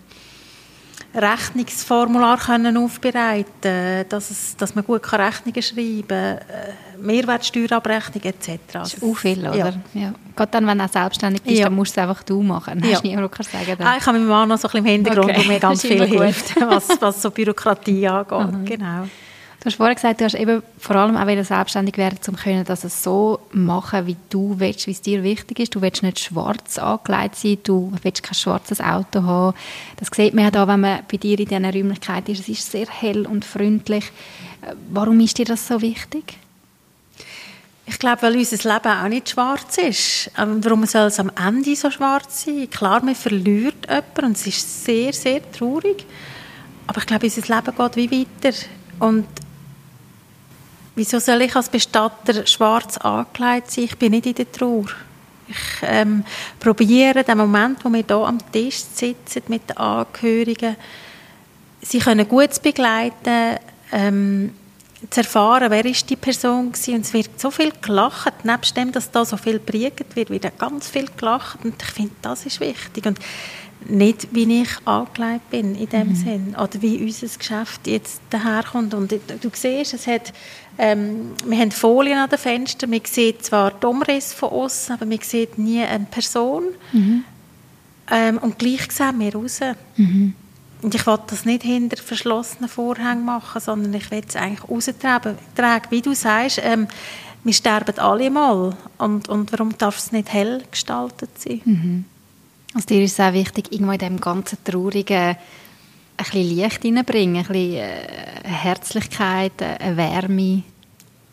Rechnungsformular 1.14 2.38
können 2.38 2.76
aufbereiten 2.76 4.06
dass, 4.08 4.30
es, 4.30 4.56
dass 4.56 4.74
man 4.74 4.84
gut 4.84 5.02
kann 5.02 5.20
Rechnungen 5.20 5.62
schreiben 5.62 6.06
kann, 6.08 6.38
äh, 6.38 6.98
Mehrwertsteuerabrechnung 7.00 8.22
etc. 8.22 8.58
Das 8.72 8.94
ist 8.94 9.02
auch 9.02 9.16
viel, 9.16 9.40
oder? 9.40 9.56
Ja. 9.56 9.72
ja. 9.94 10.14
Gerade 10.34 10.50
dann, 10.52 10.66
wenn 10.66 10.78
du 10.78 10.88
selbstständig 10.88 11.42
bist, 11.42 11.58
ja. 11.58 11.64
dann 11.64 11.74
musst 11.74 11.96
du 11.96 12.00
es 12.00 12.08
einfach 12.08 12.22
du 12.22 12.42
machen. 12.42 12.80
Dann 12.80 12.90
ja. 12.90 13.00
niemand, 13.02 13.38
der 13.38 13.44
sagen 13.44 13.82
ah, 13.82 13.96
Ich 13.98 14.06
habe 14.06 14.18
meinen 14.18 14.28
Mann 14.28 14.48
noch 14.48 14.58
so 14.58 14.68
ein 14.68 14.72
bisschen 14.72 14.86
im 14.86 14.92
Hintergrund, 14.92 15.30
okay. 15.30 15.42
wo 15.42 15.52
mir 15.52 15.60
ganz 15.60 15.82
viel 15.82 16.04
hilft, 16.04 16.60
was, 16.60 16.88
was 17.00 17.22
so 17.22 17.30
Bürokratie 17.30 18.06
angeht. 18.06 18.52
Mhm. 18.52 18.64
Genau. 18.66 19.08
Du 19.66 19.70
hast 19.70 19.78
vorhin 19.78 19.96
gesagt, 19.96 20.20
du 20.20 20.24
hast 20.26 20.36
eben 20.36 20.62
vor 20.78 20.94
allem 20.94 21.16
auch 21.16 21.44
selbstständig 21.44 21.96
werden, 21.96 22.20
um 22.28 22.36
können, 22.36 22.64
dass 22.64 22.84
es 22.84 23.02
so 23.02 23.40
machen, 23.50 24.06
wie 24.06 24.14
du 24.30 24.60
willst, 24.60 24.86
wie 24.86 24.92
es 24.92 25.02
dir 25.02 25.24
wichtig 25.24 25.58
ist. 25.58 25.74
Du 25.74 25.82
willst 25.82 26.04
nicht 26.04 26.20
schwarz 26.20 26.78
angelegt 26.78 27.34
sein, 27.34 27.58
du 27.64 27.92
willst 28.00 28.22
kein 28.22 28.36
schwarzes 28.36 28.80
Auto 28.80 29.24
haben. 29.24 29.56
Das 29.96 30.10
sieht 30.14 30.34
man 30.34 30.44
ja 30.44 30.50
da, 30.52 30.68
wenn 30.68 30.78
man 30.78 31.00
bei 31.10 31.16
dir 31.16 31.36
in 31.36 31.46
diesen 31.46 31.64
Räumlichkeiten 31.64 32.30
ist. 32.30 32.42
Es 32.42 32.48
ist 32.48 32.70
sehr 32.70 32.86
hell 32.86 33.26
und 33.26 33.44
freundlich. 33.44 34.04
Warum 34.92 35.18
ist 35.18 35.36
dir 35.36 35.46
das 35.46 35.66
so 35.66 35.82
wichtig? 35.82 36.38
Ich 37.86 37.98
glaube, 37.98 38.22
weil 38.22 38.36
unser 38.36 38.72
Leben 38.72 38.98
auch 38.98 39.08
nicht 39.08 39.30
schwarz 39.30 39.78
ist. 39.78 40.30
Warum 40.36 40.86
soll 40.86 41.08
es 41.08 41.18
am 41.18 41.32
Ende 41.44 41.74
so 41.74 41.90
schwarz 41.90 42.44
sein? 42.44 42.70
Klar, 42.70 43.04
man 43.04 43.16
verliert 43.16 43.88
jemanden 43.88 44.26
und 44.26 44.36
es 44.36 44.46
ist 44.46 44.84
sehr, 44.84 45.12
sehr 45.12 45.40
traurig. 45.50 46.06
Aber 46.86 46.98
ich 46.98 47.06
glaube, 47.06 47.26
unser 47.26 47.52
Leben 47.52 47.76
geht 47.76 47.96
wie 47.96 48.20
weiter. 48.42 48.56
Und 49.00 49.26
Wieso 50.96 51.18
soll 51.18 51.42
ich 51.42 51.54
als 51.54 51.68
Bestatter 51.68 52.46
schwarz 52.46 52.96
angekleidet 52.96 53.70
sein? 53.70 53.84
Ich 53.84 53.98
bin 53.98 54.12
nicht 54.12 54.24
in 54.24 54.34
der 54.34 54.50
Trauer. 54.50 54.86
Ich 55.46 55.56
ähm, 55.82 56.24
probiere 56.58 57.22
den 57.22 57.36
Moment, 57.36 57.84
wo 57.84 57.90
wir 57.90 58.02
hier 58.02 58.16
am 58.16 58.38
Tisch 58.50 58.78
sitzen 58.78 59.42
mit 59.48 59.68
den 59.68 59.76
Angehörigen, 59.76 60.74
sie 61.82 61.98
können 61.98 62.26
gut 62.26 62.54
zu 62.54 62.62
begleiten, 62.62 63.58
ähm, 63.92 64.54
zu 65.10 65.20
erfahren, 65.20 65.70
wer 65.70 65.84
ist 65.84 66.08
die 66.08 66.16
Person 66.16 66.72
war. 66.72 66.94
Und 66.94 67.04
es 67.04 67.12
wird 67.12 67.38
so 67.38 67.50
viel 67.50 67.72
gelacht, 67.82 68.44
nebst 68.44 68.74
dem, 68.74 68.90
dass 68.90 69.10
da 69.10 69.24
so 69.26 69.36
viel 69.36 69.58
predigt 69.58 70.16
wird, 70.16 70.30
wird 70.30 70.58
ganz 70.58 70.88
viel 70.88 71.08
gelacht. 71.14 71.62
Und 71.62 71.74
ich 71.80 71.90
finde, 71.90 72.14
das 72.22 72.46
ist 72.46 72.58
wichtig. 72.58 73.04
Und 73.04 73.18
nicht, 73.88 74.28
wie 74.32 74.62
ich 74.62 74.68
angelegt 74.84 75.50
bin 75.50 75.74
in 75.74 75.88
dem 75.88 76.08
mhm. 76.08 76.14
Sinn 76.14 76.56
oder 76.56 76.82
wie 76.82 77.02
unser 77.02 77.26
Geschäft 77.26 77.86
jetzt 77.86 78.20
daherkommt. 78.30 78.94
Und 78.94 79.12
du, 79.12 79.50
siehst, 79.52 79.94
es 79.94 80.06
hat, 80.06 80.32
ähm, 80.78 81.32
wir 81.44 81.58
haben 81.58 81.70
Folien 81.70 82.18
an 82.18 82.28
den 82.28 82.38
Fenstern, 82.38 82.90
man 82.90 83.00
sieht 83.04 83.44
zwar 83.44 83.70
die 83.70 83.86
Umrisse 83.86 84.34
von 84.34 84.50
außen, 84.50 84.94
aber 84.94 85.06
man 85.06 85.20
sieht 85.20 85.58
nie 85.58 85.82
eine 85.82 86.06
Person. 86.06 86.64
Mhm. 86.92 87.24
Ähm, 88.10 88.38
und 88.38 88.58
gleich 88.58 88.90
sehen 88.90 89.18
wir 89.18 89.34
raus. 89.34 89.60
Mhm. 89.96 90.34
Und 90.82 90.94
ich 90.94 91.06
will 91.06 91.18
das 91.26 91.44
nicht 91.44 91.62
hinter 91.62 91.96
verschlossenen 91.96 92.68
Vorhängen 92.68 93.24
machen, 93.24 93.60
sondern 93.60 93.94
ich 93.94 94.10
will 94.10 94.22
es 94.26 94.36
eigentlich 94.36 94.68
raustragen. 94.68 95.36
Wie 95.90 96.02
du 96.02 96.14
sagst, 96.14 96.60
ähm, 96.62 96.86
wir 97.44 97.52
sterben 97.52 97.98
alle 97.98 98.30
mal. 98.30 98.76
Und, 98.98 99.28
und 99.28 99.52
warum 99.52 99.76
darf 99.78 99.98
es 99.98 100.12
nicht 100.12 100.32
hell 100.32 100.62
gestaltet 100.70 101.30
sein? 101.38 101.60
Also 102.74 102.86
dir 102.86 103.02
ist 103.02 103.12
es 103.12 103.20
auch 103.20 103.32
wichtig, 103.32 103.72
irgendwo 103.72 103.92
in 103.92 103.98
diesem 103.98 104.20
ganzen 104.20 104.58
Traurigen 104.64 105.16
ein 105.18 105.36
bisschen 106.16 106.56
Licht 106.56 106.84
reinbringen, 106.84 107.36
ein 107.36 107.46
bisschen 107.46 107.74
äh, 107.74 108.48
Herzlichkeit, 108.48 109.60
äh, 109.60 109.76
eine 109.78 109.96
Wärme. 109.96 110.62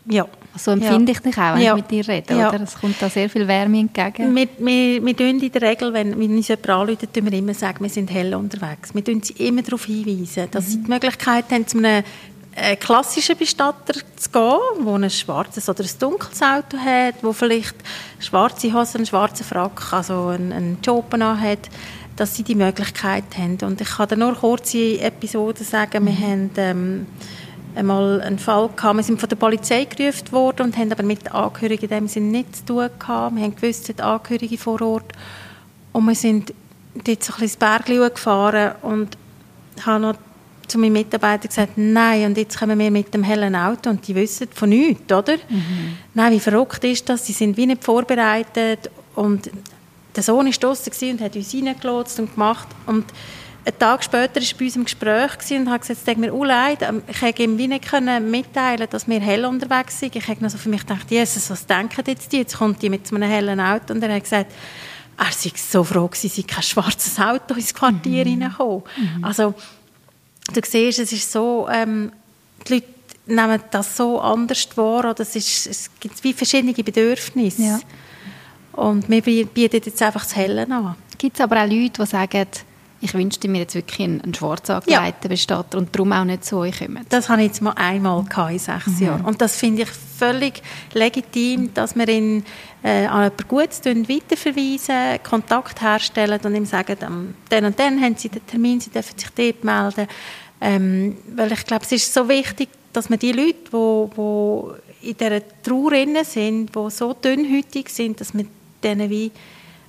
Ja. 0.06 0.26
So 0.56 0.70
empfinde 0.70 1.12
ja. 1.12 1.18
ich 1.18 1.20
dich 1.20 1.36
auch, 1.36 1.54
wenn 1.54 1.62
ja. 1.62 1.74
ich 1.74 1.82
mit 1.82 1.90
dir 1.90 2.08
rede, 2.08 2.34
ja. 2.34 2.48
oder? 2.48 2.62
Es 2.62 2.74
kommt 2.76 3.00
da 3.00 3.08
sehr 3.08 3.28
viel 3.28 3.48
Wärme 3.48 3.80
entgegen. 3.80 4.36
Wir, 4.36 4.48
wir, 4.58 5.04
wir 5.04 5.16
tun 5.16 5.40
in 5.40 5.50
der 5.50 5.62
Regel, 5.62 5.92
wenn, 5.92 6.18
wenn 6.18 6.36
uns 6.36 6.48
jemand 6.48 6.68
anruft, 6.68 7.12
tun 7.12 7.24
wir 7.24 7.32
immer 7.32 7.54
sagen, 7.54 7.82
wir 7.82 7.90
sind 7.90 8.12
hell 8.12 8.34
unterwegs. 8.34 8.94
Wir 8.94 9.02
tun 9.02 9.22
sie 9.22 9.32
immer 9.44 9.62
darauf 9.62 9.86
hinweisen, 9.86 10.48
dass 10.50 10.66
mhm. 10.66 10.70
sie 10.70 10.82
die 10.82 10.90
Möglichkeit 10.90 11.50
haben, 11.50 11.66
zu 11.66 11.78
einem 11.78 12.04
einen 12.56 12.78
klassischen 12.78 13.36
Bestatter 13.36 13.94
zu 14.16 14.30
gehen, 14.30 14.86
der 14.86 14.94
ein 14.94 15.10
schwarzes 15.10 15.68
oder 15.68 15.82
ein 15.82 15.98
dunkles 15.98 16.40
Auto 16.42 16.78
hat, 16.78 17.16
wo 17.22 17.32
vielleicht 17.32 17.76
schwarze 18.20 18.72
Hosen, 18.72 18.98
einen 18.98 19.06
schwarzen 19.06 19.44
Frack, 19.44 19.92
also 19.92 20.28
einen, 20.28 20.52
einen 20.52 20.78
Job 20.82 21.12
hat, 21.20 21.70
dass 22.16 22.36
sie 22.36 22.44
die 22.44 22.54
Möglichkeit 22.54 23.24
haben. 23.36 23.58
Und 23.62 23.80
ich 23.80 23.88
kann 23.88 24.08
da 24.08 24.16
nur 24.16 24.34
kurze 24.34 25.00
Episoden 25.00 25.64
sagen. 25.64 26.06
Wir 26.06 26.12
mhm. 26.12 26.22
haben 26.22 26.50
ähm, 26.56 27.06
einmal 27.74 28.20
einen 28.20 28.38
Fall 28.38 28.70
gehabt, 28.76 28.96
wir 28.96 29.02
sind 29.02 29.18
von 29.18 29.28
der 29.28 29.36
Polizei 29.36 29.84
gerufen 29.84 30.30
worden 30.30 30.66
und 30.66 30.76
haben 30.76 30.92
aber 30.92 31.02
mit 31.02 31.24
den 31.24 31.32
Angehörigen 31.32 31.84
in 31.84 31.90
dem 31.90 32.08
Sinne 32.08 32.26
nichts 32.28 32.60
zu 32.60 32.66
tun 32.66 32.90
gehabt. 32.98 33.34
Wir 33.34 33.42
haben 33.42 33.56
gewusst, 33.56 33.88
die 33.88 34.00
Angehörige 34.00 34.58
vor 34.58 34.80
Ort. 34.80 35.12
Und 35.92 36.06
wir 36.06 36.14
sind 36.14 36.54
dort 36.94 37.22
so 37.22 37.32
ein 37.32 37.40
bisschen 37.40 37.42
ins 37.42 37.56
Bergli 37.56 37.96
gefahren 37.96 38.74
und 38.82 39.16
haben 39.84 40.02
noch 40.02 40.14
zu 40.68 40.78
meinen 40.78 40.92
Mitarbeitern 40.92 41.48
gesagt, 41.48 41.72
nein, 41.76 42.26
und 42.26 42.36
jetzt 42.36 42.58
kommen 42.58 42.78
wir 42.78 42.90
mit 42.90 43.12
dem 43.12 43.22
hellen 43.22 43.54
Auto 43.54 43.90
und 43.90 44.06
die 44.06 44.14
wissen 44.14 44.48
von 44.52 44.68
nichts, 44.68 45.12
oder? 45.12 45.36
Mhm. 45.48 45.98
Nein, 46.14 46.32
wie 46.32 46.40
verrückt 46.40 46.82
ist 46.84 47.08
das? 47.08 47.26
Sie 47.26 47.32
sind 47.32 47.56
wie 47.56 47.66
nicht 47.66 47.84
vorbereitet 47.84 48.90
und 49.14 49.50
der 50.14 50.22
Sohn 50.22 50.46
war 50.46 50.52
draußen 50.52 51.10
und 51.10 51.20
hat 51.20 51.36
uns 51.36 51.54
reingelotst 51.54 52.20
und 52.20 52.34
gemacht 52.34 52.68
und 52.86 53.04
einen 53.66 53.78
Tag 53.78 54.04
später 54.04 54.40
war 54.40 54.42
er 54.42 54.58
bei 54.58 54.64
uns 54.64 54.76
im 54.76 54.84
Gespräch 54.84 55.30
und 55.50 55.70
hat 55.70 55.80
gesagt, 55.80 56.00
es 56.00 56.04
tut 56.04 56.18
mir 56.18 56.32
auch 56.32 56.44
leid, 56.44 56.82
ähm, 56.82 57.02
ich 57.08 57.18
konnte 57.18 57.42
ihm 57.42 57.56
wie 57.56 57.68
nicht 57.68 57.90
mitteilen, 58.20 58.86
dass 58.90 59.08
wir 59.08 59.20
hell 59.20 59.44
unterwegs 59.46 59.98
sind. 59.98 60.14
Ich 60.14 60.28
habe 60.28 60.42
noch 60.42 60.50
so 60.50 60.58
für 60.58 60.68
mich 60.68 60.80
gedacht, 60.80 61.10
Jesus, 61.10 61.48
was 61.48 61.66
denken 61.66 62.04
jetzt 62.06 62.30
die? 62.32 62.38
Jetzt 62.38 62.58
kommt 62.58 62.82
die 62.82 62.90
mit 62.90 63.06
so 63.06 63.16
einem 63.16 63.30
hellen 63.30 63.60
Auto 63.60 63.94
und 63.94 64.02
er 64.02 64.14
hat 64.14 64.22
gesagt, 64.22 64.52
er 65.16 65.32
sei 65.32 65.52
so 65.56 65.84
froh 65.84 66.08
gewesen, 66.08 66.28
sie 66.28 66.42
kein 66.42 66.62
schwarzes 66.62 67.18
Auto 67.18 67.54
ins 67.54 67.72
Quartier 67.72 68.26
mhm. 68.26 68.42
reingekommen. 68.42 68.82
Mhm. 68.96 69.24
Also 69.24 69.54
du 70.52 70.60
siehst, 70.64 70.98
es 70.98 71.12
ist 71.12 71.30
so, 71.30 71.68
ähm, 71.70 72.12
die 72.66 72.74
Leute 72.74 72.86
nehmen 73.26 73.60
das 73.70 73.96
so 73.96 74.20
anders 74.20 74.68
wahr, 74.76 75.10
oder 75.10 75.20
es, 75.20 75.34
ist, 75.36 75.66
es 75.66 75.90
gibt 75.98 76.22
wie 76.24 76.32
verschiedene 76.32 76.72
Bedürfnisse. 76.72 77.62
Ja. 77.62 77.80
Und 78.72 79.08
wir 79.08 79.22
bieten 79.22 79.80
jetzt 79.84 80.02
einfach 80.02 80.24
das 80.24 80.36
Helle 80.36 80.68
an. 80.68 80.96
Gibt 81.16 81.36
es 81.36 81.40
aber 81.40 81.62
auch 81.62 81.68
Leute, 81.68 82.02
die 82.02 82.06
sagen, 82.06 82.46
ich 83.00 83.12
wünschte 83.12 83.48
mir 83.48 83.58
jetzt 83.58 83.74
wirklich 83.74 84.00
einen, 84.00 84.20
einen 84.22 84.34
schwarz 84.34 84.68
ja. 84.86 85.10
Bestatter 85.28 85.76
und 85.78 85.94
darum 85.94 86.12
auch 86.12 86.24
nicht 86.24 86.44
zu 86.44 86.56
euch 86.56 86.78
kommen? 86.78 87.04
Das 87.10 87.28
habe 87.28 87.42
ich 87.42 87.48
jetzt 87.48 87.60
mal 87.60 87.72
einmal 87.72 88.24
in 88.50 88.58
sechs 88.58 88.86
mhm. 88.86 89.06
Jahren. 89.06 89.24
Und 89.24 89.40
das 89.42 89.56
finde 89.56 89.82
ich 89.82 89.88
völlig 89.90 90.62
legitim, 90.94 91.72
dass 91.74 91.94
wir 91.96 92.08
ihn 92.08 92.44
äh, 92.84 93.06
an 93.06 93.24
jemanden 93.24 93.48
Gutes 93.48 93.84
weiterverweisen, 93.84 95.22
Kontakt 95.22 95.80
herstellen 95.80 96.38
und 96.44 96.54
ihm 96.54 96.66
sagen, 96.66 96.96
ähm, 97.00 97.34
dann 97.48 97.64
und 97.64 97.78
dann 97.80 98.00
haben 98.00 98.14
sie 98.16 98.28
den 98.28 98.46
Termin, 98.46 98.78
sie 98.78 98.90
dürfen 98.90 99.18
sich 99.18 99.30
dort 99.30 99.64
melden. 99.64 100.06
Ähm, 100.60 101.16
weil 101.34 101.50
ich 101.52 101.64
glaube, 101.64 101.84
es 101.84 101.92
ist 101.92 102.12
so 102.12 102.28
wichtig, 102.28 102.68
dass 102.92 103.08
man 103.08 103.18
die 103.18 103.32
Leute, 103.32 103.56
die, 103.72 104.10
die 105.02 105.10
in 105.10 105.16
dieser 105.16 105.62
Trauer 105.62 106.24
sind, 106.24 106.76
die 106.76 106.90
so 106.90 107.14
dünnhütig 107.14 107.88
sind, 107.88 108.20
dass 108.20 108.34
man 108.34 108.48
denen 108.82 109.08
wie 109.08 109.32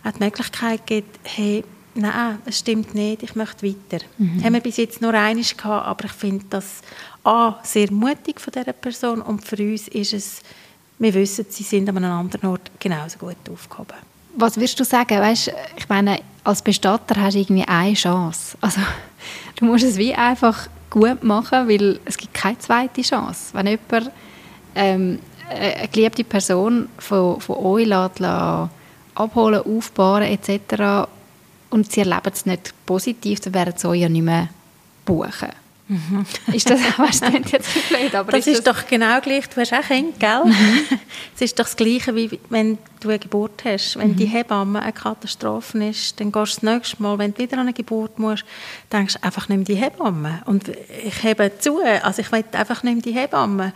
auch 0.03 0.11
die 0.11 0.23
Möglichkeit 0.23 0.87
gibt, 0.87 1.19
hey, 1.23 1.63
nein, 1.95 2.39
es 2.45 2.59
stimmt 2.59 2.95
nicht, 2.95 3.23
ich 3.23 3.35
möchte 3.35 3.67
weiter. 3.67 4.03
Mhm. 4.17 4.43
Haben 4.43 4.53
wir 4.53 4.61
bis 4.61 4.77
jetzt 4.77 5.01
nur 5.01 5.13
eines 5.13 5.55
gehabt, 5.55 5.85
aber 5.85 6.05
ich 6.05 6.11
finde 6.13 6.45
das 6.49 6.81
A, 7.23 7.59
sehr 7.63 7.91
mutig 7.91 8.39
von 8.39 8.53
dieser 8.53 8.73
Person 8.73 9.21
und 9.21 9.43
für 9.45 9.57
uns 9.57 9.87
ist 9.89 10.13
es, 10.13 10.41
wir 10.99 11.13
wissen, 11.13 11.45
sie 11.49 11.63
sind 11.63 11.89
an 11.89 11.97
einem 11.97 12.11
anderen 12.11 12.49
Ort 12.49 12.71
genauso 12.79 13.17
gut 13.19 13.35
aufgehoben. 13.51 13.97
Was 14.37 14.55
würdest 14.57 14.79
du 14.79 14.83
sagen? 14.83 15.19
Weißt, 15.19 15.51
ich 15.77 15.89
meine, 15.89 16.19
als 16.43 16.61
Bestatter 16.61 17.21
hast 17.21 17.35
du 17.35 17.39
irgendwie 17.39 17.67
eine 17.67 17.93
Chance. 17.93 18.57
Also, 18.61 18.81
du 19.55 19.65
musst 19.65 19.83
es 19.83 19.97
wie 19.97 20.13
einfach 20.13 20.67
gut 20.89 21.23
machen, 21.23 21.67
weil 21.67 21.99
es 22.05 22.17
gibt 22.17 22.33
keine 22.33 22.57
zweite 22.59 23.01
Chance. 23.01 23.53
Wenn 23.53 23.67
jemand 23.67 24.11
ähm, 24.75 25.19
eine 25.49 25.87
geliebte 25.89 26.23
Person 26.23 26.89
von, 26.97 27.39
von 27.39 27.57
euch 27.57 27.87
lässt, 27.87 28.19
lässt, 28.19 28.69
abholen, 29.15 29.61
aufbauen 29.61 30.23
etc. 30.23 31.07
und 31.69 31.91
sie 31.91 32.01
erleben 32.01 32.31
es 32.31 32.45
nicht 32.45 32.73
positiv, 32.85 33.39
dann 33.41 33.53
werden 33.53 33.73
sie 33.77 33.87
euch 33.87 34.01
ja 34.01 34.09
nicht 34.09 34.23
mehr 34.23 34.49
buchen. 35.05 35.49
Mhm. 35.87 36.25
Ist 36.51 36.69
das, 36.69 36.79
weißt, 36.97 37.21
das 37.21 37.51
jetzt 37.51 37.89
blöd, 37.89 38.15
aber 38.15 38.31
das 38.31 38.47
ist, 38.47 38.59
ist 38.59 38.67
das 38.67 38.75
doch 38.75 38.87
genau 38.87 39.19
gleich. 39.21 39.47
Du 39.47 39.61
hast 39.61 39.71
auch 39.73 39.81
Kinder, 39.81 40.13
gell? 40.17 40.45
Mhm. 40.45 40.79
Es 41.35 41.41
ist 41.41 41.59
doch 41.59 41.65
das 41.65 41.75
Gleiche, 41.75 42.15
wie 42.15 42.39
wenn 42.49 42.77
du 43.01 43.09
eine 43.09 43.19
Geburt 43.19 43.63
hast. 43.65 43.97
Wenn 43.97 44.11
mhm. 44.11 44.15
die 44.15 44.25
Hebamme 44.25 44.81
eine 44.81 44.93
Katastrophe 44.93 45.85
ist, 45.85 46.19
dann 46.19 46.31
gehst 46.31 46.57
du 46.57 46.65
das 46.65 46.73
nächste 46.73 47.03
Mal, 47.03 47.19
wenn 47.19 47.33
du 47.33 47.39
wieder 47.39 47.53
an 47.53 47.61
eine 47.61 47.73
Geburt 47.73 48.17
musst, 48.17 48.45
denkst 48.91 49.15
du 49.15 49.23
einfach 49.23 49.47
nicht 49.47 49.57
mehr 49.57 49.65
die 49.65 49.75
Hebamme. 49.75 50.41
Und 50.45 50.69
ich 50.69 51.23
hebe 51.23 51.51
zu, 51.59 51.79
also 52.01 52.21
ich 52.21 52.31
will 52.31 52.43
einfach 52.53 52.81
nicht 52.81 52.93
mehr 52.95 53.03
die 53.03 53.19
Hebamme. 53.19 53.73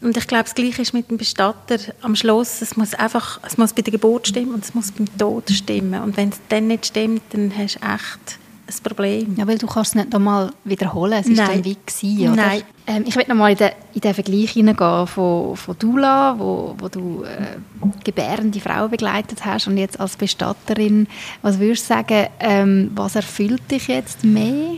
Und 0.00 0.16
ich 0.16 0.26
glaube, 0.28 0.44
das 0.44 0.54
Gleiche 0.54 0.82
ist 0.82 0.92
mit 0.92 1.10
dem 1.10 1.16
Bestatter 1.16 1.78
am 2.02 2.14
Schluss. 2.14 2.62
Es 2.62 2.76
muss 2.76 2.94
einfach, 2.94 3.40
es 3.44 3.56
muss 3.56 3.72
bei 3.72 3.82
der 3.82 3.90
Geburt 3.90 4.28
stimmen 4.28 4.54
und 4.54 4.64
es 4.64 4.74
muss 4.74 4.92
beim 4.92 5.06
Tod 5.18 5.50
stimmen. 5.50 6.02
Und 6.02 6.16
wenn 6.16 6.28
es 6.28 6.40
dann 6.50 6.68
nicht 6.68 6.86
stimmt, 6.86 7.22
dann 7.30 7.52
hast 7.56 7.76
du 7.76 7.80
echt 7.80 8.38
ein 8.68 8.82
Problem. 8.82 9.34
Ja, 9.36 9.46
weil 9.46 9.58
du 9.58 9.66
kannst 9.66 9.90
es 9.90 9.94
nicht 9.94 10.12
nochmal 10.12 10.50
wiederholen. 10.64 11.24
Es 11.24 11.38
war 11.38 11.48
dann 11.48 11.64
wie 11.64 11.74
gewesen, 11.74 12.32
oder? 12.32 12.36
Nein. 12.36 12.62
Ähm, 12.86 13.04
ich 13.06 13.16
möchte 13.16 13.30
nochmal 13.30 13.52
in 13.52 13.58
den, 13.58 13.70
in 13.94 14.00
den 14.00 14.14
Vergleich 14.14 14.50
hineingehen 14.50 15.06
von, 15.06 15.56
von 15.56 15.78
Dula, 15.78 16.38
wo, 16.38 16.74
wo 16.78 16.88
du 16.88 17.24
äh, 17.24 17.56
gebärende 18.04 18.60
Frauen 18.60 18.90
begleitet 18.90 19.44
hast 19.44 19.66
und 19.66 19.78
jetzt 19.78 19.98
als 19.98 20.16
Bestatterin. 20.16 21.06
Was 21.42 21.58
würdest 21.58 21.84
du 21.84 21.94
sagen, 21.94 22.26
ähm, 22.40 22.90
was 22.94 23.16
erfüllt 23.16 23.70
dich 23.70 23.88
jetzt 23.88 24.24
mehr? 24.24 24.76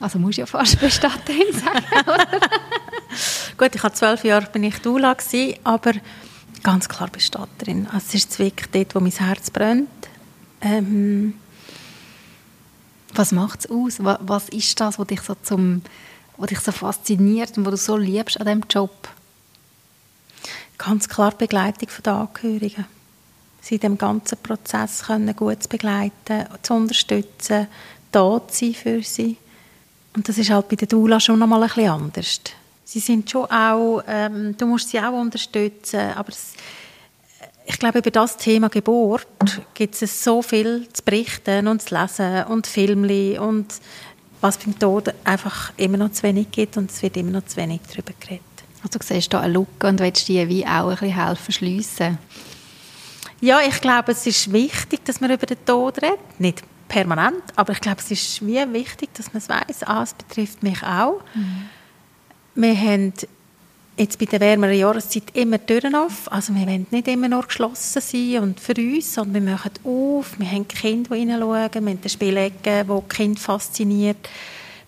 Also 0.00 0.18
musst 0.18 0.38
du 0.38 0.42
ja 0.42 0.46
fast 0.46 0.80
Bestatterin 0.80 1.52
sagen, 1.52 2.08
oder? 2.08 2.26
Gut, 3.58 3.74
ich 3.74 3.82
habe 3.82 3.94
zwölf 3.94 4.24
Jahre 4.24 4.46
bin 4.50 4.64
ich 4.64 4.78
Dula 4.78 5.12
gewesen, 5.14 5.54
aber 5.64 5.92
ganz 6.62 6.88
klar 6.88 7.08
Bestatterin. 7.10 7.86
Also 7.92 8.06
es 8.08 8.14
ist 8.14 8.38
wirklich 8.38 8.68
dort, 8.72 8.94
wo 8.94 9.00
mein 9.00 9.12
Herz 9.12 9.50
brennt. 9.50 9.88
Ähm, 10.60 11.34
was 13.14 13.32
macht 13.32 13.60
es 13.60 13.70
aus? 13.70 13.98
Was 14.00 14.48
ist 14.48 14.80
das, 14.80 14.98
was 14.98 15.06
dich 15.06 15.20
so 15.20 15.34
zum, 15.42 15.82
was 16.36 16.48
dich 16.48 16.60
so 16.60 16.72
fasziniert 16.72 17.56
und 17.56 17.66
was 17.66 17.72
du 17.72 17.76
so 17.76 17.96
liebst 17.96 18.40
an 18.40 18.46
diesem 18.46 18.64
Job? 18.68 19.08
Ganz 20.78 21.08
klar 21.08 21.32
die 21.32 21.38
Begleitung 21.38 21.88
der 22.04 22.12
Angehörigen. 22.14 22.86
Sie 23.60 23.76
in 23.76 23.80
dem 23.80 23.98
ganzen 23.98 24.38
Prozess 24.38 25.04
können 25.04 25.36
gut 25.36 25.68
begleiten, 25.68 26.46
zu 26.62 26.74
unterstützen, 26.74 27.68
da 28.10 28.40
zu 28.48 28.66
sein 28.66 28.74
für 28.74 29.02
sie. 29.02 29.36
Und 30.14 30.28
das 30.28 30.38
ist 30.38 30.50
halt 30.50 30.68
bei 30.68 30.76
der 30.76 30.88
Dula 30.88 31.20
schon 31.20 31.38
noch 31.38 31.46
mal 31.46 31.62
ein 31.62 31.68
bisschen 31.68 31.90
anders. 31.90 32.40
Sie 32.84 33.00
sind 33.00 33.30
schon 33.30 33.44
auch, 33.46 34.02
ähm, 34.06 34.56
du 34.56 34.66
musst 34.66 34.90
sie 34.90 35.00
auch 35.00 35.12
unterstützen, 35.12 36.00
aber 36.14 36.30
es, 36.30 36.54
ich 37.66 37.78
glaube, 37.78 37.98
über 37.98 38.10
das 38.10 38.36
Thema 38.36 38.68
Geburt 38.68 39.26
gibt 39.74 40.00
es 40.00 40.24
so 40.24 40.42
viel 40.42 40.88
zu 40.92 41.02
berichten 41.02 41.68
und 41.68 41.82
zu 41.82 41.94
lesen 41.94 42.44
und 42.44 42.66
Filme 42.66 43.40
und 43.40 43.66
was 44.40 44.58
beim 44.58 44.78
Tod 44.78 45.14
einfach 45.24 45.72
immer 45.76 45.98
noch 45.98 46.12
zu 46.12 46.24
wenig 46.24 46.50
gibt 46.50 46.76
und 46.76 46.90
es 46.90 47.02
wird 47.02 47.16
immer 47.16 47.30
noch 47.30 47.46
zu 47.46 47.56
wenig 47.56 47.80
darüber 47.88 48.12
geredet. 48.18 48.42
Also 48.82 48.98
du 48.98 49.04
siehst 49.04 49.32
da 49.32 49.40
eine 49.40 49.52
Lücke 49.52 49.86
und 49.86 50.00
willst 50.00 50.26
die 50.28 50.48
wie 50.48 50.66
auch 50.66 50.88
ein 50.88 50.96
bisschen 50.96 51.24
helfen 51.24 51.52
schliessen? 51.52 52.18
Ja, 53.40 53.60
ich 53.60 53.80
glaube, 53.80 54.12
es 54.12 54.26
ist 54.26 54.52
wichtig, 54.52 55.04
dass 55.04 55.20
man 55.20 55.30
über 55.30 55.46
den 55.46 55.64
Tod 55.64 56.02
redet. 56.02 56.18
Nicht 56.38 56.62
permanent, 56.88 57.42
aber 57.56 57.72
ich 57.72 57.80
glaube, 57.80 58.00
es 58.00 58.10
ist 58.10 58.44
wie 58.44 58.72
wichtig, 58.72 59.14
dass 59.14 59.32
man 59.32 59.38
es 59.42 59.48
weiss. 59.48 59.82
Ah, 59.84 60.02
es 60.02 60.14
betrifft 60.14 60.62
mich 60.62 60.82
auch. 60.82 61.20
Mhm. 61.34 61.68
Wir 62.54 62.76
haben 62.76 63.12
jetzt 63.96 64.18
bei 64.18 64.24
der 64.24 64.40
wärmeren 64.40 64.76
Jahreszeit 64.76 65.24
immer 65.34 65.64
Türen 65.64 65.94
auf. 65.94 66.30
Also 66.30 66.54
wir 66.54 66.66
wollen 66.66 66.86
nicht 66.90 67.08
immer 67.08 67.28
nur 67.28 67.42
geschlossen 67.42 68.00
sein 68.00 68.38
und 68.42 68.60
für 68.60 68.74
uns, 68.74 69.14
sondern 69.14 69.44
wir 69.44 69.52
machen 69.52 69.72
auf. 69.84 70.38
Wir 70.38 70.50
haben 70.50 70.66
Kinder, 70.66 71.14
die 71.14 71.28
reinschauen. 71.28 71.70
Wir 71.72 71.80
haben 71.80 71.88
eine 71.88 72.08
Spielecke, 72.08 72.84
die 72.84 72.88
die 72.88 73.14
Kinder 73.14 73.40
fasziniert. 73.40 74.28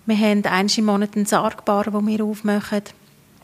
Wir 0.06 0.18
haben 0.18 0.44
einmal 0.44 0.78
im 0.78 0.84
Monat 0.84 1.16
ein 1.16 1.26
Sargbar, 1.26 1.84
das 1.84 2.06
wir 2.06 2.24
aufmachen. 2.24 2.82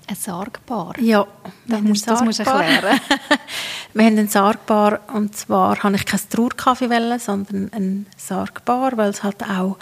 Ein 0.07 0.17
Sargbar? 0.17 0.99
Ja. 0.99 1.27
Das, 1.67 1.81
musst, 1.83 2.09
das 2.09 2.23
musst 2.23 2.41
du 2.41 2.43
erklären. 2.43 3.01
wir 3.95 4.05
haben 4.05 4.19
ein 4.19 4.29
Sargbar 4.29 5.01
und 5.15 5.37
zwar 5.37 5.83
habe 5.83 5.97
ich 5.97 6.05
kein 6.05 6.21
Trauerkaffee 6.29 7.19
sondern 7.19 7.71
ein 7.73 8.07
Sargbar, 8.17 8.97
weil 8.97 9.11
es 9.11 9.23
halt 9.23 9.43
auch 9.45 9.77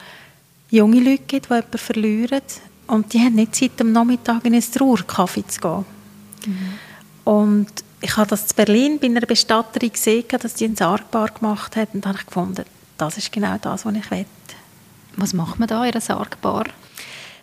junge 0.70 1.00
Leute 1.00 1.22
gibt, 1.26 1.46
die 1.46 1.54
jemanden 1.54 1.78
verlieren 1.78 2.42
und 2.88 3.12
die 3.12 3.20
haben 3.20 3.34
nicht 3.34 3.54
Zeit, 3.54 3.80
am 3.80 3.92
Nachmittag 3.92 4.44
in 4.44 4.54
einen 4.54 4.62
Trauerkaffee 4.62 5.46
zu 5.46 5.60
gehen. 5.60 5.84
Mhm. 6.46 6.78
Und 7.24 7.68
ich 8.00 8.16
habe 8.16 8.28
das 8.28 8.50
in 8.50 8.56
Berlin 8.56 8.98
bei 8.98 9.06
einer 9.06 9.20
Bestatterin 9.20 9.92
gesehen, 9.92 10.24
dass 10.40 10.54
die 10.54 10.64
ein 10.64 10.76
Sargbar 10.76 11.28
gemacht 11.28 11.76
hat. 11.76 11.90
Und 11.92 12.04
da 12.04 12.10
habe 12.10 12.18
ich 12.18 12.26
gefunden, 12.26 12.64
das 12.96 13.18
ist 13.18 13.30
genau 13.30 13.56
das, 13.60 13.84
was 13.84 13.94
ich 13.94 14.10
will. 14.10 14.26
Was 15.16 15.34
macht 15.34 15.58
man 15.58 15.68
da 15.68 15.84
in 15.84 15.92
einer 15.92 16.00
Sargbar? 16.00 16.64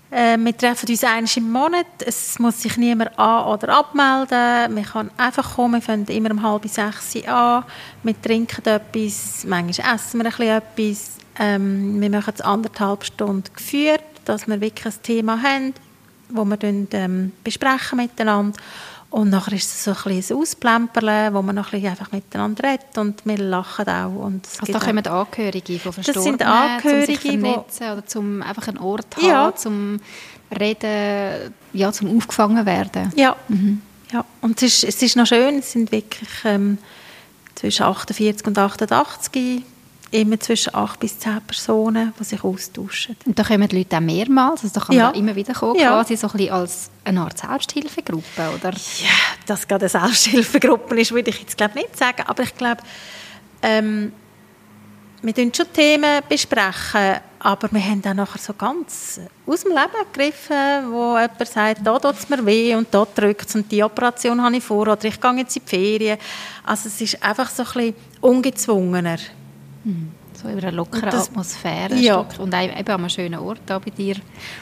Äh, 0.09 0.37
wir 0.37 0.57
treffen 0.57 0.89
uns 0.89 1.03
einmal 1.03 1.29
im 1.35 1.51
Monat. 1.51 1.85
Es 2.05 2.39
muss 2.39 2.61
sich 2.61 2.77
niemand 2.77 3.17
an- 3.19 3.45
oder 3.45 3.77
abmelden. 3.77 4.73
Man 4.73 4.83
kann 4.83 5.11
einfach 5.17 5.55
kommen. 5.55 5.75
Wir 5.75 5.81
fangen 5.81 6.07
immer 6.07 6.31
um 6.31 6.41
halb 6.41 6.67
sechs 6.67 7.15
an. 7.27 7.65
Wir 8.01 8.19
trinken 8.19 8.65
etwas. 8.65 9.43
Manchmal 9.45 9.95
essen 9.95 10.23
wir 10.23 10.25
ein 10.25 10.31
bisschen 10.31 10.57
etwas. 10.57 11.11
Ähm, 11.37 12.01
wir 12.01 12.09
machen 12.09 12.33
es 12.33 12.41
anderthalb 12.41 13.03
Stunden 13.03 13.53
geführt 13.53 14.14
dass 14.25 14.47
wir 14.47 14.59
wirklich 14.61 14.93
ein 14.93 15.01
Thema 15.03 15.41
haben, 15.41 15.73
das 16.29 16.45
wir 16.45 16.57
dann, 16.57 16.87
ähm, 16.91 17.31
besprechen 17.43 17.97
miteinander. 17.97 18.59
Und 19.11 19.29
nachher 19.29 19.53
ist 19.53 19.63
es 19.63 19.83
so 19.85 19.91
ein 19.91 19.97
bisschen 20.03 20.35
ein 20.35 20.41
Ausplempern, 20.41 21.33
wo 21.33 21.41
man 21.41 21.55
noch 21.55 21.71
ein 21.71 21.79
bisschen 21.79 21.91
einfach 21.91 22.11
miteinander 22.11 22.63
redet 22.69 22.97
und 22.97 23.25
wir 23.25 23.37
lachen 23.37 23.87
auch. 23.87 24.13
Und 24.13 24.45
also 24.59 24.73
da 24.73 24.79
kommen 24.79 25.07
Angehörige 25.07 25.79
von 25.79 25.93
Verstorbenen, 25.93 26.37
das 26.37 26.47
sind 26.47 26.51
Angehörige, 26.51 27.11
um 27.11 27.15
sich 27.15 27.39
vernetzen 27.39 27.91
oder 27.91 28.05
zum 28.05 28.41
einfach 28.41 28.67
einen 28.67 28.77
Ort 28.79 29.07
ja. 29.21 29.45
haben, 29.45 29.57
zum 29.57 29.99
Reden, 30.59 31.53
ja, 31.71 31.91
zum 31.93 32.17
aufgefangen 32.17 32.65
werden. 32.65 33.13
Ja, 33.15 33.37
mhm. 33.47 33.81
ja. 34.11 34.25
und 34.41 34.61
es 34.61 34.83
ist, 34.83 34.83
es 34.83 35.01
ist 35.01 35.15
noch 35.15 35.27
schön, 35.27 35.59
es 35.59 35.71
sind 35.71 35.93
wirklich 35.93 36.29
ähm, 36.43 36.77
zwischen 37.55 37.83
48 37.83 38.45
und 38.45 38.57
88 38.57 39.63
immer 40.11 40.39
zwischen 40.39 40.73
acht 40.75 40.99
bis 40.99 41.19
zehn 41.19 41.41
Personen, 41.41 42.13
die 42.19 42.23
sich 42.23 42.43
austauschen. 42.43 43.15
Und 43.25 43.37
da 43.37 43.43
kommen 43.43 43.67
die 43.67 43.77
Leute 43.77 43.97
auch 43.97 44.01
mehrmals, 44.01 44.63
also 44.63 44.79
da 44.79 44.85
kann 44.85 44.95
ja. 44.95 45.05
man 45.05 45.15
immer 45.15 45.35
wieder 45.35 45.53
kommen, 45.53 45.79
ja. 45.79 45.89
quasi 45.89 46.15
so 46.15 46.27
ein 46.27 46.33
bisschen 46.33 46.53
als 46.53 46.89
eine 47.03 47.21
Art 47.21 47.37
Selbsthilfegruppe, 47.37 48.49
oder? 48.55 48.71
Ja, 48.71 49.15
dass 49.45 49.67
gerade 49.67 49.85
eine 49.85 49.89
Selbsthilfegruppe 49.89 50.99
ist, 50.99 51.11
würde 51.11 51.29
ich 51.29 51.39
jetzt 51.39 51.57
glaube 51.57 51.75
nicht 51.75 51.97
sagen, 51.97 52.23
aber 52.25 52.43
ich 52.43 52.55
glaube, 52.55 52.81
ähm, 53.61 54.11
wir 55.21 55.33
besprechen 55.33 55.55
schon 55.55 55.65
Themen, 55.73 56.21
besprechen, 56.29 57.15
aber 57.39 57.71
wir 57.71 57.83
haben 57.83 58.01
dann 58.01 58.17
nachher 58.17 58.37
so 58.37 58.53
ganz 58.53 59.19
aus 59.45 59.61
dem 59.61 59.71
Leben 59.71 60.11
gegriffen, 60.13 60.91
wo 60.91 61.17
jemand 61.17 61.47
sagt, 61.47 61.81
da 61.83 61.97
tut 61.97 62.15
es 62.17 62.29
mir 62.29 62.45
weh 62.45 62.75
und 62.75 62.93
da 62.93 63.07
drückt 63.13 63.49
es 63.49 63.55
und 63.55 63.71
die 63.71 63.83
Operation 63.83 64.41
habe 64.41 64.57
ich 64.57 64.63
vor 64.63 64.87
oder 64.87 65.03
ich 65.03 65.19
gehe 65.19 65.35
jetzt 65.37 65.55
in 65.55 65.63
die 65.63 65.69
Ferien. 65.69 66.17
Also 66.63 66.89
es 66.89 67.01
ist 67.01 67.23
einfach 67.23 67.49
so 67.49 67.63
ein 67.63 67.73
bisschen 67.73 67.95
ungezwungener. 68.21 69.17
So 70.41 70.49
über 70.49 70.67
eine 70.67 70.71
lockere 70.71 71.09
das, 71.09 71.29
Atmosphäre 71.29 71.95
ja. 71.95 72.25
und 72.39 72.53
eben 72.53 72.73
an 72.73 72.87
einem 72.87 73.09
schönen 73.09 73.39
Ort 73.39 73.61
da 73.65 73.79
bei 73.79 73.91
dir. 73.91 74.15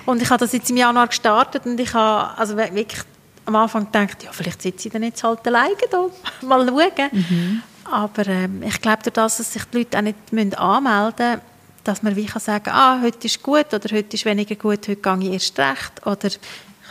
Und 0.06 0.22
ich 0.22 0.30
habe 0.30 0.40
das 0.40 0.52
jetzt 0.52 0.70
im 0.70 0.78
Januar 0.78 1.08
gestartet 1.08 1.66
und 1.66 1.80
ich 1.80 1.94
habe 1.94 2.38
also 2.38 2.58
wirklich 2.58 3.02
am 3.46 3.56
Anfang 3.56 3.86
gedacht, 3.86 4.24
ja, 4.24 4.32
vielleicht 4.32 4.62
sitze 4.62 4.88
ich 4.88 4.94
dann 4.94 5.04
jetzt 5.04 5.24
halt 5.24 5.46
alleine 5.48 5.76
da, 5.90 6.08
mal 6.46 6.68
schauen. 6.68 7.10
Mhm. 7.12 7.64
Aber 7.92 8.28
ähm, 8.28 8.64
ich 8.64 8.80
glaube, 8.82 9.12
dass 9.12 9.38
sich 9.38 9.64
die 9.66 9.80
Leute 9.80 9.98
auch 9.98 10.02
nicht 10.02 10.32
müssen 10.32 10.54
anmelden 10.56 11.32
müssen, 11.32 11.42
dass 11.84 12.02
man 12.02 12.16
wie 12.16 12.26
kann 12.26 12.42
sagen 12.42 12.70
ah, 12.70 13.02
heute 13.02 13.28
ist 13.28 13.44
gut 13.44 13.74
oder 13.74 13.90
heute 13.96 14.16
ist 14.16 14.26
weniger 14.26 14.56
gut, 14.56 14.88
heute 14.88 14.96
gehe 14.96 15.18
ich 15.20 15.34
erst 15.34 15.60
recht 15.60 16.06
oder 16.06 16.28
ich 16.28 16.40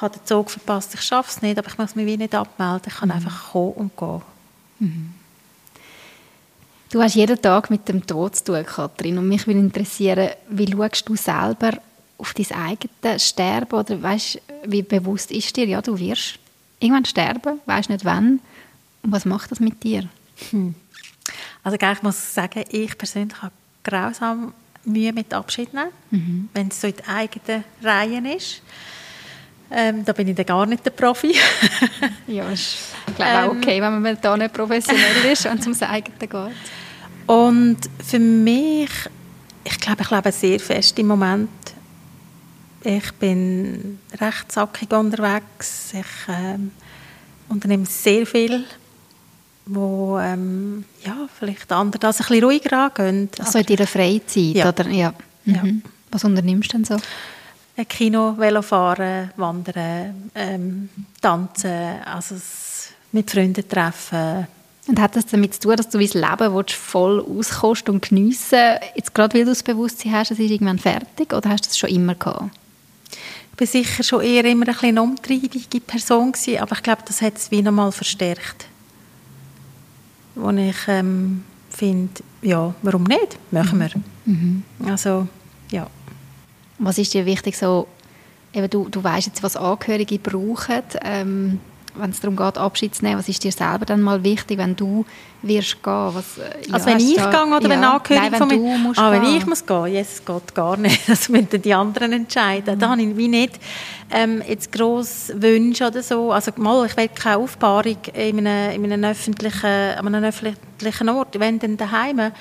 habe 0.00 0.18
den 0.18 0.26
Zug 0.26 0.50
verpasst, 0.50 0.94
ich 0.94 1.00
schaffe 1.00 1.30
es 1.30 1.42
nicht, 1.42 1.58
aber 1.58 1.68
ich 1.68 1.78
muss 1.78 1.94
mich 1.94 2.06
wie 2.06 2.16
nicht 2.16 2.34
abmelden, 2.34 2.82
ich 2.88 2.96
kann 2.96 3.08
mhm. 3.08 3.14
einfach 3.14 3.52
kommen 3.52 3.72
und 3.72 3.96
gehen. 3.96 4.22
Mhm. 4.80 5.14
Du 6.92 7.00
hast 7.00 7.14
jeden 7.14 7.40
Tag 7.40 7.70
mit 7.70 7.88
dem 7.88 8.06
Tod 8.06 8.36
zu 8.36 8.44
tun, 8.44 8.66
Katrin. 8.66 9.16
Und 9.16 9.26
mich 9.26 9.46
würde 9.46 9.60
interessieren, 9.60 10.28
wie 10.50 10.70
schaust 10.70 11.08
du 11.08 11.16
selber 11.16 11.78
auf 12.18 12.34
dein 12.34 12.52
eigenes 12.52 13.28
Sterben? 13.30 13.78
Oder 13.78 14.02
weißt, 14.02 14.38
wie 14.66 14.82
bewusst 14.82 15.32
ist 15.32 15.56
dir, 15.56 15.64
ja, 15.64 15.80
du 15.80 15.98
wirst 15.98 16.38
irgendwann 16.80 17.06
sterben, 17.06 17.60
weißt 17.64 17.88
nicht 17.88 18.04
wann. 18.04 18.40
Und 19.02 19.10
was 19.10 19.24
macht 19.24 19.50
das 19.50 19.58
mit 19.58 19.82
dir? 19.82 20.06
Hm. 20.50 20.74
Also 21.64 21.78
ich 21.80 22.02
muss 22.02 22.34
sagen, 22.34 22.62
ich 22.68 22.98
persönlich 22.98 23.40
habe 23.40 23.54
grausam 23.82 24.52
Mühe 24.84 25.14
mit 25.14 25.32
Abschied 25.32 25.72
nehmen, 25.72 25.90
mhm. 26.10 26.48
wenn 26.52 26.68
es 26.68 26.80
so 26.80 26.88
in 26.88 26.96
den 26.96 27.06
eigenen 27.06 27.64
Reihen 27.82 28.26
ist. 28.26 28.60
Ähm, 29.70 30.04
da 30.04 30.12
bin 30.12 30.28
ich 30.28 30.34
dann 30.34 30.44
gar 30.44 30.66
nicht 30.66 30.84
der 30.84 30.90
Profi. 30.90 31.36
ja, 32.26 32.50
ist 32.50 32.78
glaube 33.16 33.30
ähm, 33.30 33.44
auch 33.44 33.56
okay, 33.56 33.80
wenn 33.80 34.02
man 34.02 34.18
da 34.20 34.36
nicht 34.36 34.52
professionell 34.52 35.24
ist 35.32 35.46
und 35.46 35.62
zum 35.62 35.72
Eigenen 35.88 36.18
geht. 36.18 36.32
Und 37.26 37.78
für 38.04 38.18
mich, 38.18 38.90
ich 39.64 39.80
glaube, 39.80 40.02
ich 40.02 40.10
lebe 40.10 40.32
sehr 40.32 40.60
fest 40.60 40.98
im 40.98 41.06
Moment. 41.08 41.50
Ich 42.84 43.12
bin 43.12 43.98
recht 44.20 44.50
zackig 44.50 44.92
unterwegs. 44.92 45.92
Ich 45.92 46.28
ähm, 46.28 46.72
unternehme 47.48 47.86
sehr 47.86 48.26
viel, 48.26 48.64
wo 49.66 50.18
ähm, 50.18 50.84
ja, 51.04 51.28
vielleicht 51.38 51.70
andere 51.70 52.00
das 52.00 52.20
ein 52.20 52.26
bisschen 52.26 52.44
ruhiger 52.44 52.84
angehen. 52.84 53.28
Also 53.38 53.58
in 53.58 53.66
deiner 53.66 53.86
Freizeit, 53.86 54.56
ja. 54.56 54.68
oder? 54.68 54.88
Ja. 54.88 55.14
Mhm. 55.44 55.54
ja. 55.54 55.62
Was 56.10 56.24
unternimmst 56.24 56.72
du 56.72 56.78
denn 56.78 56.84
so? 56.84 56.96
Kino, 57.88 58.36
Velofahren, 58.36 59.30
Wandern, 59.36 60.30
ähm, 60.34 60.88
Tanzen, 61.20 62.02
also 62.04 62.36
mit 63.12 63.30
Freunden 63.30 63.66
treffen, 63.66 64.46
und 64.88 65.00
hat 65.00 65.14
das 65.14 65.26
damit 65.26 65.54
zu 65.54 65.60
tun, 65.60 65.76
dass 65.76 65.88
du 65.88 65.98
dein 65.98 66.08
Leben 66.08 66.54
willst, 66.54 66.72
voll 66.72 67.20
auskosten 67.20 67.94
und 67.94 68.08
geniessen 68.08 68.76
jetzt 68.96 69.14
gerade 69.14 69.34
weil 69.34 69.44
du 69.44 69.50
das 69.50 69.62
Bewusstsein 69.62 70.12
hast, 70.12 70.32
es 70.32 70.38
ist 70.38 70.50
irgendwann 70.50 70.78
fertig, 70.78 71.32
oder 71.32 71.50
hast 71.50 71.64
du 71.64 71.68
das 71.68 71.78
schon 71.78 71.90
immer 71.90 72.14
gehabt? 72.14 72.50
Ich 73.54 73.60
war 73.60 73.66
sicher 73.66 74.02
schon 74.02 74.22
eher 74.22 74.44
immer 74.44 74.66
ein 74.66 74.76
eine 74.80 75.02
umtriebige 75.02 75.80
Person 75.80 76.32
gewesen, 76.32 76.58
aber 76.58 76.74
ich 76.74 76.82
glaube, 76.82 77.02
das 77.06 77.22
hat 77.22 77.36
es 77.36 77.50
wie 77.50 77.62
nochmal 77.62 77.92
verstärkt. 77.92 78.66
Wo 80.34 80.50
ich 80.50 80.76
ähm, 80.88 81.44
finde, 81.70 82.22
ja, 82.40 82.74
warum 82.82 83.04
nicht? 83.04 83.38
Machen 83.52 83.78
wir. 83.78 83.90
Mhm. 84.24 84.64
Also, 84.84 85.28
ja. 85.70 85.86
Was 86.78 86.98
ist 86.98 87.14
dir 87.14 87.24
wichtig, 87.24 87.56
so, 87.56 87.86
eben 88.52 88.68
du, 88.68 88.88
du 88.88 89.04
weißt 89.04 89.28
jetzt, 89.28 89.42
was 89.44 89.56
Angehörige 89.56 90.18
brauchen, 90.18 90.82
ähm, 91.02 91.60
wenn 91.94 92.10
es 92.10 92.20
darum 92.20 92.36
geht, 92.36 92.58
Abschied 92.58 92.94
zu 92.94 93.04
nehmen, 93.04 93.18
was 93.18 93.28
ist 93.28 93.44
dir 93.44 93.52
selber 93.52 93.84
dann 93.84 94.00
mal 94.00 94.22
wichtig, 94.24 94.58
wenn 94.58 94.76
du 94.76 95.04
wirst 95.42 95.82
gehen? 95.82 96.10
Was, 96.14 96.36
ja, 96.36 96.74
also 96.74 96.86
wenn 96.86 97.00
ich 97.00 97.16
da, 97.16 97.30
gehe 97.30 97.56
oder 97.56 97.62
ja, 97.62 97.68
wenn 97.68 97.84
Angehörige 97.84 98.30
nein, 98.30 98.38
von 98.38 98.48
mir... 98.48 98.92
Ah, 98.96 99.10
wenn 99.12 99.24
ich 99.24 99.46
muss 99.46 99.66
gehen? 99.66 99.86
Yes, 99.88 100.22
geht 100.24 100.54
gar 100.54 100.76
nicht. 100.76 101.00
Das 101.08 101.28
müssen 101.28 101.62
die 101.62 101.74
anderen 101.74 102.12
entscheiden. 102.12 102.76
Mhm. 102.76 102.78
Da 102.78 102.88
habe 102.90 103.02
ich 103.02 103.16
wie 103.16 103.28
nicht 103.28 103.58
ähm, 104.10 104.42
jetzt 104.46 104.72
gross 104.72 105.32
Wünsche 105.34 105.86
oder 105.86 106.02
so. 106.02 106.32
Also 106.32 106.52
mal, 106.56 106.86
ich 106.86 106.96
will 106.96 107.08
keine 107.08 107.38
Aufbahrung 107.38 107.98
in 108.14 108.46
einem, 108.46 108.84
in 108.84 108.92
einem 108.92 109.10
öffentlichen, 109.10 109.66
an 109.66 110.06
einem 110.14 110.24
öffentlichen 110.24 111.08
Ort, 111.08 111.38
wenn 111.38 111.58
dann 111.58 111.76
daheim. 111.76 112.32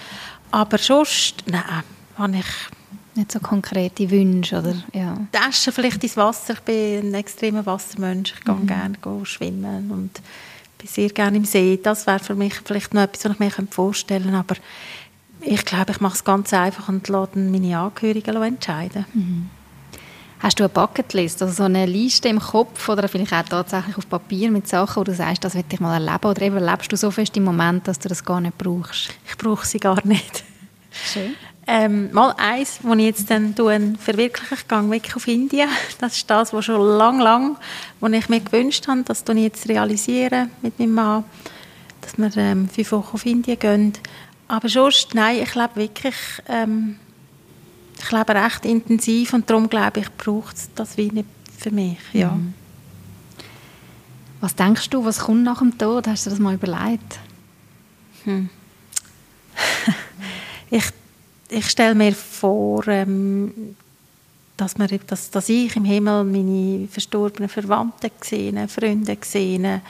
Aber 0.52 0.78
sonst, 0.78 1.44
nein, 1.48 1.64
habe 2.18 2.38
ich 2.38 2.81
nicht 3.16 3.32
so 3.32 3.40
konkrete 3.40 4.10
Wünsche, 4.10 4.60
oder? 4.60 4.76
Ja. 4.94 5.18
Taschen 5.32 5.74
vielleicht 5.74 6.04
ins 6.04 6.18
Wasser. 6.18 6.54
Ich 6.54 6.62
bin 6.62 7.10
ein 7.10 7.14
extremer 7.14 7.66
Wassermensch. 7.66 8.34
Ich 8.38 8.46
gehe 8.46 8.56
mhm. 8.56 8.68
gerne 8.68 9.26
schwimmen 9.26 9.92
und 9.92 10.22
bin 10.78 10.88
sehr 10.88 11.10
gerne 11.10 11.38
im 11.38 11.46
See. 11.46 11.80
Das 11.82 12.08
wäre 12.08 12.20
für 12.20 12.36
mich 12.36 12.56
vielleicht 12.64 12.94
noch 12.94 13.02
etwas, 13.02 13.26
was 13.26 13.34
ich 13.34 13.40
mir 13.40 13.68
vorstellen 13.70 14.24
könnte. 14.24 14.38
Aber 14.38 14.56
ich 15.42 15.66
glaube, 15.66 15.92
ich 15.92 16.02
mache 16.02 16.16
es 16.16 16.24
ganz 16.24 16.54
einfach 16.54 16.90
und 16.90 17.08
lasse 17.08 17.38
meine 17.38 17.78
Angehörigen 17.78 18.36
entscheiden. 18.42 19.06
Mhm. 19.14 19.50
Hast 20.40 20.60
du 20.60 20.64
eine 20.64 20.70
Bucketlist, 20.70 21.42
also 21.44 21.54
so 21.54 21.64
eine 21.64 21.86
Liste 21.86 22.28
im 22.28 22.40
Kopf 22.40 22.90
oder 22.90 23.08
vielleicht 23.08 23.32
auch 23.34 23.48
tatsächlich 23.48 23.96
auf 23.96 24.10
Papier 24.10 24.50
mit 24.50 24.68
Sachen, 24.68 24.96
wo 24.96 25.04
du 25.04 25.14
sagst, 25.14 25.44
das 25.44 25.54
will 25.54 25.64
ich 25.72 25.80
mal 25.80 25.94
erleben? 25.94 26.26
Oder 26.26 26.42
eben 26.42 26.58
lebst 26.58 26.92
du 26.92 26.98
so 26.98 27.12
fest 27.12 27.38
im 27.38 27.44
Moment, 27.44 27.88
dass 27.88 28.00
du 28.00 28.10
das 28.10 28.26
gar 28.26 28.42
nicht 28.42 28.58
brauchst? 28.58 29.14
Ich 29.28 29.38
brauche 29.38 29.68
sie 29.68 29.80
gar 29.80 30.04
nicht. 30.04 30.44
Schön. 30.92 31.36
Ähm, 31.74 32.12
mal 32.12 32.36
eins, 32.38 32.80
das 32.84 32.98
ich 32.98 33.06
jetzt 33.06 33.32
dann 33.32 33.56
verwirkliche, 33.56 34.56
ich 34.56 34.68
gehe 34.68 34.90
weg 34.90 35.16
auf 35.16 35.26
Indien. 35.26 35.70
Das 36.00 36.18
ist 36.18 36.30
das, 36.30 36.52
was 36.52 36.66
schon 36.66 36.82
lang, 36.98 37.22
lang, 37.22 37.56
was 38.02 38.12
ich 38.12 38.28
mir 38.28 38.42
gewünscht 38.42 38.90
habe, 38.90 39.04
das 39.04 39.24
ich 39.26 39.36
jetzt 39.38 39.70
realisieren 39.70 40.52
mit 40.62 40.78
meinem 40.80 40.94
Mann, 40.96 41.24
dass 42.02 42.18
wir 42.18 42.44
ähm, 42.44 42.68
fünf 42.68 42.92
Wochen 42.92 43.16
auf 43.16 43.26
Indien 43.26 43.58
gehen. 43.58 43.94
Aber 44.50 44.68
sonst, 44.68 45.16
nein, 45.16 45.38
ich 45.42 45.56
lebe 45.56 45.78
wirklich, 45.78 46.16
ähm, 46.50 47.00
ich 47.98 48.12
lebe 48.12 48.36
recht 48.36 48.66
intensiv 48.66 49.34
und 49.34 49.50
darum 49.50 49.70
glaube 49.70 50.02
ich, 50.02 50.12
braucht 50.18 50.58
es 50.58 50.70
das 50.76 50.98
wie 50.98 51.10
nicht 51.10 51.30
für 51.58 51.72
mich, 51.72 52.00
ja. 52.12 52.32
Mhm. 52.32 52.54
Was 54.42 54.56
denkst 54.56 54.90
du, 54.90 55.06
was 55.06 55.20
kommt 55.20 55.44
nach 55.44 55.60
dem 55.60 55.78
Tod? 55.78 56.06
Hast 56.06 56.26
du 56.26 56.32
das 56.32 56.40
mal 56.40 56.56
überlegt? 56.56 57.18
Hm. 58.26 58.50
ich 60.70 60.84
ich 61.52 61.70
stelle 61.70 61.96
mir 61.96 62.14
vor, 62.14 62.88
ähm, 62.88 63.76
dass, 64.58 64.78
wir, 64.78 64.88
dass, 64.88 65.30
dass 65.32 65.50
ich 65.50 65.76
im 65.76 65.86
Himmel 65.86 66.24
meine 66.24 66.88
verstorbenen 66.88 67.50
Verwandten 67.50 68.12
sehe, 68.22 68.68
Freunde 68.68 69.18
sehe. 69.22 69.82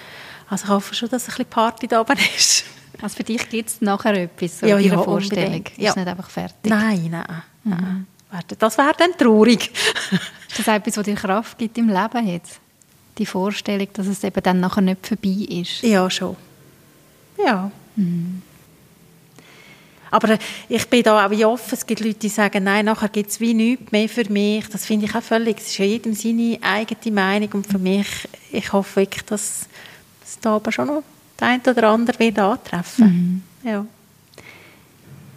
Also 0.50 0.66
ich 0.66 0.70
hoffe 0.70 0.96
schon, 0.96 1.10
dass 1.10 1.24
ein 1.24 1.28
bisschen 1.28 1.46
Party 1.46 1.88
da 1.88 2.02
oben 2.02 2.18
ist. 2.38 2.66
Also 3.02 3.16
für 3.16 3.24
dich 3.24 3.48
gibt 3.50 3.70
es 3.70 3.82
nachher 3.82 4.14
etwas, 4.14 4.60
so 4.60 4.66
ja, 4.66 4.78
ja, 4.78 5.02
Vorstellung? 5.02 5.46
Unbedingt. 5.46 5.78
Ist 5.78 5.96
nicht 5.96 6.08
einfach 6.08 6.30
fertig? 6.30 6.70
Nein, 6.70 7.10
nein. 7.12 7.44
Mhm. 7.64 8.06
Das 8.60 8.78
wäre 8.78 8.94
dann 8.98 9.18
traurig. 9.18 9.72
ist 10.50 10.60
das 10.60 10.68
etwas, 10.68 10.98
was 10.98 11.06
dir 11.06 11.16
Kraft 11.16 11.58
gibt 11.58 11.78
im 11.78 11.90
Leben 11.90 12.28
jetzt? 12.28 12.60
Die 13.18 13.26
Vorstellung, 13.26 13.88
dass 13.94 14.08
es 14.08 14.24
eben 14.24 14.42
dann 14.42 14.60
nachher 14.60 14.82
nicht 14.82 15.06
vorbei 15.06 15.46
ist? 15.50 15.84
Ja, 15.84 16.10
schon. 16.10 16.36
Ja. 17.44 17.72
Mhm. 17.96 18.42
Aber 20.12 20.38
ich 20.68 20.88
bin 20.90 21.04
da 21.04 21.26
auch 21.26 21.32
wie 21.32 21.46
offen. 21.46 21.74
Es 21.74 21.86
gibt 21.86 22.02
Leute, 22.02 22.20
die 22.20 22.30
sagen, 22.30 22.66
nein, 22.66 22.86
nachher 22.86 23.08
gibt 23.08 23.30
es 23.30 23.40
wie 23.40 23.54
nichts 23.54 23.92
mehr 23.94 24.10
für 24.10 24.30
mich. 24.30 24.68
Das 24.68 24.86
finde 24.86 25.06
ich 25.06 25.16
auch 25.16 25.24
völlig. 25.24 25.58
Es 25.58 25.68
ist 25.68 25.78
ja 25.78 25.86
jedem 25.86 26.14
seine 26.14 26.60
eigene 26.62 27.16
Meinung. 27.16 27.50
Und 27.54 27.68
für 27.68 27.80
mich, 27.80 28.28
ich 28.52 28.74
hoffe 28.74 28.98
wirklich, 28.98 29.24
dass 29.24 29.68
es 30.24 30.40
da 30.42 30.58
aber 30.58 30.72
schon 30.72 30.88
noch 30.88 31.04
der 31.40 31.48
eine 31.48 31.62
oder 31.66 31.90
andere 31.90 32.20
wird 32.20 32.38
antreffen. 32.38 33.44
Mhm. 33.64 33.70
Ja. 33.70 33.86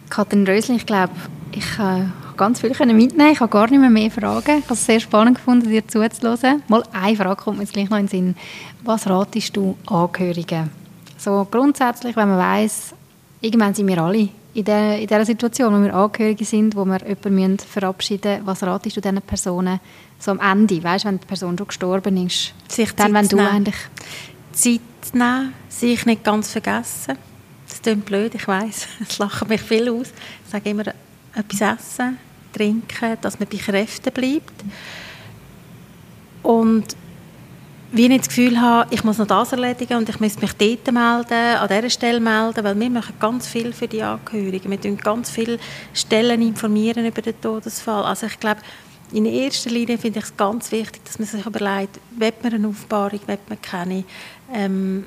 Katrin 0.09 0.45
Rösling, 0.45 0.77
ich 0.77 0.85
glaube, 0.85 1.13
ich 1.51 1.79
äh, 1.79 2.05
ganz 2.35 2.59
viel 2.59 2.69
mitnehmen. 2.69 3.31
Ich 3.31 3.39
habe 3.39 3.49
gar 3.49 3.69
nicht 3.69 3.79
mehr, 3.79 3.89
mehr 3.89 4.11
Fragen. 4.11 4.59
Ich 4.59 4.65
habe 4.65 4.73
es 4.73 4.85
sehr 4.85 4.99
spannend 4.99 5.37
gefunden, 5.37 5.69
dir 5.69 5.87
zuzuhören. 5.87 6.63
Mal 6.67 6.83
eine 6.91 7.15
Frage 7.15 7.41
kommt 7.41 7.57
mir 7.57 7.63
jetzt 7.63 7.73
gleich 7.73 7.89
noch 7.89 7.97
in 7.97 8.07
den 8.07 8.09
Sinn. 8.09 8.35
Was 8.83 9.07
ratest 9.07 9.55
du 9.55 9.77
Angehörigen? 9.87 10.69
So 11.17 11.47
grundsätzlich, 11.49 12.15
wenn 12.15 12.29
man 12.29 12.37
weiß, 12.37 12.93
irgendwann 13.41 13.73
sind 13.73 13.87
wir 13.87 13.97
alle 13.97 14.29
in, 14.55 14.63
der, 14.63 14.99
in 14.99 15.07
dieser 15.07 15.25
Situation, 15.25 15.73
wo 15.73 15.83
wir 15.83 15.93
Angehörige 15.93 16.45
sind, 16.45 16.75
wo 16.75 16.85
wir 16.85 16.99
jemanden 17.05 17.59
verabschieden 17.59 18.35
müssen, 18.35 18.47
was 18.47 18.63
ratest 18.63 18.95
du 18.95 19.01
diesen 19.01 19.21
Personen 19.21 19.81
so 20.17 20.31
am 20.31 20.39
Ende, 20.39 20.81
weißt, 20.81 21.03
wenn 21.03 21.19
die 21.19 21.25
Person 21.25 21.57
schon 21.57 21.67
gestorben 21.67 22.25
ist? 22.25 22.53
Sich 22.69 22.93
dann, 22.93 23.13
wenn 23.13 23.27
du 23.27 23.35
nehmen. 23.35 23.49
eigentlich 23.49 23.75
Zeit 24.53 24.79
nehmen, 25.13 25.53
sich 25.67 26.05
nicht 26.05 26.23
ganz 26.23 26.51
vergessen. 26.51 27.17
Das 27.67 27.81
klingt 27.81 28.05
blöd, 28.05 28.33
ich 28.33 28.47
weiß. 28.47 28.87
Es 29.07 29.17
lachen 29.19 29.49
mich 29.49 29.61
viel 29.61 29.89
aus. 29.89 30.13
Ich 30.45 30.51
sage 30.51 30.69
immer, 30.69 30.85
etwas 31.35 31.77
essen, 31.77 32.17
trinken, 32.53 33.17
dass 33.19 33.37
man 33.37 33.49
bei 33.49 33.57
Kräften 33.57 34.13
bleibt. 34.13 34.63
Und 36.43 36.95
wie 37.91 38.07
ich 38.07 38.17
das 38.17 38.27
Gefühl 38.27 38.59
habe, 38.59 38.93
ich 38.93 39.03
muss 39.03 39.17
noch 39.17 39.27
das 39.27 39.51
erledigen 39.51 39.97
und 39.97 40.09
ich 40.09 40.19
muss 40.19 40.39
mich 40.39 40.53
dort 40.53 40.91
melden, 40.91 41.57
an 41.57 41.67
dieser 41.67 41.89
Stelle 41.89 42.19
melden, 42.19 42.63
weil 42.63 42.79
wir 42.79 42.89
machen 42.89 43.13
ganz 43.19 43.47
viel 43.47 43.73
für 43.73 43.87
die 43.87 44.01
Angehörigen. 44.01 44.69
Wir 44.69 44.77
informieren 44.77 44.97
ganz 44.97 45.29
viele 45.29 45.59
Stellen 45.93 46.41
informieren 46.41 47.05
über 47.05 47.21
den 47.21 47.39
Todesfall. 47.39 48.03
Also 48.03 48.25
ich 48.25 48.39
glaube, 48.39 48.61
in 49.11 49.25
erster 49.25 49.69
Linie 49.69 49.97
finde 49.97 50.19
ich 50.19 50.25
es 50.25 50.35
ganz 50.35 50.71
wichtig, 50.71 51.05
dass 51.05 51.19
man 51.19 51.27
sich 51.27 51.45
überlegt, 51.45 51.99
will 52.17 52.33
man 52.41 52.53
eine 52.53 52.67
Aufbahrung, 52.67 53.19
will 53.27 53.39
man 53.47 53.61
keine, 53.61 54.03
ähm, 54.51 55.05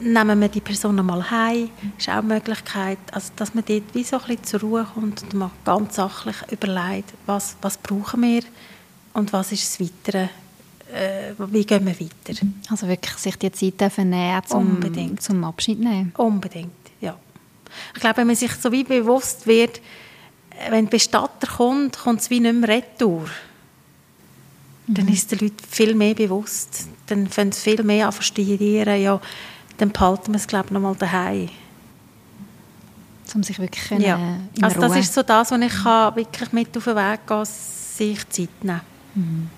nehmen 0.00 0.40
wir 0.40 0.48
die 0.48 0.60
Person 0.60 0.98
einmal 0.98 1.30
heim, 1.30 1.70
ist 1.96 2.08
auch 2.08 2.14
eine 2.14 2.34
Möglichkeit, 2.34 2.98
also 3.12 3.30
dass 3.36 3.54
man 3.54 3.64
dort 3.64 3.94
wie 3.94 4.02
so 4.02 4.16
ein 4.16 4.26
bisschen 4.26 4.44
zur 4.44 4.60
Ruhe 4.60 4.86
kommt 4.92 5.22
und 5.22 5.34
man 5.34 5.52
ganz 5.64 5.96
sachlich 5.96 6.36
überlegt, 6.50 7.14
was, 7.24 7.56
was 7.62 7.78
brauchen 7.78 8.22
wir 8.22 8.42
und 9.12 9.32
was 9.32 9.52
ist 9.52 9.80
das 9.80 9.88
Weitere 9.88 10.28
äh, 10.92 11.32
wie 11.38 11.64
gehen 11.64 11.84
wir 11.86 11.98
weiter. 11.98 12.46
Also 12.70 12.88
wirklich 12.88 13.16
sich 13.16 13.36
die 13.36 13.52
Zeit 13.52 13.80
dürfen 13.80 14.10
nehmen, 14.10 14.42
zum, 14.46 14.58
Unbedingt. 14.58 15.22
zum 15.22 15.42
Abschied 15.44 15.80
nehmen. 15.80 16.12
Unbedingt, 16.16 16.70
ja. 17.00 17.16
Ich 17.94 18.00
glaube, 18.00 18.18
wenn 18.18 18.26
man 18.28 18.36
sich 18.36 18.52
so 18.52 18.70
wie 18.72 18.84
bewusst 18.84 19.46
wird, 19.46 19.80
wenn 20.70 20.84
der 20.84 20.90
Bestatter 20.90 21.46
kommt, 21.46 21.98
kommt 21.98 22.20
es 22.20 22.30
wie 22.30 22.40
nicht 22.40 22.54
mehr 22.54 22.68
retour. 22.68 23.28
Mhm. 24.86 24.94
Dann 24.94 25.08
ist 25.08 25.32
den 25.32 25.40
Leuten 25.40 25.64
viel 25.68 25.94
mehr 25.94 26.14
bewusst. 26.14 26.88
Dann 27.06 27.28
fangen 27.28 27.52
sie 27.52 27.60
viel 27.60 27.82
mehr 27.82 28.06
an 28.06 28.12
verstehen, 28.12 29.02
ja, 29.02 29.20
dann 29.78 29.90
behalten 29.90 30.32
wir 30.32 30.36
es, 30.36 30.46
glaube 30.46 30.66
ich, 30.66 30.72
noch 30.72 30.80
mal 30.80 30.94
daheim. 30.94 31.50
Um 33.34 33.42
sich 33.42 33.58
wirklich 33.58 34.00
ja. 34.00 34.38
Also 34.62 34.80
das 34.80 34.96
ist 34.96 35.12
so 35.12 35.22
das, 35.22 35.50
was 35.50 35.60
ich 35.60 35.82
kann 35.82 36.16
wirklich 36.16 36.52
mit 36.52 36.74
auf 36.74 36.84
den 36.84 36.96
Weg 36.96 37.26
gehen 37.26 37.26
kann, 37.26 37.44
sich 37.44 38.28
Zeit 38.30 38.48
nehmen. 38.64 38.80
Mhm. 39.14 39.50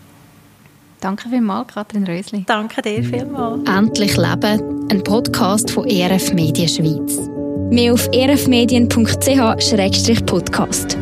Danke 1.01 1.29
vielmals, 1.29 1.75
Katrin 1.75 2.05
Rösli. 2.05 2.45
Danke 2.47 2.81
dir 2.83 3.05
vielmals. 3.05 3.69
Endlich 3.69 4.17
Leben, 4.17 4.89
ein 4.91 5.05
Podcast 5.05 5.71
von 5.71 5.87
ERF 5.87 6.33
Medien 6.33 6.69
Schweiz. 6.69 7.21
Mehr 7.71 7.93
auf 7.93 8.09
erfmedien.ch-podcast. 8.13 10.97